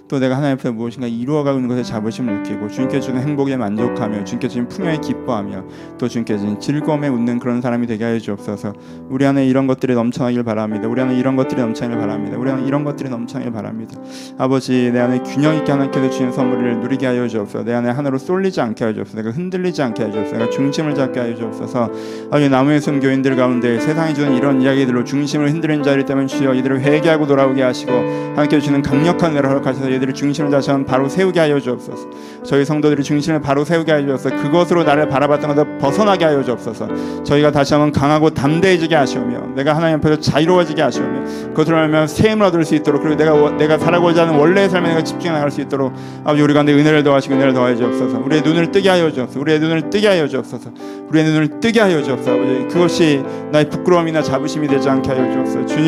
또 0.07 0.19
내가 0.19 0.37
하나님 0.37 0.57
앞에 0.57 0.71
무엇인가 0.71 1.07
이루어가는 1.07 1.67
것에 1.67 1.83
자부심을 1.83 2.43
느끼고 2.43 2.67
주님께 2.69 2.99
주는 2.99 3.21
행복에 3.21 3.57
만족하며 3.57 4.23
주님께 4.23 4.47
주신 4.47 4.67
풍요에 4.67 4.97
기뻐하며 4.97 5.65
또 5.97 6.07
주님께 6.07 6.37
주신 6.37 6.59
즐거움에 6.59 7.07
웃는 7.07 7.39
그런 7.39 7.61
사람이 7.61 7.87
되게 7.87 8.03
하여 8.03 8.19
주옵소서. 8.19 8.73
우리 9.09 9.25
안에 9.25 9.45
이런 9.47 9.67
것들이 9.67 9.93
넘쳐나길 9.95 10.43
바랍니다. 10.43 10.87
우리 10.87 11.01
안에 11.01 11.17
이런 11.17 11.35
것들이 11.35 11.61
넘쳐나길 11.61 11.97
바랍니다. 11.97 12.37
우리 12.37 12.51
안에 12.51 12.65
이런 12.65 12.83
것들이 12.83 13.09
넘쳐나길 13.09 13.51
바랍니다. 13.51 13.95
아버지 14.37 14.91
내 14.91 14.99
안에 14.99 15.23
균형 15.23 15.55
있게 15.55 15.71
하나님께서 15.71 16.09
주신 16.09 16.31
선물을 16.31 16.81
누리게 16.81 17.05
하여 17.05 17.27
주옵소서. 17.27 17.63
내 17.63 17.73
안에 17.73 17.89
하나로 17.89 18.17
쏠리지 18.17 18.61
않게 18.61 18.83
하여 18.83 18.93
주옵소서. 18.93 19.21
내가 19.21 19.35
흔들리지 19.35 19.81
않게 19.81 20.03
하여 20.03 20.11
주옵소서. 20.11 20.37
내가 20.37 20.49
중심을 20.51 20.95
잡게 20.95 21.19
하여 21.19 21.35
주옵소서. 21.35 21.91
아버지 22.27 22.49
나무의 22.49 22.81
숨 22.81 22.99
교인들 22.99 23.35
가운데 23.35 23.79
세상이 23.79 24.13
주는 24.13 24.35
이런 24.35 24.61
이야기들로 24.61 25.03
중심을 25.03 25.49
흔드는 25.51 25.83
자들 25.83 26.05
때문에 26.05 26.24
주여 26.27 26.53
이들을 26.55 26.81
회개하고 26.81 27.27
돌아오게 27.27 27.61
하시고 27.61 27.91
하나님께 27.91 28.59
주시는 28.59 28.81
강력한 28.81 29.31
은혜를 29.31 29.49
허락하셔서 29.49 29.89
이들의 29.89 30.13
중심을 30.13 30.51
다시 30.51 30.69
한번 30.71 30.85
바로 30.85 31.07
세우게 31.09 31.39
하여 31.39 31.59
주옵소서. 31.59 32.07
저희 32.43 32.63
성도들이 32.65 33.03
중심을 33.03 33.41
바로 33.41 33.63
세우게 33.65 33.91
하여 33.91 34.05
주옵소서. 34.05 34.35
그것으로 34.37 34.83
나를 34.83 35.07
바라봤던 35.09 35.55
것을 35.55 35.77
벗어나게 35.79 36.25
하여 36.25 36.43
주옵소서. 36.43 37.23
저희가 37.23 37.51
다시 37.51 37.73
한번 37.73 37.91
강하고 37.91 38.29
담대해지게 38.29 38.95
하시오며 38.95 39.53
내가 39.55 39.75
하나님 39.75 39.97
앞에서 39.97 40.19
자유로워지게 40.19 40.81
하시오며 40.81 41.23
그것으로 41.49 41.77
하면 41.77 42.07
새 42.07 42.31
힘을 42.31 42.45
얻을 42.45 42.65
수 42.65 42.75
있도록 42.75 43.01
그리고 43.01 43.15
내가 43.17 43.33
워- 43.33 43.51
내가 43.51 43.77
살아고자 43.77 44.23
하는 44.27 44.35
원래의 44.39 44.69
삶에 44.69 44.89
내가 44.89 45.03
집중해 45.03 45.33
나갈 45.33 45.49
수 45.51 45.61
있도록 45.61 45.93
아버지 46.23 46.41
우리 46.41 46.53
가운데 46.53 46.73
은혜를 46.73 47.03
더하시고 47.03 47.35
은혜를 47.35 47.53
더하여 47.53 47.75
주옵소서. 47.75 48.19
우리의 48.25 48.41
눈을 48.41 48.71
뜨게 48.71 48.89
하여 48.89 49.11
주옵소서. 49.11 49.39
우리의 49.39 49.59
눈을 49.59 49.89
뜨게 49.89 50.07
하여 50.07 50.27
주옵소서. 50.27 50.69
우리의 51.09 51.25
눈을 51.25 51.59
뜨게 51.59 51.79
하여 51.79 52.01
주옵소서. 52.03 52.31
아버지 52.31 52.67
그것이 52.71 53.23
나의 53.51 53.69
부끄러움이나 53.69 54.21
자부심이 54.21 54.67
되지 54.67 54.89
않게 54.89 55.09
하여 55.11 55.31
주옵소서. 55.31 55.65
주님 55.65 55.85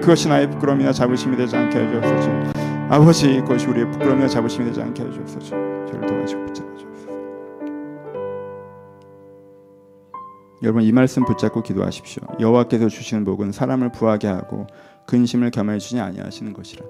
그것이 0.00 0.28
나의 0.28 0.50
부끄러움이나 0.50 0.92
자부심이 0.92 1.36
되지 1.36 1.56
않게 1.56 1.78
하여 1.78 1.90
주옵소서. 1.90 2.22
주님. 2.22 2.52
아버지 2.90 3.40
그것이 3.40 3.66
우리의 3.66 3.90
부끄러움이나 3.90 4.28
자부심이 4.28 4.66
되지 4.66 4.80
않게 4.80 5.02
하여 5.02 5.12
주옵소서. 5.12 5.40
주님. 5.40 5.86
저를 5.86 6.06
도와주고 6.06 6.46
붙잡아 6.46 6.76
주옵소서. 6.76 7.10
여러분 10.62 10.82
이 10.82 10.92
말씀 10.92 11.24
붙잡고 11.24 11.62
기도하십시오. 11.62 12.22
여호와께서 12.40 12.88
주시는 12.88 13.24
복은 13.24 13.52
사람을 13.52 13.92
부하게 13.92 14.28
하고 14.28 14.66
근심을 15.06 15.50
겸해 15.50 15.78
주지 15.78 16.00
아니하시는 16.00 16.52
것이라. 16.52 16.84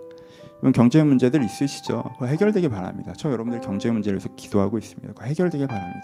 여러분 0.63 0.73
경제 0.73 1.03
문제들 1.03 1.43
있으시죠? 1.43 2.05
해결되길 2.23 2.69
바랍니다. 2.69 3.13
저 3.17 3.31
여러분들 3.31 3.61
경제 3.61 3.91
문제를 3.91 4.19
위해서 4.19 4.29
기도하고 4.35 4.77
있습니다. 4.77 5.15
해결되길 5.25 5.67
바랍니다. 5.67 6.01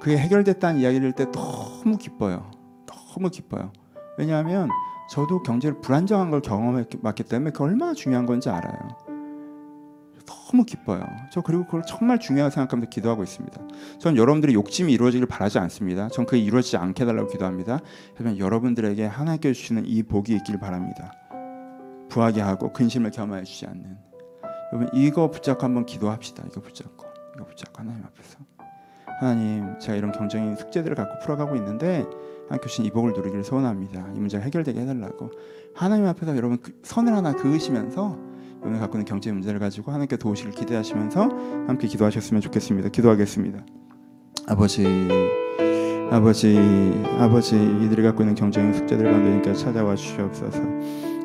그게 0.00 0.16
해결됐다는 0.16 0.80
이야기를 0.80 1.12
때 1.12 1.26
너무 1.30 1.98
기뻐요. 1.98 2.50
너무 2.86 3.28
기뻐요. 3.28 3.72
왜냐하면 4.16 4.70
저도 5.10 5.42
경제를 5.42 5.80
불안정한 5.80 6.30
걸 6.30 6.40
경험했기 6.40 7.24
때문에 7.24 7.50
그 7.50 7.64
얼마나 7.64 7.94
중요한 7.94 8.26
건지 8.26 8.48
알아요. 8.48 8.96
너무 10.24 10.64
기뻐요. 10.64 11.04
저 11.32 11.40
그리고 11.40 11.64
그걸 11.64 11.82
정말 11.86 12.20
중요하게 12.20 12.54
생각하면서 12.54 12.90
기도하고 12.90 13.24
있습니다. 13.24 13.60
전 13.98 14.16
여러분들의 14.16 14.54
욕심이 14.54 14.92
이루어지길 14.92 15.26
바라지 15.26 15.58
않습니다. 15.58 16.08
전 16.08 16.26
그게 16.26 16.38
이루어지지 16.38 16.76
않게 16.76 17.02
해달라고 17.02 17.28
기도합니다. 17.28 17.80
하지만 18.12 18.38
여러분들에게 18.38 19.04
하나님께 19.04 19.52
주시는 19.52 19.86
이 19.86 20.04
복이 20.04 20.32
있길 20.36 20.60
바랍니다. 20.60 21.12
부하게 22.08 22.40
하고 22.40 22.72
근심을 22.72 23.10
겸하여 23.10 23.42
주지 23.42 23.66
않는 23.66 23.96
여러분 24.72 24.90
이거 24.94 25.30
붙잡고 25.30 25.64
한번 25.64 25.86
기도합시다. 25.86 26.44
이거 26.46 26.60
붙잡고 26.60 27.04
이거 27.34 27.46
붙잡고 27.46 27.80
하나님 27.80 28.04
앞에서 28.04 28.38
하나님 29.18 29.78
제가 29.80 29.96
이런 29.96 30.12
경쟁인 30.12 30.54
숙제들을 30.54 30.94
갖고 30.94 31.18
풀어가고 31.18 31.56
있는데 31.56 32.06
하나님 32.50 32.66
주신 32.66 32.84
이 32.84 32.90
복을 32.90 33.12
누리기를 33.12 33.44
소원합니다. 33.44 34.08
이 34.16 34.18
문제가 34.18 34.42
해결되게 34.42 34.80
해달라고 34.80 35.30
하나님 35.72 36.06
앞에서 36.06 36.36
여러분 36.36 36.58
그 36.60 36.72
선을 36.82 37.14
하나 37.14 37.32
그으시면서 37.32 38.18
여러분 38.60 38.80
갖고 38.80 38.96
있는 38.96 39.04
경제 39.04 39.30
문제를 39.30 39.60
가지고 39.60 39.92
하나님께 39.92 40.16
도우시길 40.16 40.52
기대하시면서 40.52 41.28
함께 41.68 41.86
기도하셨으면 41.86 42.40
좋겠습니다. 42.40 42.88
기도하겠습니다. 42.88 43.64
아버지 44.48 44.84
아버지 46.10 46.58
아버지 47.20 47.54
이들이 47.54 48.02
갖고 48.02 48.24
있는 48.24 48.34
경쟁 48.34 48.72
숙제들 48.72 49.08
가운데 49.08 49.52
찾아와 49.52 49.94
주시옵소서 49.94 50.60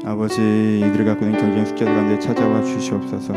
아버지 0.05 0.80
이들이 0.80 1.05
갖고 1.05 1.26
있는 1.26 1.39
경쟁 1.39 1.65
숙제들 1.65 1.91
가운데 1.91 2.19
찾아와 2.19 2.61
주시옵소서 2.61 3.34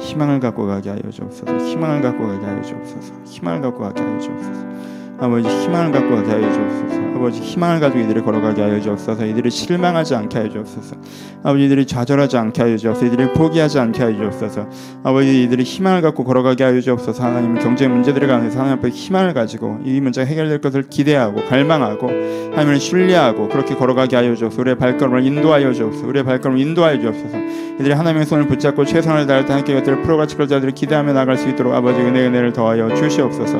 희망을 0.00 0.40
갖고 0.40 0.66
가게 0.66 0.90
하여 0.90 1.00
주옵소서 1.08 1.56
희망을 1.56 2.02
갖고 2.02 2.26
가게 2.26 2.44
하여 2.44 2.60
주옵소서 2.62 3.14
희망을 3.26 3.60
갖고 3.60 3.78
가게 3.78 4.02
하여 4.02 4.18
주옵소서 4.18 5.07
아버지 5.20 5.48
희망을 5.48 5.92
갖고 5.92 6.14
가게 6.16 6.30
하여 6.30 6.52
주옵소서. 6.52 7.08
아버지 7.16 7.40
희망을 7.40 7.80
가지고 7.80 8.04
이들이 8.04 8.22
걸어가게 8.22 8.62
하여 8.62 8.80
주옵소서. 8.80 9.26
이들이 9.26 9.50
실망하지 9.50 10.14
않게 10.14 10.38
하여 10.38 10.48
주옵소서. 10.50 10.96
아버지 11.42 11.64
이들이 11.64 11.86
좌절하지 11.86 12.36
않게 12.36 12.62
하여 12.62 12.76
주옵소서. 12.76 13.06
이들이 13.06 13.32
포기하지 13.32 13.80
않게 13.80 14.02
하여 14.02 14.16
주옵소서. 14.16 14.68
아버지 15.02 15.42
이들이 15.42 15.64
희망을 15.64 16.00
갖고 16.00 16.22
걸어가게 16.22 16.62
하여 16.62 16.80
주옵소서. 16.80 17.24
하나님 17.24 17.58
경제 17.58 17.88
문제들을 17.88 18.28
가운데서 18.28 18.60
하나님 18.60 18.78
앞에 18.78 18.90
희망을 18.90 19.34
가지고 19.34 19.80
이 19.84 20.00
문제가 20.00 20.28
해결될 20.28 20.60
것을 20.60 20.84
기대하고 20.84 21.44
갈망하고 21.46 22.08
하나님을 22.52 22.78
신뢰하고 22.78 23.48
그렇게 23.48 23.74
걸어가게 23.74 24.14
하여 24.14 24.36
주옵소서. 24.36 24.60
우리의 24.62 24.78
발걸음을 24.78 25.26
인도하여 25.26 25.72
주옵소서. 25.72 26.06
우리의 26.06 26.24
발걸음을 26.24 26.60
인도하여 26.60 27.00
주옵소서. 27.00 27.36
이들이 27.80 27.92
하나님의 27.92 28.26
손을 28.26 28.46
붙잡고 28.46 28.84
최선을 28.84 29.26
다할 29.26 29.44
때 29.44 29.52
함께 29.52 29.72
이것들을 29.72 30.02
풀어가치 30.02 30.36
그자들이 30.36 30.72
기대하며 30.72 31.12
나갈 31.12 31.36
수 31.36 31.48
있도록 31.48 31.74
아버지 31.74 32.00
은혜 32.00 32.26
은혜를 32.26 32.52
더하여 32.52 32.92
주시옵소서. 32.94 33.58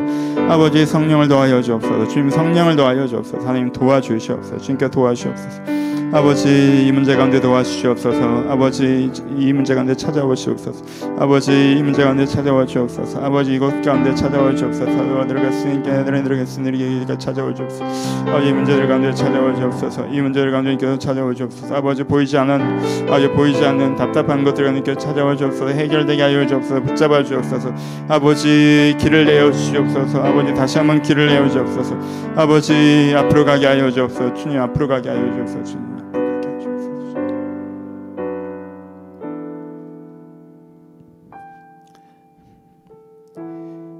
아버지 0.48 0.86
성령을 0.86 1.28
더하여 1.28 1.47
주옵소서. 1.62 2.08
주님 2.08 2.30
성령을 2.30 2.76
더하여 2.76 3.06
주옵소서. 3.06 3.46
하나님 3.46 3.72
도와주시옵소서. 3.72 4.58
주님께 4.58 4.88
도와주시옵소서. 4.90 5.78
아버지 6.10 6.86
이 6.86 6.90
문제 6.90 7.14
가운데 7.16 7.38
도와주시옵소서. 7.38 8.44
아버지 8.48 9.10
이 9.36 9.52
문제 9.52 9.74
가운데 9.74 9.94
찾아와 9.94 10.34
주옵소서. 10.34 10.84
아버지 11.18 11.52
이 11.72 11.82
문제 11.82 12.02
가운데 12.02 12.24
찾아와 12.24 12.64
주옵소서. 12.64 13.22
아버지 13.22 13.54
이곳 13.54 13.82
가운데 13.82 14.14
찾아와 14.14 14.54
주옵소서. 14.54 15.26
들어갔으니까 15.28 16.00
애들이 16.00 16.22
들어갔으니까 16.22 17.18
찾아와 17.18 17.52
주옵소서. 17.52 17.84
아버지 18.26 18.48
이 18.48 18.52
문제들 18.52 18.88
가운데 18.88 19.12
찾아와 19.12 19.54
주옵소서. 19.54 20.06
이 20.06 20.20
문제들 20.22 20.50
가운데 20.50 20.78
찾아와 20.98 21.34
주옵소서. 21.34 21.74
아버지 21.74 22.04
보이지 22.04 22.38
않은 22.38 23.06
아버지 23.08 23.28
보이지 23.28 23.62
않는 23.66 23.96
답답한 23.96 24.44
것들 24.44 24.64
가운데 24.64 24.94
찾아와 24.94 25.36
주옵소서. 25.36 25.68
해결되게 25.72 26.22
하여 26.22 26.46
주옵소서. 26.46 26.82
붙잡아 26.84 27.22
주옵소서. 27.22 27.74
아버지 28.08 28.96
길을 28.98 29.26
내어 29.26 29.52
주시옵소서. 29.52 30.22
아버지 30.24 30.54
다시 30.54 30.78
한번 30.78 31.02
길을 31.02 31.26
내어 31.26 31.37
주옵소서 31.46 31.96
아버지 32.34 33.14
앞으로 33.14 33.44
가게 33.44 33.66
하여 33.66 33.90
주옵소서 33.90 34.34
주님 34.34 34.58
앞으로 34.60 34.88
가게 34.88 35.10
하여 35.10 35.20
주옵소서 35.34 35.62
주님 35.64 35.88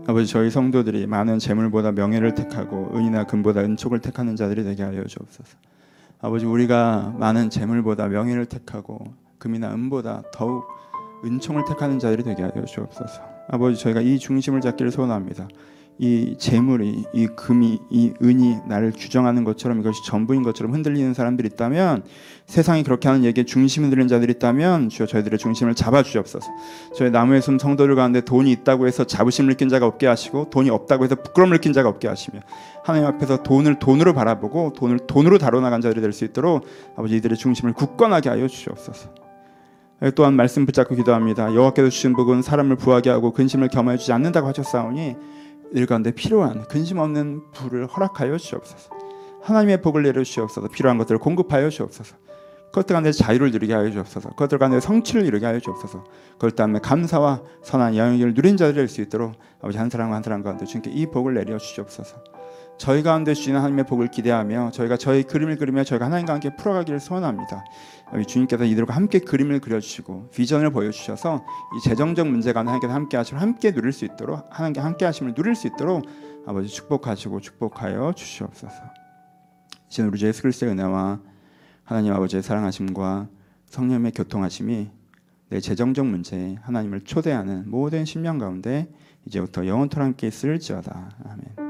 아버지 0.08 0.26
저희 0.26 0.50
성도들이 0.50 1.06
많은 1.06 1.38
재물보다 1.38 1.92
명예를 1.92 2.34
택하고 2.34 2.90
은이나 2.94 3.24
금보다 3.24 3.60
은촉을 3.60 4.00
택하는 4.00 4.36
자들이 4.36 4.64
되게 4.64 4.82
하여 4.82 5.04
주옵소서. 5.04 5.56
아버지 6.22 6.46
우리가 6.46 7.14
많은 7.18 7.50
재물보다 7.50 8.08
명예를 8.08 8.46
택하고 8.46 9.04
금이나 9.38 9.70
은보다 9.74 10.22
더욱 10.32 10.66
은총을 11.26 11.66
택하는 11.68 11.98
자들이 11.98 12.22
되게 12.22 12.42
하여 12.42 12.64
주옵소서. 12.64 13.20
아버지 13.48 13.78
저희가 13.82 14.00
이 14.00 14.18
중심을 14.18 14.62
잡기를 14.62 14.90
소원합니다. 14.90 15.46
이 16.00 16.36
재물이 16.38 17.06
이 17.12 17.26
금이 17.26 17.80
이 17.90 18.12
은이 18.22 18.58
나를 18.68 18.92
규정하는 18.96 19.42
것처럼 19.42 19.80
이것이 19.80 20.04
전부인 20.04 20.44
것처럼 20.44 20.72
흔들리는 20.72 21.12
사람들이 21.12 21.48
있다면 21.54 22.04
세상이 22.46 22.84
그렇게 22.84 23.08
하는 23.08 23.24
얘기에 23.24 23.44
중심을 23.44 23.90
들는 23.90 24.06
자들이 24.06 24.34
있다면 24.34 24.90
주여 24.90 25.06
저희들의 25.06 25.38
중심을 25.38 25.74
잡아 25.74 26.02
주옵소서. 26.02 26.48
저희 26.96 27.10
나무의 27.10 27.42
숨 27.42 27.58
성도들 27.58 27.96
가운데 27.96 28.20
돈이 28.20 28.50
있다고 28.52 28.86
해서 28.86 29.04
자부심을 29.04 29.50
느낀 29.50 29.68
자가 29.68 29.86
없게 29.86 30.06
하시고 30.06 30.50
돈이 30.50 30.70
없다고 30.70 31.04
해서 31.04 31.16
부끄러움을 31.16 31.56
느낀 31.56 31.72
자가 31.72 31.88
없게 31.88 32.06
하시며 32.06 32.40
하나님 32.84 33.08
앞에서 33.08 33.42
돈을 33.42 33.80
돈으로 33.80 34.14
바라보고 34.14 34.74
돈을 34.74 35.00
돈으로 35.06 35.38
다뤄 35.38 35.60
나간 35.60 35.80
자들이 35.80 36.00
될 36.00 36.12
수 36.12 36.24
있도록 36.24 36.64
아버지 36.96 37.16
이들의 37.16 37.36
중심을 37.36 37.74
굳건하게 37.74 38.28
하여 38.28 38.46
주시옵소서. 38.48 39.10
또한 40.14 40.34
말씀 40.34 40.64
붙잡고 40.64 40.94
기도합니다. 40.94 41.54
여호와께서 41.54 41.90
주신 41.90 42.12
복은 42.12 42.42
사람을 42.42 42.76
부하게 42.76 43.10
하고 43.10 43.32
근심을 43.32 43.68
겸하여 43.68 43.96
주지 43.96 44.12
않는다고 44.12 44.46
하셨사오니 44.46 45.16
일 45.72 45.86
가운데 45.86 46.12
필요한 46.12 46.64
근심 46.68 46.98
없는 46.98 47.42
부를 47.52 47.86
허락하여 47.86 48.36
주옵소서. 48.38 48.90
하나님의 49.42 49.82
복을 49.82 50.02
내려 50.02 50.22
주옵소서. 50.24 50.68
필요한 50.68 50.98
것들을 50.98 51.18
공급하여 51.18 51.70
주옵소서. 51.70 52.16
그것들 52.68 52.94
가운데 52.94 53.12
자유를 53.12 53.50
누리게 53.50 53.72
하여 53.72 53.90
주옵소서. 53.90 54.30
그것들 54.30 54.58
가운데 54.58 54.80
성취를 54.80 55.24
이루게 55.24 55.46
하여 55.46 55.58
주옵소서. 55.58 56.04
그것 56.32 56.54
때문에 56.54 56.80
감사와 56.80 57.42
선한 57.62 57.96
영역을 57.96 58.34
누린 58.34 58.56
자들이 58.56 58.76
될수 58.76 59.00
있도록 59.02 59.34
아버지 59.60 59.78
한 59.78 59.88
사람 59.88 60.12
한 60.12 60.22
사람 60.22 60.42
가운데 60.42 60.64
주님께 60.66 60.90
이 60.90 61.06
복을 61.06 61.34
내려 61.34 61.58
주시옵소서. 61.58 62.37
저희 62.78 63.02
가운데 63.02 63.34
주시는 63.34 63.58
하나님의 63.58 63.86
복을 63.86 64.08
기대하며 64.08 64.70
저희가 64.70 64.96
저희 64.96 65.24
그림을 65.24 65.56
그리며 65.56 65.82
저희가 65.82 66.06
하나님과 66.06 66.34
함께 66.34 66.54
풀어가기를 66.56 67.00
소원합니다. 67.00 67.64
주님께서 68.26 68.64
이들과 68.64 68.94
함께 68.94 69.18
그림을 69.18 69.60
그려주시고 69.60 70.30
비전을 70.30 70.70
보여주셔서 70.70 71.44
이 71.76 71.82
재정적 71.82 72.28
문제가 72.28 72.60
하나님께서 72.60 72.94
함께 72.94 73.16
하시면 73.16 73.42
함께 73.42 73.72
누릴 73.72 73.92
수 73.92 74.04
있도록 74.04 74.46
하나님께 74.50 74.80
함께 74.80 75.04
하심을 75.04 75.34
누릴 75.34 75.56
수 75.56 75.66
있도록 75.66 76.06
아버지 76.46 76.68
축복하시고 76.68 77.40
축복하여 77.40 78.12
주시옵소서. 78.16 78.74
이제 79.88 80.02
우리 80.02 80.18
주 80.18 80.26
예수 80.26 80.42
그리스도의 80.42 80.72
은혜와 80.72 81.20
하나님 81.82 82.12
아버지의 82.12 82.42
사랑하심과 82.42 83.28
성령의 83.66 84.12
교통하심이 84.12 84.88
내 85.50 85.60
재정적 85.60 86.06
문제에 86.06 86.56
하나님을 86.62 87.00
초대하는 87.02 87.64
모든 87.68 88.04
심령 88.04 88.38
가운데 88.38 88.88
이제부터 89.26 89.66
영원토록 89.66 90.06
함께 90.06 90.28
있을지어다. 90.28 91.10
아멘. 91.24 91.67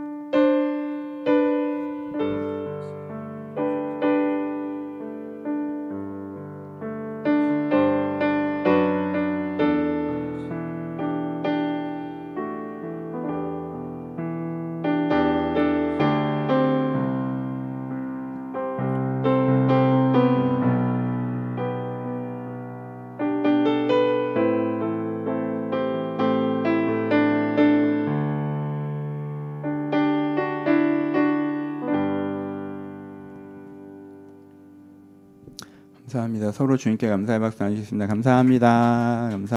서로 36.58 36.76
주님께 36.76 37.08
감사의 37.08 37.38
박수 37.38 37.62
나누겠습니다. 37.62 38.08
감사합니다. 38.08 39.28
감사. 39.30 39.46